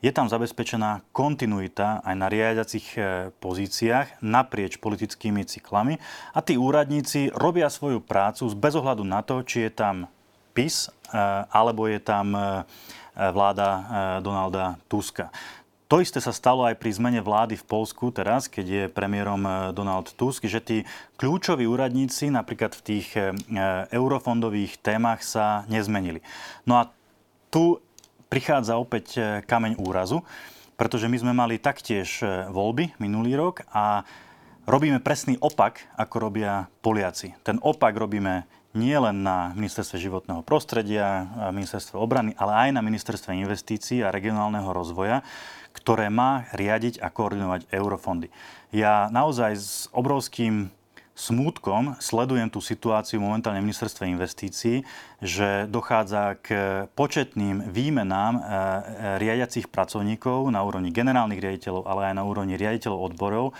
Je 0.00 0.12
tam 0.12 0.28
zabezpečená 0.28 1.04
kontinuita 1.16 2.04
aj 2.04 2.14
na 2.16 2.28
riadiacich 2.28 2.96
e, 2.96 3.00
pozíciách 3.40 4.20
naprieč 4.20 4.76
politickými 4.76 5.48
cyklami 5.48 5.96
a 6.36 6.44
tí 6.44 6.60
úradníci 6.60 7.32
robia 7.32 7.72
svoju 7.72 8.04
prácu 8.04 8.48
bez 8.52 8.76
ohľadu 8.76 9.00
na 9.04 9.24
to, 9.24 9.40
či 9.44 9.68
je 9.68 9.70
tam 9.72 10.08
PIS 10.52 10.88
e, 10.88 11.16
alebo 11.48 11.88
je 11.88 12.00
tam 12.04 12.36
e, 12.36 12.40
vláda 13.14 13.68
Donalda 14.20 14.74
Tuska. 14.90 15.30
To 15.92 16.00
isté 16.00 16.16
sa 16.16 16.32
stalo 16.32 16.64
aj 16.64 16.80
pri 16.80 16.96
zmene 16.96 17.20
vlády 17.20 17.60
v 17.60 17.68
Polsku 17.68 18.08
teraz, 18.08 18.48
keď 18.48 18.66
je 18.66 18.82
premiérom 18.88 19.44
eh, 19.44 19.52
Donald 19.76 20.16
Tusk, 20.16 20.48
že 20.48 20.64
tí 20.64 20.88
kľúčoví 21.20 21.68
úradníci 21.68 22.32
napríklad 22.32 22.72
v 22.72 22.82
tých 22.82 23.06
eh, 23.20 23.36
eurofondových 23.92 24.80
témach 24.80 25.20
sa 25.20 25.68
nezmenili. 25.68 26.24
No 26.64 26.80
a 26.80 26.88
tu 27.52 27.84
prichádza 28.32 28.80
opäť 28.80 29.44
kameň 29.46 29.78
úrazu, 29.78 30.24
pretože 30.74 31.06
my 31.06 31.16
sme 31.22 31.32
mali 31.36 31.62
taktiež 31.62 32.18
voľby 32.50 32.98
minulý 32.98 33.38
rok 33.38 33.62
a 33.70 34.02
robíme 34.66 34.98
presný 34.98 35.38
opak, 35.38 35.86
ako 35.94 36.14
robia 36.18 36.66
Poliaci. 36.82 37.38
Ten 37.46 37.62
opak 37.62 37.94
robíme 37.94 38.42
nie 38.74 38.98
len 38.98 39.22
na 39.22 39.54
ministerstve 39.54 40.02
životného 40.02 40.42
prostredia, 40.42 41.30
ministerstve 41.54 41.94
obrany, 41.94 42.34
ale 42.34 42.68
aj 42.68 42.68
na 42.74 42.82
ministerstve 42.82 43.38
investícií 43.38 44.02
a 44.02 44.10
regionálneho 44.10 44.66
rozvoja, 44.74 45.22
ktoré 45.74 46.08
má 46.08 46.46
riadiť 46.54 47.02
a 47.02 47.10
koordinovať 47.10 47.66
eurofondy. 47.74 48.30
Ja 48.70 49.10
naozaj 49.10 49.52
s 49.58 49.72
obrovským 49.90 50.70
smútkom 51.14 51.94
sledujem 52.02 52.50
tú 52.50 52.58
situáciu 52.58 53.22
momentálne 53.22 53.62
v 53.62 53.70
ministerstve 53.70 54.10
investícií, 54.10 54.82
že 55.22 55.70
dochádza 55.70 56.34
k 56.42 56.48
početným 56.98 57.70
výmenám 57.70 58.34
e, 58.34 58.40
e, 58.42 58.44
riadiacich 59.22 59.70
pracovníkov 59.70 60.50
na 60.50 60.66
úrovni 60.66 60.90
generálnych 60.90 61.38
riaditeľov, 61.38 61.86
ale 61.86 62.10
aj 62.10 62.14
na 62.18 62.24
úrovni 62.26 62.58
riaditeľov 62.58 63.14
odborov, 63.14 63.54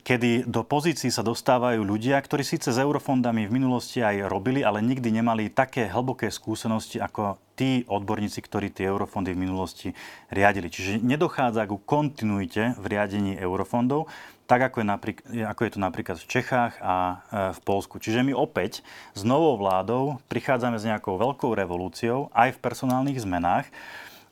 kedy 0.00 0.48
do 0.48 0.64
pozícií 0.64 1.12
sa 1.12 1.20
dostávajú 1.20 1.84
ľudia, 1.84 2.16
ktorí 2.16 2.40
síce 2.40 2.72
s 2.72 2.80
eurofondami 2.80 3.44
v 3.44 3.54
minulosti 3.60 4.00
aj 4.00 4.24
robili, 4.32 4.64
ale 4.64 4.80
nikdy 4.80 5.20
nemali 5.20 5.52
také 5.52 5.84
hlboké 5.84 6.32
skúsenosti 6.32 6.96
ako 6.96 7.36
tí 7.52 7.84
odborníci, 7.84 8.40
ktorí 8.40 8.72
tie 8.72 8.88
eurofondy 8.88 9.36
v 9.36 9.42
minulosti 9.44 9.88
riadili. 10.32 10.72
Čiže 10.72 11.04
nedochádza 11.04 11.68
ku 11.68 11.76
kontinuite 11.76 12.72
v 12.80 12.84
riadení 12.88 13.36
eurofondov, 13.36 14.08
tak 14.44 14.72
ako 14.72 14.80
je, 14.80 14.86
napríklad, 14.88 15.24
ako 15.52 15.60
je 15.64 15.70
to 15.72 15.80
napríklad 15.80 16.16
v 16.20 16.28
Čechách 16.28 16.74
a 16.80 16.94
e, 16.96 17.14
v 17.56 17.60
Polsku. 17.64 17.96
Čiže 17.96 18.24
my 18.24 18.36
opäť 18.36 18.84
s 19.16 19.24
novou 19.24 19.56
vládou 19.56 20.20
prichádzame 20.28 20.76
s 20.76 20.84
nejakou 20.84 21.16
veľkou 21.16 21.52
revolúciou 21.56 22.28
aj 22.32 22.56
v 22.56 22.62
personálnych 22.64 23.20
zmenách 23.24 23.68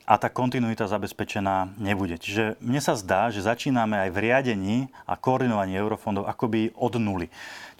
a 0.03 0.19
tá 0.19 0.27
kontinuita 0.27 0.83
zabezpečená 0.83 1.79
nebude. 1.79 2.19
Čiže 2.19 2.59
mne 2.59 2.81
sa 2.83 2.99
zdá, 2.99 3.31
že 3.31 3.39
začíname 3.39 3.95
aj 4.03 4.09
v 4.11 4.21
riadení 4.29 4.77
a 5.07 5.15
koordinovaní 5.15 5.79
eurofondov 5.79 6.27
akoby 6.27 6.75
od 6.75 6.99
nuly. 6.99 7.27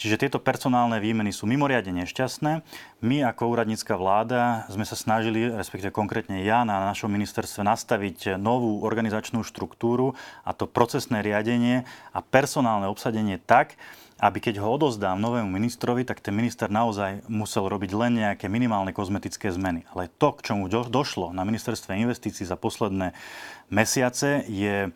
Čiže 0.03 0.27
tieto 0.27 0.43
personálne 0.43 0.99
výmeny 0.99 1.31
sú 1.31 1.47
mimoriadne 1.47 2.03
nešťastné. 2.03 2.59
My 3.07 3.23
ako 3.23 3.55
úradnícka 3.55 3.95
vláda 3.95 4.67
sme 4.67 4.83
sa 4.83 4.99
snažili, 4.99 5.47
respektíve 5.47 5.95
konkrétne 5.95 6.43
ja 6.43 6.67
na 6.67 6.83
našom 6.91 7.07
ministerstve, 7.07 7.63
nastaviť 7.63 8.35
novú 8.35 8.83
organizačnú 8.83 9.47
štruktúru 9.47 10.11
a 10.43 10.51
to 10.51 10.67
procesné 10.67 11.23
riadenie 11.23 11.87
a 12.11 12.19
personálne 12.19 12.91
obsadenie 12.91 13.39
tak, 13.39 13.79
aby 14.19 14.43
keď 14.43 14.59
ho 14.59 14.75
odozdám 14.75 15.23
novému 15.23 15.47
ministrovi, 15.47 16.03
tak 16.03 16.19
ten 16.19 16.35
minister 16.35 16.67
naozaj 16.67 17.23
musel 17.31 17.71
robiť 17.71 17.91
len 17.95 18.11
nejaké 18.27 18.51
minimálne 18.51 18.91
kozmetické 18.91 19.55
zmeny. 19.55 19.87
Ale 19.95 20.11
to, 20.19 20.35
k 20.35 20.51
čomu 20.51 20.67
došlo 20.67 21.31
na 21.31 21.47
ministerstve 21.47 21.95
investícií 21.95 22.43
za 22.43 22.59
posledné 22.59 23.15
mesiace, 23.71 24.43
je 24.51 24.91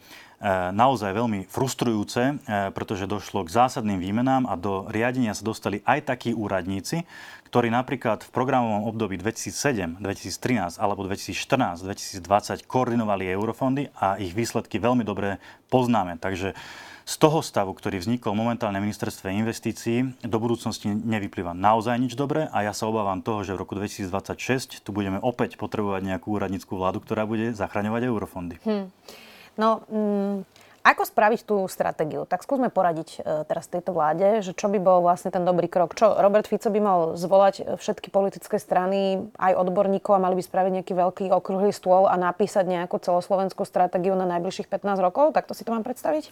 naozaj 0.70 1.18
veľmi 1.18 1.50
frustrujúce, 1.50 2.22
e, 2.22 2.34
pretože 2.70 3.10
došlo 3.10 3.42
k 3.42 3.50
zásadným 3.50 3.98
výmenám 3.98 4.46
a 4.46 4.54
do 4.54 4.86
riadenia 4.86 5.34
sa 5.34 5.42
dostali 5.42 5.82
aj 5.82 6.14
takí 6.14 6.30
úradníci, 6.38 7.10
ktorí 7.50 7.74
napríklad 7.74 8.22
v 8.22 8.30
programovom 8.30 8.86
období 8.86 9.18
2007, 9.18 9.98
2013 9.98 10.78
alebo 10.78 11.08
2014, 11.10 11.82
2020 11.82 12.70
koordinovali 12.70 13.26
eurofondy 13.34 13.90
a 13.98 14.22
ich 14.22 14.38
výsledky 14.38 14.78
veľmi 14.78 15.02
dobre 15.02 15.42
poznáme. 15.74 16.22
Takže 16.22 16.54
z 17.08 17.16
toho 17.24 17.40
stavu, 17.40 17.72
ktorý 17.72 18.04
vznikol 18.04 18.36
momentálne 18.36 18.84
ministerstve 18.84 19.32
investícií, 19.32 20.28
do 20.28 20.38
budúcnosti 20.44 20.92
nevyplýva 20.92 21.56
naozaj 21.56 21.96
nič 22.04 22.20
dobré 22.20 22.52
a 22.52 22.68
ja 22.68 22.76
sa 22.76 22.92
obávam 22.92 23.24
toho, 23.24 23.48
že 23.48 23.56
v 23.56 23.64
roku 23.64 23.80
2026 23.80 24.84
tu 24.84 24.92
budeme 24.92 25.16
opäť 25.24 25.56
potrebovať 25.56 26.04
nejakú 26.04 26.36
úradníckú 26.36 26.76
vládu, 26.76 27.00
ktorá 27.00 27.24
bude 27.24 27.56
zachraňovať 27.56 28.02
eurofondy. 28.12 28.60
Hmm. 28.68 28.92
No, 29.58 29.82
mm, 29.89 30.45
ako 30.88 31.03
spraviť 31.03 31.43
tú 31.43 31.68
stratégiu? 31.68 32.24
Tak 32.24 32.47
skúsme 32.47 32.72
poradiť 32.72 33.20
e, 33.20 33.43
teraz 33.43 33.68
tejto 33.68 33.91
vláde, 33.91 34.39
že 34.39 34.55
čo 34.55 34.72
by 34.72 34.80
bol 34.80 35.03
vlastne 35.03 35.36
ten 35.36 35.43
dobrý 35.43 35.68
krok. 35.68 35.91
Čo 35.99 36.16
Robert 36.16 36.47
Fico 36.47 36.72
by 36.72 36.80
mal 36.80 36.99
zvolať 37.20 37.76
všetky 37.76 38.08
politické 38.08 38.55
strany, 38.55 39.28
aj 39.36 39.68
odborníkov 39.68 40.16
a 40.16 40.24
mali 40.24 40.39
by 40.39 40.43
spraviť 40.47 40.72
nejaký 40.80 40.93
veľký 40.95 41.26
okrúhly 41.36 41.76
stôl 41.76 42.08
a 42.08 42.16
napísať 42.16 42.72
nejakú 42.72 43.03
celoslovenskú 43.03 43.68
stratégiu 43.68 44.16
na 44.16 44.24
najbližších 44.24 44.72
15 44.72 45.03
rokov? 45.03 45.36
Tak 45.36 45.51
to 45.51 45.53
si 45.58 45.68
to 45.68 45.76
mám 45.76 45.84
predstaviť? 45.84 46.32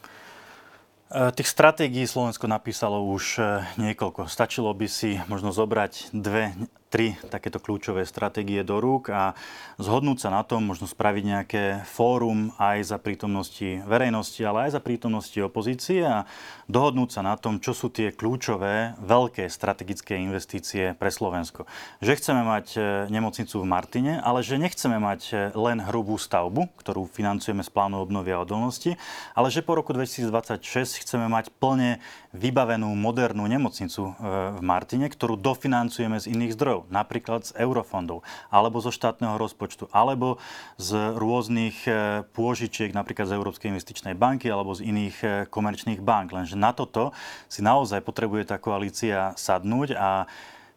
E, 1.11 1.19
tých 1.35 1.51
stratégií 1.51 2.07
Slovensko 2.07 2.47
napísalo 2.47 3.03
už 3.11 3.25
e, 3.37 3.43
niekoľko. 3.75 4.31
Stačilo 4.31 4.71
by 4.71 4.87
si 4.87 5.19
možno 5.27 5.51
zobrať 5.51 6.15
dve 6.15 6.55
tri 6.95 7.19
takéto 7.27 7.59
kľúčové 7.59 8.07
stratégie 8.07 8.63
do 8.63 8.79
rúk 8.79 9.11
a 9.11 9.35
zhodnúť 9.75 10.23
sa 10.23 10.29
na 10.31 10.47
tom, 10.47 10.63
možno 10.63 10.87
spraviť 10.87 11.23
nejaké 11.27 11.63
fórum 11.83 12.55
aj 12.55 12.87
za 12.87 12.95
prítomnosti 13.03 13.83
verejnosti, 13.83 14.39
ale 14.39 14.71
aj 14.71 14.79
za 14.79 14.81
prítomnosti 14.81 15.35
opozície 15.43 16.07
a 16.07 16.23
dohodnúť 16.71 17.19
sa 17.19 17.21
na 17.27 17.35
tom, 17.35 17.59
čo 17.59 17.75
sú 17.75 17.91
tie 17.91 18.15
kľúčové 18.15 18.95
veľké 19.03 19.43
strategické 19.51 20.15
investície 20.15 20.95
pre 20.95 21.11
Slovensko. 21.11 21.67
Že 21.99 22.15
chceme 22.15 22.47
mať 22.47 22.65
e, 22.73 22.79
nemocnicu 23.11 23.59
v 23.59 23.67
Martine, 23.67 24.23
ale 24.23 24.39
že 24.39 24.55
nechceme 24.55 24.95
mať 24.95 25.21
e, 25.29 25.33
len 25.51 25.83
hrubú 25.83 26.15
stavbu, 26.15 26.79
ktorú 26.79 27.11
financujeme 27.11 27.59
z 27.59 27.75
plánu 27.75 28.07
obnovy 28.07 28.31
a 28.31 28.39
odolnosti, 28.39 28.95
ale 29.35 29.51
že 29.51 29.67
po 29.67 29.75
roku 29.75 29.91
2026 29.91 31.03
chceme 31.03 31.27
mať 31.27 31.51
plne 31.59 31.99
vybavenú 32.35 32.91
modernú 32.93 33.47
nemocnicu 33.47 34.11
e, 34.11 34.13
v 34.55 34.61
Martine, 34.61 35.07
ktorú 35.07 35.39
dofinancujeme 35.39 36.19
z 36.19 36.29
iných 36.35 36.53
zdrojov 36.53 36.91
napríklad 36.91 37.47
z 37.47 37.51
eurofondov, 37.55 38.27
alebo 38.51 38.83
zo 38.83 38.91
štátneho 38.91 39.39
rozpočtu, 39.39 39.87
alebo 39.95 40.37
z 40.75 41.15
rôznych 41.15 41.87
e, 41.87 41.91
pôžičiek, 42.35 42.91
napríklad 42.91 43.31
z 43.31 43.35
Európskej 43.39 43.71
investičnej 43.71 44.13
banky, 44.13 44.51
alebo 44.51 44.75
z 44.75 44.83
iných 44.85 45.17
e, 45.23 45.27
komerčných 45.47 46.03
bank. 46.03 46.35
Lenže 46.35 46.59
na 46.59 46.75
toto 46.75 47.15
si 47.47 47.63
naozaj 47.63 48.03
potrebuje 48.03 48.51
tá 48.51 48.59
koalícia 48.59 49.31
sadnúť 49.39 49.95
a 49.95 50.27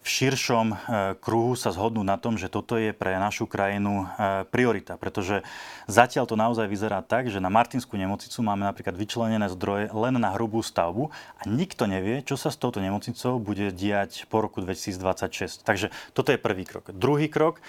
v 0.03 0.09
širšom 0.09 0.67
e, 0.71 0.77
kruhu 1.19 1.59
sa 1.59 1.75
zhodnú 1.75 2.07
na 2.07 2.17
tom, 2.17 2.39
že 2.39 2.49
toto 2.49 2.79
je 2.79 2.95
pre 2.95 3.19
našu 3.19 3.51
krajinu 3.51 4.05
e, 4.05 4.47
priorita. 4.49 4.97
Pretože 4.97 5.43
zatiaľ 5.91 6.25
to 6.25 6.39
naozaj 6.39 6.71
vyzerá 6.71 7.03
tak, 7.03 7.29
že 7.29 7.43
na 7.43 7.51
Martinskú 7.51 7.99
nemocnicu 7.99 8.39
máme 8.41 8.65
napríklad 8.65 8.95
vyčlenené 8.95 9.51
zdroje 9.53 9.91
len 9.91 10.15
na 10.17 10.33
hrubú 10.33 10.63
stavbu 10.63 11.11
a 11.13 11.43
nikto 11.51 11.91
nevie, 11.91 12.23
čo 12.23 12.39
sa 12.39 12.49
s 12.49 12.57
touto 12.57 12.79
nemocnicou 12.79 13.43
bude 13.43 13.75
diať 13.75 14.25
po 14.31 14.41
roku 14.41 14.63
2026. 14.63 15.67
Takže 15.67 15.91
toto 16.15 16.31
je 16.31 16.39
prvý 16.39 16.65
krok. 16.65 16.95
Druhý 16.95 17.27
krok, 17.27 17.61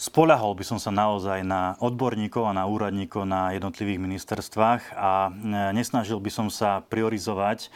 Spoľahol 0.00 0.56
by 0.56 0.64
som 0.64 0.80
sa 0.80 0.88
naozaj 0.88 1.44
na 1.44 1.76
odborníkov 1.76 2.48
a 2.48 2.56
na 2.56 2.64
úradníkov 2.64 3.28
na 3.28 3.52
jednotlivých 3.52 4.00
ministerstvách 4.00 4.96
a 4.96 5.28
e, 5.28 5.30
nesnažil 5.76 6.16
by 6.16 6.32
som 6.32 6.48
sa 6.48 6.80
priorizovať 6.88 7.68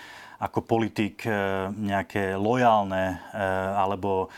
ako 0.45 0.61
politik 0.61 1.25
e, 1.25 1.33
nejaké 1.73 2.37
lojálne 2.37 3.17
e, 3.33 3.41
alebo 3.73 4.29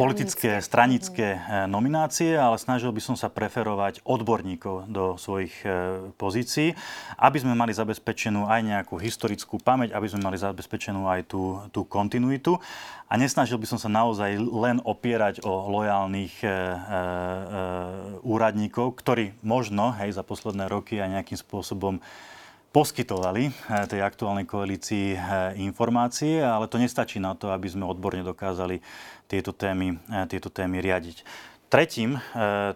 politické, 0.00 0.64
stranické 0.64 1.36
nominácie, 1.68 2.40
ale 2.40 2.56
snažil 2.56 2.88
by 2.88 3.04
som 3.04 3.20
sa 3.20 3.28
preferovať 3.28 4.00
odborníkov 4.00 4.88
do 4.88 5.20
svojich 5.20 5.52
pozícií, 6.16 6.72
aby 7.20 7.36
sme 7.36 7.52
mali 7.52 7.76
zabezpečenú 7.76 8.48
aj 8.48 8.64
nejakú 8.64 8.96
historickú 8.96 9.60
pamäť, 9.60 9.92
aby 9.92 10.08
sme 10.08 10.24
mali 10.24 10.40
zabezpečenú 10.40 11.04
aj 11.04 11.28
tú, 11.28 11.60
tú 11.68 11.84
kontinuitu. 11.84 12.56
A 13.06 13.14
nesnažil 13.14 13.54
by 13.62 13.70
som 13.70 13.78
sa 13.78 13.86
naozaj 13.86 14.34
len 14.34 14.82
opierať 14.82 15.38
o 15.46 15.70
lojálnych 15.70 16.42
e, 16.42 16.46
e, 16.46 16.50
e, 16.50 16.56
úradníkov, 18.26 18.98
ktorí 18.98 19.30
možno 19.46 19.94
hej, 19.94 20.10
za 20.10 20.26
posledné 20.26 20.66
roky 20.66 20.98
aj 20.98 21.14
nejakým 21.14 21.38
spôsobom 21.38 22.02
poskytovali 22.76 23.48
e, 23.48 23.52
tej 23.88 24.04
aktuálnej 24.04 24.44
koalícii 24.44 25.16
e, 25.16 25.18
informácie, 25.64 26.44
ale 26.44 26.68
to 26.68 26.76
nestačí 26.76 27.16
na 27.16 27.32
to, 27.32 27.48
aby 27.48 27.72
sme 27.72 27.88
odborne 27.88 28.20
dokázali 28.20 28.84
tieto 29.24 29.56
témy, 29.56 29.96
e, 29.96 30.28
tieto 30.28 30.52
témy 30.52 30.84
riadiť. 30.84 31.24
Tretím, 31.66 32.14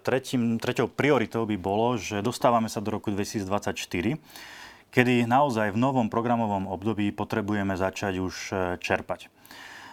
tretím, 0.02 0.58
treťou 0.58 0.90
prioritou 0.90 1.46
by 1.46 1.54
bolo, 1.54 1.94
že 1.94 2.26
dostávame 2.26 2.66
sa 2.66 2.82
do 2.82 2.90
roku 2.90 3.14
2024, 3.14 3.78
kedy 4.90 5.30
naozaj 5.30 5.70
v 5.70 5.78
novom 5.78 6.10
programovom 6.10 6.66
období 6.66 7.14
potrebujeme 7.14 7.78
začať 7.78 8.18
už 8.18 8.34
čerpať. 8.82 9.30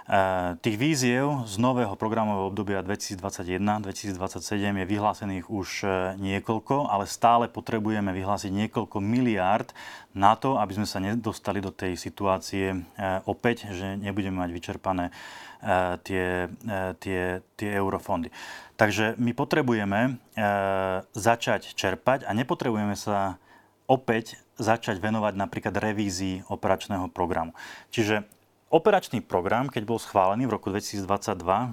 Eh, 0.08 0.56
tých 0.64 0.80
víziev 0.80 1.44
z 1.52 1.60
nového 1.60 1.92
programového 2.00 2.48
obdobia 2.48 2.80
2021-2027 2.80 4.80
je 4.80 4.86
vyhlásených 4.88 5.52
už 5.52 5.84
eh, 5.84 6.16
niekoľko, 6.16 6.88
ale 6.88 7.12
stále 7.12 7.52
potrebujeme 7.52 8.16
vyhlásiť 8.16 8.48
niekoľko 8.48 9.04
miliárd 9.04 9.76
na 10.16 10.40
to, 10.40 10.64
aby 10.64 10.80
sme 10.80 10.88
sa 10.88 11.04
nedostali 11.04 11.60
do 11.60 11.76
tej 11.76 12.00
situácie 12.00 12.72
eh, 12.72 13.20
opäť, 13.28 13.68
že 13.76 14.00
nebudeme 14.00 14.40
mať 14.40 14.52
vyčerpané 14.56 15.12
tie, 16.06 16.54
tie, 17.02 17.22
tie 17.58 17.70
eurofondy. 17.74 18.30
Takže 18.78 19.18
my 19.18 19.34
potrebujeme 19.34 20.22
začať 21.18 21.74
čerpať 21.74 22.30
a 22.30 22.32
nepotrebujeme 22.38 22.94
sa 22.94 23.42
opäť 23.90 24.38
začať 24.62 25.02
venovať 25.02 25.34
napríklad 25.34 25.74
revízii 25.74 26.46
operačného 26.46 27.10
programu. 27.10 27.58
Čiže 27.90 28.30
Operačný 28.78 29.26
program, 29.26 29.74
keď 29.74 29.90
bol 29.90 29.98
schválený 29.98 30.46
v 30.46 30.54
roku 30.54 30.70
2022 30.70 31.02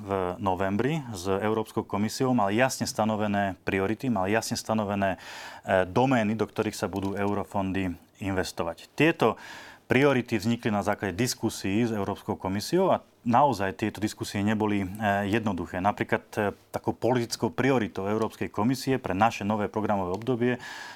v 0.08 0.10
novembri 0.40 1.04
s 1.12 1.28
Európskou 1.28 1.84
komisiou, 1.84 2.32
mal 2.32 2.48
jasne 2.48 2.88
stanovené 2.88 3.60
priority, 3.60 4.08
mal 4.08 4.24
jasne 4.24 4.56
stanovené 4.56 5.20
e, 5.20 5.84
domény, 5.84 6.32
do 6.32 6.48
ktorých 6.48 6.72
sa 6.72 6.88
budú 6.88 7.12
eurofondy 7.12 7.92
investovať. 8.24 8.88
Tieto 8.96 9.36
priority 9.84 10.40
vznikli 10.40 10.72
na 10.72 10.80
základe 10.80 11.12
diskusí 11.12 11.84
s 11.84 11.92
Európskou 11.92 12.40
komisiou 12.40 12.88
a 12.92 13.04
naozaj 13.24 13.76
tieto 13.76 14.00
diskusie 14.00 14.40
neboli 14.40 14.84
e, 14.84 14.88
jednoduché. 15.28 15.80
Napríklad 15.80 16.24
e, 16.36 16.40
takou 16.72 16.96
politickou 16.96 17.52
prioritou 17.52 18.08
Európskej 18.08 18.48
komisie 18.48 18.96
pre 19.00 19.12
naše 19.12 19.44
nové 19.44 19.68
programové 19.68 20.12
obdobie 20.12 20.52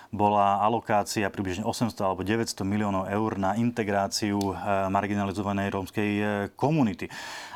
bola 0.08 0.60
alokácia 0.64 1.28
približne 1.28 1.64
800 1.68 2.00
alebo 2.00 2.24
900 2.24 2.64
miliónov 2.64 3.08
eur 3.12 3.36
na 3.36 3.56
integráciu 3.56 4.40
e, 4.40 4.52
marginalizovanej 4.88 5.68
rómskej 5.72 6.10
komunity. 6.56 7.12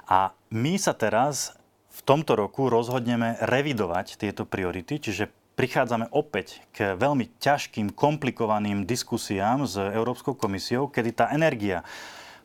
A 0.08 0.32
my 0.52 0.76
sa 0.76 0.92
teraz 0.92 1.56
v 1.92 2.00
tomto 2.04 2.36
roku 2.36 2.72
rozhodneme 2.72 3.36
revidovať 3.44 4.16
tieto 4.16 4.48
priority, 4.48 4.96
čiže 4.96 5.28
prichádzame 5.52 6.08
opäť 6.12 6.64
k 6.72 6.96
veľmi 6.96 7.28
ťažkým, 7.38 7.92
komplikovaným 7.92 8.88
diskusiám 8.88 9.68
s 9.68 9.76
Európskou 9.76 10.32
komisiou, 10.32 10.88
kedy 10.88 11.10
tá 11.12 11.26
energia 11.32 11.84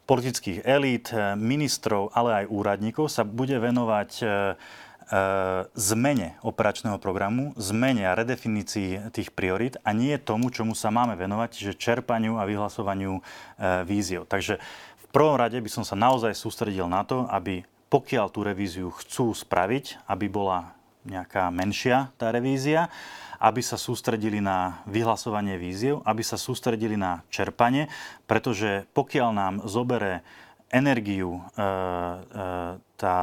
politických 0.08 0.64
elít, 0.64 1.12
ministrov, 1.36 2.16
ale 2.16 2.44
aj 2.44 2.52
úradníkov 2.52 3.12
sa 3.12 3.28
bude 3.28 3.56
venovať 3.60 4.12
eh, 4.24 4.28
eh, 4.28 5.68
zmene 5.76 6.40
operačného 6.44 6.96
programu, 7.00 7.52
zmene 7.60 8.08
a 8.08 8.16
redefinícii 8.16 9.12
tých 9.12 9.36
priorit 9.36 9.76
a 9.84 9.92
nie 9.92 10.16
tomu, 10.16 10.48
čomu 10.48 10.76
sa 10.76 10.92
máme 10.92 11.20
venovať, 11.20 11.50
čiže 11.52 11.80
čerpaniu 11.80 12.40
a 12.40 12.48
vyhlasovaniu 12.48 13.20
víziev. 13.84 14.24
Takže 14.28 14.60
v 15.04 15.06
prvom 15.12 15.36
rade 15.36 15.60
by 15.60 15.70
som 15.72 15.84
sa 15.84 15.96
naozaj 16.00 16.36
sústredil 16.36 16.88
na 16.88 17.04
to, 17.04 17.28
aby 17.28 17.68
pokiaľ 17.88 18.28
tú 18.32 18.44
revíziu 18.44 18.92
chcú 18.92 19.32
spraviť, 19.32 20.08
aby 20.12 20.28
bola 20.28 20.77
nejaká 21.08 21.50
menšia 21.50 22.12
tá 22.20 22.30
revízia, 22.30 22.92
aby 23.38 23.62
sa 23.62 23.78
sústredili 23.78 24.42
na 24.42 24.82
vyhlasovanie 24.90 25.62
víziev, 25.62 26.02
aby 26.04 26.26
sa 26.26 26.36
sústredili 26.36 26.98
na 26.98 27.22
čerpanie, 27.30 27.90
pretože 28.26 28.90
pokiaľ 28.98 29.30
nám 29.34 29.54
zobere 29.70 30.26
energiu 30.74 31.40
e, 31.40 31.42
e, 31.42 31.70
tá, 33.00 33.18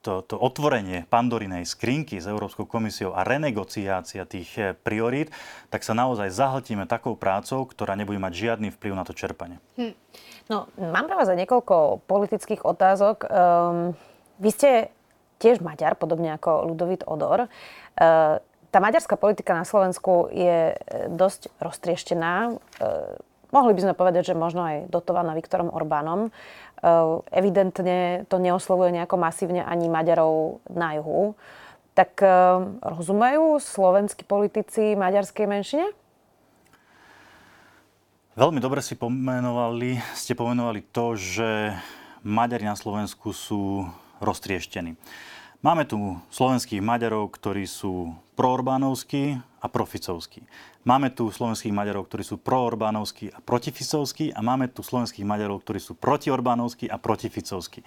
to, 0.00 0.24
to 0.24 0.36
otvorenie 0.38 1.04
pandorinej 1.10 1.68
skrinky 1.68 2.22
s 2.22 2.30
Európskou 2.30 2.64
komisiou 2.64 3.12
a 3.12 3.26
renegociácia 3.26 4.24
tých 4.24 4.50
e, 4.56 4.72
priorít, 4.72 5.28
tak 5.68 5.84
sa 5.84 5.92
naozaj 5.92 6.32
zahltíme 6.32 6.88
takou 6.88 7.18
prácou, 7.18 7.66
ktorá 7.68 7.98
nebude 7.98 8.22
mať 8.22 8.32
žiadny 8.32 8.68
vplyv 8.72 8.92
na 8.96 9.04
to 9.04 9.12
čerpanie. 9.12 9.60
Hm. 9.76 9.92
No, 10.50 10.66
mám 10.78 11.06
pre 11.06 11.14
vás 11.14 11.30
aj 11.30 11.38
niekoľko 11.46 12.06
politických 12.10 12.66
otázok. 12.66 13.22
Um, 13.22 13.94
vy 14.42 14.50
ste 14.50 14.70
tiež 15.40 15.64
Maďar, 15.64 15.96
podobne 15.96 16.36
ako 16.36 16.68
Ludovit 16.68 17.02
Odor. 17.08 17.48
Uh, 17.96 18.38
tá 18.70 18.78
maďarská 18.78 19.18
politika 19.18 19.50
na 19.50 19.66
Slovensku 19.66 20.30
je 20.30 20.72
e, 20.72 20.74
dosť 21.10 21.50
roztrieštená. 21.58 22.34
E, 22.46 22.52
mohli 23.50 23.74
by 23.74 23.80
sme 23.82 23.94
povedať, 23.98 24.30
že 24.30 24.38
možno 24.38 24.62
aj 24.62 24.76
dotovaná 24.86 25.34
Viktorom 25.34 25.74
Orbánom. 25.74 26.30
E, 26.30 26.90
evidentne 27.34 28.24
to 28.30 28.38
neoslovuje 28.38 28.94
nejako 28.94 29.18
masívne 29.18 29.66
ani 29.66 29.90
Maďarov 29.90 30.62
na 30.70 30.94
juhu. 30.96 31.34
Tak 31.90 32.22
rozumejú 32.80 33.58
slovenskí 33.60 34.22
politici 34.24 34.94
maďarskej 34.94 35.44
menšine? 35.44 35.86
Veľmi 38.38 38.62
dobre 38.62 38.80
si 38.80 38.94
pomenovali, 38.94 39.98
ste 40.14 40.38
pomenovali 40.38 40.86
to, 40.94 41.18
že 41.18 41.74
Maďari 42.22 42.64
na 42.64 42.78
Slovensku 42.78 43.34
sú 43.34 43.90
roztrieštení. 44.20 44.96
Máme 45.60 45.84
tu 45.84 46.16
slovenských 46.32 46.80
Maďarov, 46.80 47.36
ktorí 47.36 47.68
sú 47.68 48.16
proorbánovskí 48.32 49.36
a 49.60 49.66
proficovskí. 49.68 50.40
Máme 50.88 51.12
tu 51.12 51.28
slovenských 51.28 51.76
Maďarov, 51.76 52.08
ktorí 52.08 52.24
sú 52.24 52.40
proorbánovskí 52.40 53.28
a 53.28 53.44
protificovskí 53.44 54.32
a 54.32 54.40
máme 54.40 54.72
tu 54.72 54.80
slovenských 54.80 55.28
Maďarov, 55.28 55.60
ktorí 55.60 55.76
sú 55.76 55.92
protiorbánovskí 56.00 56.88
a 56.88 56.96
protificovskí. 56.96 57.84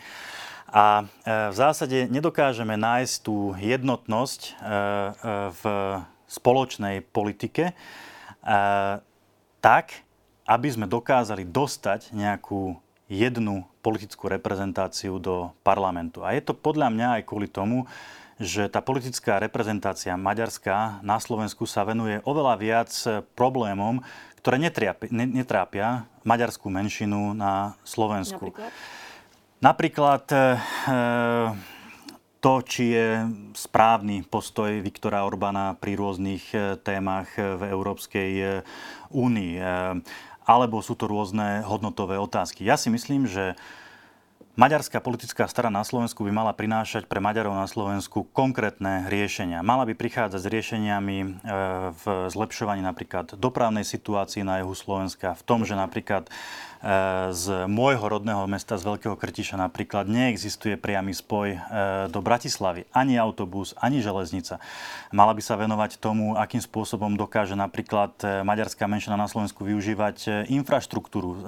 A 0.69 1.01
e, 1.01 1.03
v 1.49 1.55
zásade 1.57 2.05
nedokážeme 2.13 2.77
nájsť 2.77 3.13
tú 3.25 3.57
jednotnosť 3.57 4.41
e, 4.45 4.49
e, 4.49 4.55
v 5.53 5.63
spoločnej 6.29 7.05
politike 7.13 7.77
tak, 9.61 9.85
aby 10.49 10.67
sme 10.67 10.89
dokázali 10.89 11.45
dostať 11.45 12.09
nejakú 12.11 12.73
jednu 13.11 13.67
politickú 13.83 14.31
reprezentáciu 14.31 15.19
do 15.19 15.51
parlamentu. 15.61 16.23
A 16.23 16.31
je 16.33 16.41
to 16.41 16.55
podľa 16.55 16.87
mňa 16.89 17.07
aj 17.19 17.23
kvôli 17.27 17.51
tomu, 17.51 17.85
že 18.41 18.65
tá 18.71 18.81
politická 18.81 19.37
reprezentácia 19.37 20.17
maďarská 20.17 21.03
na 21.05 21.21
Slovensku 21.21 21.69
sa 21.69 21.85
venuje 21.85 22.17
oveľa 22.25 22.55
viac 22.57 22.91
problémom, 23.37 24.01
ktoré 24.41 24.59
netrápia, 24.59 25.07
netrápia 25.11 25.87
maďarskú 26.27 26.67
menšinu 26.67 27.31
na 27.37 27.77
Slovensku. 27.87 28.51
Napríklad, 28.51 28.71
Napríklad 29.63 30.23
e, 30.27 30.39
to, 32.43 32.53
či 32.67 32.83
je 32.91 33.07
správny 33.55 34.27
postoj 34.27 34.83
Viktora 34.83 35.23
Orbána 35.23 35.79
pri 35.79 35.95
rôznych 35.95 36.51
e, 36.51 36.75
témach 36.83 37.31
v 37.39 37.61
Európskej 37.71 38.59
únii 39.15 39.53
alebo 40.43 40.83
sú 40.83 40.95
to 40.95 41.07
rôzne 41.07 41.63
hodnotové 41.63 42.19
otázky. 42.19 42.63
Ja 42.67 42.75
si 42.75 42.91
myslím, 42.91 43.27
že 43.27 43.55
Maďarská 44.53 45.01
politická 45.01 45.49
strana 45.49 45.81
na 45.81 45.85
Slovensku 45.85 46.21
by 46.21 46.29
mala 46.29 46.53
prinášať 46.53 47.09
pre 47.09 47.17
Maďarov 47.17 47.57
na 47.57 47.65
Slovensku 47.65 48.29
konkrétne 48.37 49.09
riešenia. 49.09 49.65
Mala 49.65 49.81
by 49.89 49.97
prichádzať 49.97 50.37
s 50.37 50.45
riešeniami 50.45 51.17
e, 51.17 51.27
v 51.89 52.03
zlepšovaní 52.29 52.85
napríklad 52.85 53.33
dopravnej 53.33 53.81
situácii 53.81 54.45
na 54.45 54.61
juhu 54.61 54.77
Slovenska, 54.77 55.33
v 55.33 55.41
tom, 55.41 55.65
že 55.65 55.73
napríklad 55.73 56.29
z 57.31 57.63
môjho 57.71 58.03
rodného 58.03 58.43
mesta, 58.43 58.75
z 58.75 58.83
Veľkého 58.83 59.15
Krtiša 59.15 59.55
napríklad, 59.55 60.03
neexistuje 60.11 60.75
priamy 60.75 61.15
spoj 61.15 61.55
do 62.11 62.19
Bratislavy. 62.19 62.83
Ani 62.91 63.15
autobus, 63.15 63.71
ani 63.79 64.03
železnica. 64.03 64.59
Mala 65.15 65.31
by 65.31 65.39
sa 65.39 65.55
venovať 65.55 65.95
tomu, 66.03 66.35
akým 66.35 66.59
spôsobom 66.59 67.15
dokáže 67.15 67.55
napríklad 67.55 68.43
maďarská 68.43 68.83
menšina 68.83 69.15
na 69.15 69.31
Slovensku 69.31 69.63
využívať 69.63 70.51
infraštruktúru 70.51 71.39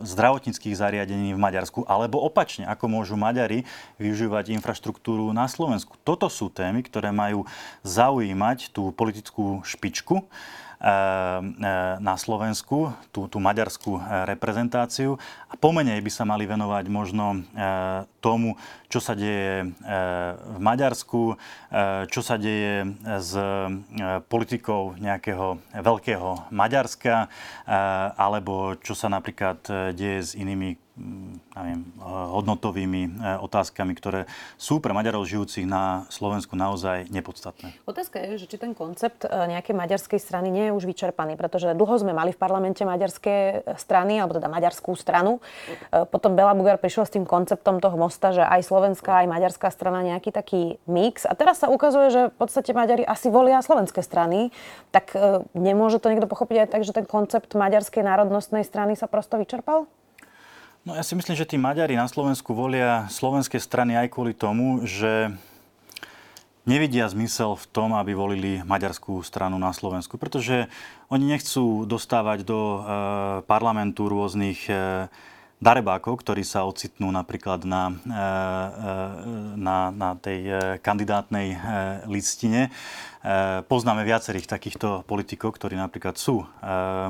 zdravotníckých 0.00 0.72
zariadení 0.72 1.36
v 1.36 1.42
Maďarsku, 1.44 1.84
alebo 1.84 2.24
opačne, 2.24 2.64
ako 2.64 2.88
môžu 2.88 3.20
Maďari 3.20 3.68
využívať 4.00 4.56
infraštruktúru 4.56 5.28
na 5.36 5.44
Slovensku. 5.44 6.00
Toto 6.00 6.32
sú 6.32 6.48
témy, 6.48 6.80
ktoré 6.80 7.12
majú 7.12 7.44
zaujímať 7.84 8.72
tú 8.72 8.96
politickú 8.96 9.60
špičku 9.60 10.24
Eh, 10.24 10.24
eh, 10.24 10.69
na 12.00 12.14
Slovensku, 12.16 12.96
tú, 13.12 13.28
tú 13.28 13.36
maďarskú 13.36 14.00
eh, 14.00 14.02
reprezentáciu. 14.32 15.20
A 15.50 15.54
pomenej 15.60 16.00
by 16.00 16.10
sa 16.10 16.24
mali 16.24 16.48
venovať 16.48 16.88
možno 16.88 17.42
tomu, 18.22 18.54
čo 18.86 19.02
sa 19.02 19.18
deje 19.18 19.74
v 20.46 20.58
Maďarsku, 20.62 21.34
čo 22.06 22.20
sa 22.22 22.38
deje 22.38 22.86
s 23.02 23.34
politikou 24.30 24.94
nejakého 24.94 25.58
veľkého 25.74 26.54
Maďarska, 26.54 27.26
alebo 28.14 28.78
čo 28.78 28.94
sa 28.94 29.10
napríklad 29.10 29.58
deje 29.90 30.18
s 30.22 30.30
inými 30.38 30.78
neviem, 31.50 31.82
hodnotovými 32.00 33.02
e, 33.06 33.10
otázkami, 33.42 33.92
ktoré 33.98 34.30
sú 34.54 34.78
pre 34.78 34.94
Maďarov 34.94 35.26
žijúcich 35.26 35.66
na 35.66 36.06
Slovensku 36.12 36.54
naozaj 36.54 37.10
nepodstatné. 37.10 37.74
Otázka 37.84 38.22
je, 38.22 38.44
že 38.44 38.46
či 38.46 38.56
ten 38.60 38.72
koncept 38.72 39.26
e, 39.26 39.28
nejakej 39.28 39.74
maďarskej 39.74 40.20
strany 40.22 40.48
nie 40.52 40.70
je 40.70 40.76
už 40.76 40.86
vyčerpaný, 40.86 41.34
pretože 41.34 41.74
dlho 41.74 41.96
sme 41.98 42.14
mali 42.14 42.30
v 42.30 42.38
parlamente 42.38 42.86
maďarské 42.86 43.66
strany, 43.80 44.22
alebo 44.22 44.38
teda 44.38 44.46
maďarskú 44.46 44.94
stranu. 44.94 45.42
Potom 45.90 46.38
Bela 46.38 46.54
Bugar 46.54 46.78
prišiel 46.78 47.04
s 47.06 47.14
tým 47.14 47.26
konceptom 47.26 47.82
toho 47.82 47.96
mosta, 47.98 48.30
že 48.30 48.42
aj 48.46 48.66
slovenská, 48.66 49.24
aj 49.24 49.30
maďarská 49.30 49.68
strana 49.74 50.06
nejaký 50.06 50.30
taký 50.30 50.62
mix. 50.86 51.26
A 51.26 51.34
teraz 51.34 51.62
sa 51.62 51.70
ukazuje, 51.70 52.10
že 52.10 52.22
v 52.30 52.36
podstate 52.38 52.70
Maďari 52.74 53.02
asi 53.06 53.28
volia 53.28 53.62
slovenské 53.62 54.02
strany. 54.02 54.54
Tak 54.94 55.14
nemôže 55.54 55.98
to 55.98 56.10
niekto 56.10 56.30
pochopiť 56.30 56.66
aj 56.66 56.68
tak, 56.70 56.82
že 56.86 56.96
ten 56.96 57.06
koncept 57.06 57.52
maďarskej 57.54 58.02
národnostnej 58.06 58.62
strany 58.66 58.94
sa 58.94 59.10
prosto 59.10 59.38
vyčerpal? 59.38 59.86
No 60.80 60.96
ja 60.96 61.04
si 61.04 61.12
myslím, 61.12 61.36
že 61.36 61.44
tí 61.44 61.60
Maďari 61.60 61.92
na 61.92 62.08
Slovensku 62.08 62.56
volia 62.56 63.04
slovenské 63.12 63.60
strany 63.60 64.00
aj 64.00 64.16
kvôli 64.16 64.32
tomu, 64.32 64.80
že 64.88 65.28
nevidia 66.64 67.04
zmysel 67.04 67.52
v 67.52 67.68
tom, 67.68 67.92
aby 67.92 68.16
volili 68.16 68.64
maďarskú 68.64 69.20
stranu 69.20 69.60
na 69.60 69.76
Slovensku, 69.76 70.16
pretože 70.16 70.72
oni 71.12 71.36
nechcú 71.36 71.84
dostávať 71.84 72.48
do 72.48 72.60
e, 72.60 72.80
parlamentu 73.44 74.08
rôznych 74.08 74.72
e, 74.72 75.12
darebákov, 75.60 76.24
ktorí 76.24 76.40
sa 76.40 76.64
ocitnú 76.64 77.12
napríklad 77.12 77.68
na, 77.68 77.92
e, 77.92 77.92
e, 77.92 78.24
na, 79.60 79.92
na 79.92 80.10
tej 80.16 80.40
e, 80.48 80.52
kandidátnej 80.80 81.54
listine. 82.08 82.72
Poznáme 83.68 84.00
viacerých 84.00 84.48
takýchto 84.48 85.04
politikov, 85.04 85.60
ktorí 85.60 85.76
napríklad 85.76 86.16
sú 86.16 86.40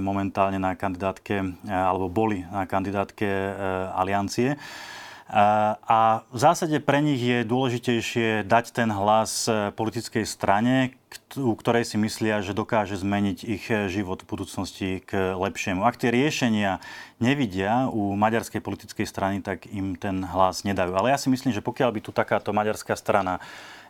momentálne 0.02 0.58
na 0.58 0.74
kandidátke 0.74 1.38
alebo 1.70 2.10
boli 2.10 2.42
na 2.50 2.66
kandidátke 2.66 3.30
aliancie. 3.94 4.58
A 5.30 6.26
v 6.34 6.38
zásade 6.42 6.82
pre 6.82 6.98
nich 6.98 7.22
je 7.22 7.46
dôležitejšie 7.46 8.42
dať 8.50 8.74
ten 8.74 8.90
hlas 8.90 9.46
politickej 9.78 10.26
strane, 10.26 10.98
u 11.38 11.54
ktorej 11.54 11.86
si 11.86 11.94
myslia, 12.02 12.42
že 12.42 12.50
dokáže 12.50 12.98
zmeniť 12.98 13.38
ich 13.46 13.70
život 13.70 14.26
v 14.26 14.30
budúcnosti 14.30 14.90
k 15.06 15.38
lepšiemu. 15.38 15.86
Ak 15.86 16.02
tie 16.02 16.10
riešenia 16.10 16.82
nevidia 17.22 17.86
u 17.94 18.18
maďarskej 18.18 18.58
politickej 18.58 19.06
strany, 19.06 19.38
tak 19.38 19.70
im 19.70 19.94
ten 19.94 20.26
hlas 20.26 20.66
nedajú. 20.66 20.98
Ale 20.98 21.14
ja 21.14 21.18
si 21.22 21.30
myslím, 21.30 21.54
že 21.54 21.62
pokiaľ 21.62 21.94
by 21.94 22.00
tu 22.02 22.10
takáto 22.10 22.50
maďarská 22.50 22.98
strana 22.98 23.38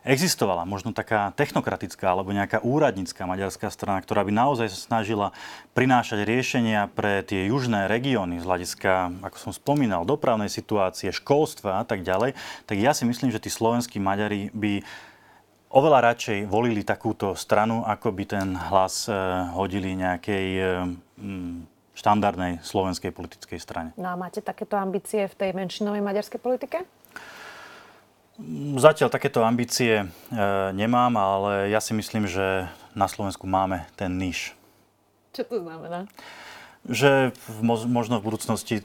existovala 0.01 0.65
možno 0.65 0.93
taká 0.93 1.29
technokratická 1.37 2.09
alebo 2.09 2.33
nejaká 2.33 2.61
úradnícká 2.65 3.29
maďarská 3.29 3.69
strana, 3.69 4.01
ktorá 4.01 4.25
by 4.25 4.33
naozaj 4.33 4.73
sa 4.73 4.79
snažila 4.79 5.33
prinášať 5.77 6.25
riešenia 6.25 6.89
pre 6.89 7.21
tie 7.21 7.49
južné 7.49 7.85
regióny 7.85 8.41
z 8.41 8.45
hľadiska, 8.45 9.21
ako 9.21 9.37
som 9.37 9.51
spomínal, 9.53 10.05
dopravnej 10.05 10.49
situácie, 10.49 11.13
školstva 11.13 11.81
a 11.81 11.85
tak 11.85 12.01
ďalej, 12.01 12.33
tak 12.65 12.77
ja 12.81 12.97
si 12.97 13.05
myslím, 13.05 13.29
že 13.29 13.41
tí 13.41 13.53
slovenskí 13.53 14.01
Maďari 14.01 14.49
by 14.51 14.81
oveľa 15.71 16.13
radšej 16.13 16.51
volili 16.51 16.83
takúto 16.83 17.37
stranu, 17.37 17.87
ako 17.87 18.11
by 18.11 18.23
ten 18.27 18.47
hlas 18.57 19.07
eh, 19.07 19.15
hodili 19.55 19.95
nejakej 19.95 20.47
eh, 20.59 20.65
mm, 21.21 21.71
štandardnej 21.95 22.63
slovenskej 22.65 23.11
politickej 23.13 23.59
strane. 23.61 23.89
No 23.95 24.11
a 24.11 24.15
máte 24.17 24.41
takéto 24.41 24.75
ambície 24.79 25.27
v 25.27 25.35
tej 25.37 25.51
menšinovej 25.53 26.01
maďarskej 26.01 26.39
politike? 26.39 26.83
Zatiaľ 28.81 29.13
takéto 29.13 29.45
ambície 29.45 30.01
e, 30.01 30.05
nemám, 30.73 31.13
ale 31.13 31.69
ja 31.69 31.77
si 31.77 31.93
myslím, 31.93 32.25
že 32.25 32.65
na 32.97 33.05
Slovensku 33.05 33.45
máme 33.45 33.85
ten 33.93 34.17
níž. 34.17 34.57
Čo 35.31 35.45
to 35.45 35.55
znamená? 35.61 36.09
Že 36.89 37.31
možno 37.61 38.17
v 38.17 38.25
budúcnosti 38.25 38.81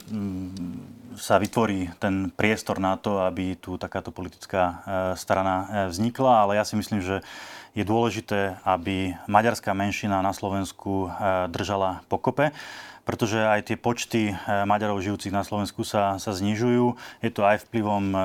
sa 1.17 1.41
vytvorí 1.41 1.89
ten 1.97 2.29
priestor 2.29 2.77
na 2.77 2.93
to, 3.01 3.25
aby 3.25 3.57
tu 3.57 3.81
takáto 3.81 4.13
politická 4.13 4.61
e, 4.63 4.75
strana 5.17 5.55
e, 5.55 5.65
vznikla, 5.89 6.45
ale 6.45 6.61
ja 6.61 6.63
si 6.63 6.77
myslím, 6.77 7.01
že 7.01 7.25
je 7.73 7.81
dôležité, 7.85 8.61
aby 8.65 9.17
maďarská 9.29 9.73
menšina 9.77 10.25
na 10.25 10.33
Slovensku 10.33 11.13
držala 11.53 12.01
pokope 12.09 12.49
pretože 13.07 13.39
aj 13.39 13.71
tie 13.71 13.77
počty 13.79 14.35
eh, 14.35 14.37
Maďarov 14.67 14.99
žijúcich 14.99 15.31
na 15.31 15.47
Slovensku 15.47 15.87
sa, 15.87 16.19
sa 16.19 16.35
znižujú. 16.35 16.99
Je 17.23 17.31
to 17.31 17.47
aj 17.47 17.63
vplyvom 17.71 18.05
eh, 18.11 18.21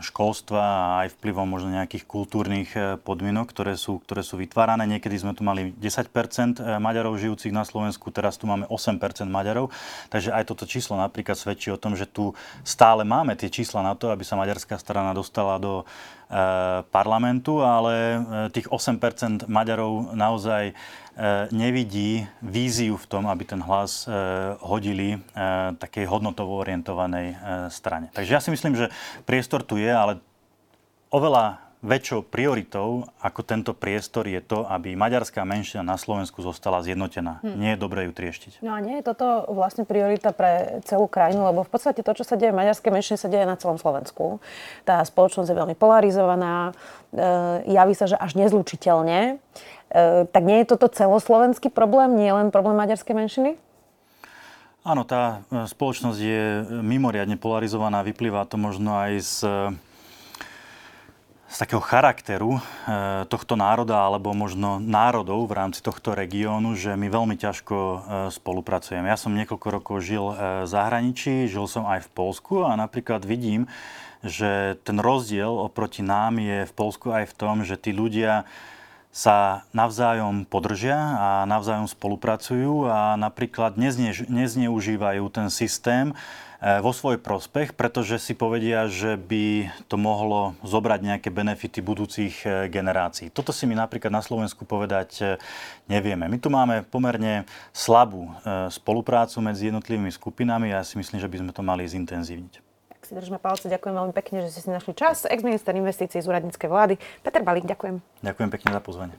školstva 0.00 0.62
a 0.64 0.84
aj 1.04 1.20
vplyvom 1.20 1.44
možno 1.44 1.68
nejakých 1.68 2.08
kultúrnych 2.08 2.72
eh, 2.72 2.96
podmienok, 2.96 3.52
ktoré 3.52 3.76
sú, 3.76 4.00
ktoré 4.00 4.24
sú 4.24 4.40
vytvárané. 4.40 4.88
Niekedy 4.88 5.20
sme 5.20 5.36
tu 5.36 5.44
mali 5.44 5.76
10% 5.76 6.80
Maďarov 6.80 7.20
žijúcich 7.20 7.52
na 7.52 7.68
Slovensku, 7.68 8.08
teraz 8.08 8.40
tu 8.40 8.48
máme 8.48 8.64
8% 8.72 8.96
Maďarov. 9.28 9.68
Takže 10.08 10.32
aj 10.32 10.48
toto 10.48 10.64
číslo 10.64 10.96
napríklad 10.96 11.36
svedčí 11.36 11.68
o 11.68 11.76
tom, 11.76 11.92
že 11.92 12.08
tu 12.08 12.32
stále 12.64 13.04
máme 13.04 13.36
tie 13.36 13.52
čísla 13.52 13.84
na 13.84 13.92
to, 13.92 14.08
aby 14.08 14.24
sa 14.24 14.40
maďarská 14.40 14.80
strana 14.80 15.12
dostala 15.12 15.60
do 15.60 15.84
parlamentu, 16.94 17.58
ale 17.58 18.22
tých 18.54 18.70
8 18.70 19.50
Maďarov 19.50 20.14
naozaj 20.14 20.70
E, 21.20 21.52
nevidí 21.52 22.24
víziu 22.40 22.96
v 22.96 23.04
tom, 23.04 23.28
aby 23.28 23.44
ten 23.44 23.60
hlas 23.60 24.08
hodili 24.64 25.20
takej 25.76 26.08
hodnotovo 26.08 26.56
orientovanej 26.64 27.36
strane. 27.68 28.08
Takže 28.16 28.32
ja 28.32 28.40
si 28.40 28.48
myslím, 28.48 28.72
že 28.72 28.88
priestor 29.28 29.60
tu 29.60 29.76
je, 29.76 29.92
ale 29.92 30.16
oveľa 31.12 31.60
väčšou 31.80 32.28
prioritou 32.28 33.08
ako 33.24 33.40
tento 33.40 33.72
priestor 33.72 34.28
je 34.28 34.40
to, 34.44 34.68
aby 34.68 34.92
maďarská 34.92 35.48
menšina 35.48 35.80
na 35.80 35.96
Slovensku 35.96 36.44
zostala 36.44 36.84
zjednotená. 36.84 37.40
Hmm. 37.40 37.56
Nie 37.56 37.76
je 37.76 37.80
dobré 37.80 38.04
ju 38.04 38.12
trieštiť. 38.12 38.60
No 38.60 38.76
a 38.76 38.84
nie 38.84 39.00
je 39.00 39.08
toto 39.08 39.48
vlastne 39.48 39.88
priorita 39.88 40.36
pre 40.36 40.84
celú 40.84 41.08
krajinu, 41.08 41.48
lebo 41.48 41.64
v 41.64 41.70
podstate 41.72 42.04
to, 42.04 42.12
čo 42.12 42.24
sa 42.28 42.36
deje 42.36 42.52
v 42.52 42.60
maďarskej 42.60 42.92
menšine, 42.92 43.16
sa 43.16 43.32
deje 43.32 43.48
na 43.48 43.56
celom 43.56 43.80
Slovensku. 43.80 44.44
Tá 44.84 45.00
spoločnosť 45.00 45.48
je 45.48 45.56
veľmi 45.56 45.76
polarizovaná, 45.76 46.76
e, 47.16 47.24
javí 47.72 47.96
sa, 47.96 48.04
že 48.04 48.20
až 48.20 48.36
nezlučiteľne. 48.36 49.40
E, 49.90 50.28
tak 50.28 50.42
nie 50.44 50.60
je 50.60 50.76
toto 50.76 50.92
celoslovenský 50.92 51.72
problém, 51.72 52.12
nie 52.12 52.28
len 52.28 52.52
problém 52.52 52.76
maďarskej 52.76 53.16
menšiny? 53.16 53.50
Áno, 54.84 55.08
tá 55.08 55.44
e, 55.48 55.64
spoločnosť 55.64 56.20
je 56.20 56.44
mimoriadne 56.84 57.40
polarizovaná, 57.40 58.04
vyplýva 58.04 58.44
to 58.44 58.60
možno 58.60 59.00
aj 59.00 59.12
z, 59.20 59.36
z 61.50 61.56
takého 61.58 61.82
charakteru 61.82 62.56
e, 62.56 62.60
tohto 63.26 63.58
národa 63.58 64.06
alebo 64.06 64.30
možno 64.30 64.78
národov 64.78 65.50
v 65.50 65.56
rámci 65.58 65.82
tohto 65.82 66.14
regiónu, 66.14 66.78
že 66.78 66.94
my 66.94 67.10
veľmi 67.10 67.34
ťažko 67.34 67.76
spolupracujeme. 68.30 69.10
Ja 69.10 69.18
som 69.18 69.34
niekoľko 69.34 69.68
rokov 69.68 70.06
žil 70.06 70.30
v 70.30 70.70
zahraničí, 70.70 71.50
žil 71.50 71.66
som 71.66 71.90
aj 71.90 72.06
v 72.06 72.12
Polsku 72.14 72.62
a 72.62 72.78
napríklad 72.78 73.26
vidím, 73.26 73.66
že 74.22 74.78
ten 74.86 75.02
rozdiel 75.02 75.50
oproti 75.50 76.06
nám 76.06 76.38
je 76.38 76.68
v 76.68 76.72
Polsku 76.72 77.10
aj 77.10 77.32
v 77.32 77.36
tom, 77.36 77.66
že 77.66 77.74
tí 77.74 77.90
ľudia 77.90 78.46
sa 79.10 79.66
navzájom 79.74 80.46
podržia 80.46 80.94
a 80.94 81.28
navzájom 81.42 81.90
spolupracujú 81.90 82.86
a 82.86 83.18
napríklad 83.18 83.74
nezne, 83.74 84.14
nezneužívajú 84.14 85.26
ten 85.34 85.50
systém 85.50 86.14
e, 86.14 86.14
vo 86.60 86.92
svoj 86.92 87.16
prospech, 87.16 87.72
pretože 87.72 88.20
si 88.20 88.36
povedia, 88.36 88.84
že 88.84 89.16
by 89.16 89.72
to 89.88 89.96
mohlo 89.96 90.52
zobrať 90.60 91.00
nejaké 91.00 91.28
benefity 91.32 91.80
budúcich 91.80 92.44
e, 92.44 92.68
generácií. 92.68 93.32
Toto 93.32 93.48
si 93.48 93.64
my 93.64 93.80
napríklad 93.80 94.12
na 94.12 94.20
Slovensku 94.20 94.68
povedať 94.68 95.10
e, 95.18 95.24
nevieme. 95.88 96.28
My 96.28 96.36
tu 96.36 96.52
máme 96.52 96.84
pomerne 96.84 97.48
slabú 97.72 98.28
spoluprácu 98.68 99.40
medzi 99.40 99.72
jednotlivými 99.72 100.12
skupinami 100.12 100.68
a 100.76 100.80
ja 100.80 100.84
si 100.84 101.00
myslím, 101.00 101.16
že 101.16 101.30
by 101.32 101.36
sme 101.40 101.52
to 101.56 101.64
mali 101.64 101.88
zintenzívniť 101.88 102.70
si 103.10 103.18
držíme 103.18 103.42
palce. 103.42 103.66
Ďakujem 103.66 103.94
veľmi 103.98 104.14
pekne, 104.14 104.46
že 104.46 104.54
ste 104.54 104.60
si 104.62 104.70
našli 104.70 104.94
čas. 104.94 105.26
Ex-minister 105.26 105.74
investícií 105.74 106.22
z 106.22 106.30
úradníckej 106.30 106.70
vlády. 106.70 106.94
Peter 107.26 107.42
Balík, 107.42 107.66
ďakujem. 107.66 107.98
Ďakujem 108.22 108.50
pekne 108.54 108.70
za 108.70 108.78
pozvanie. 108.78 109.18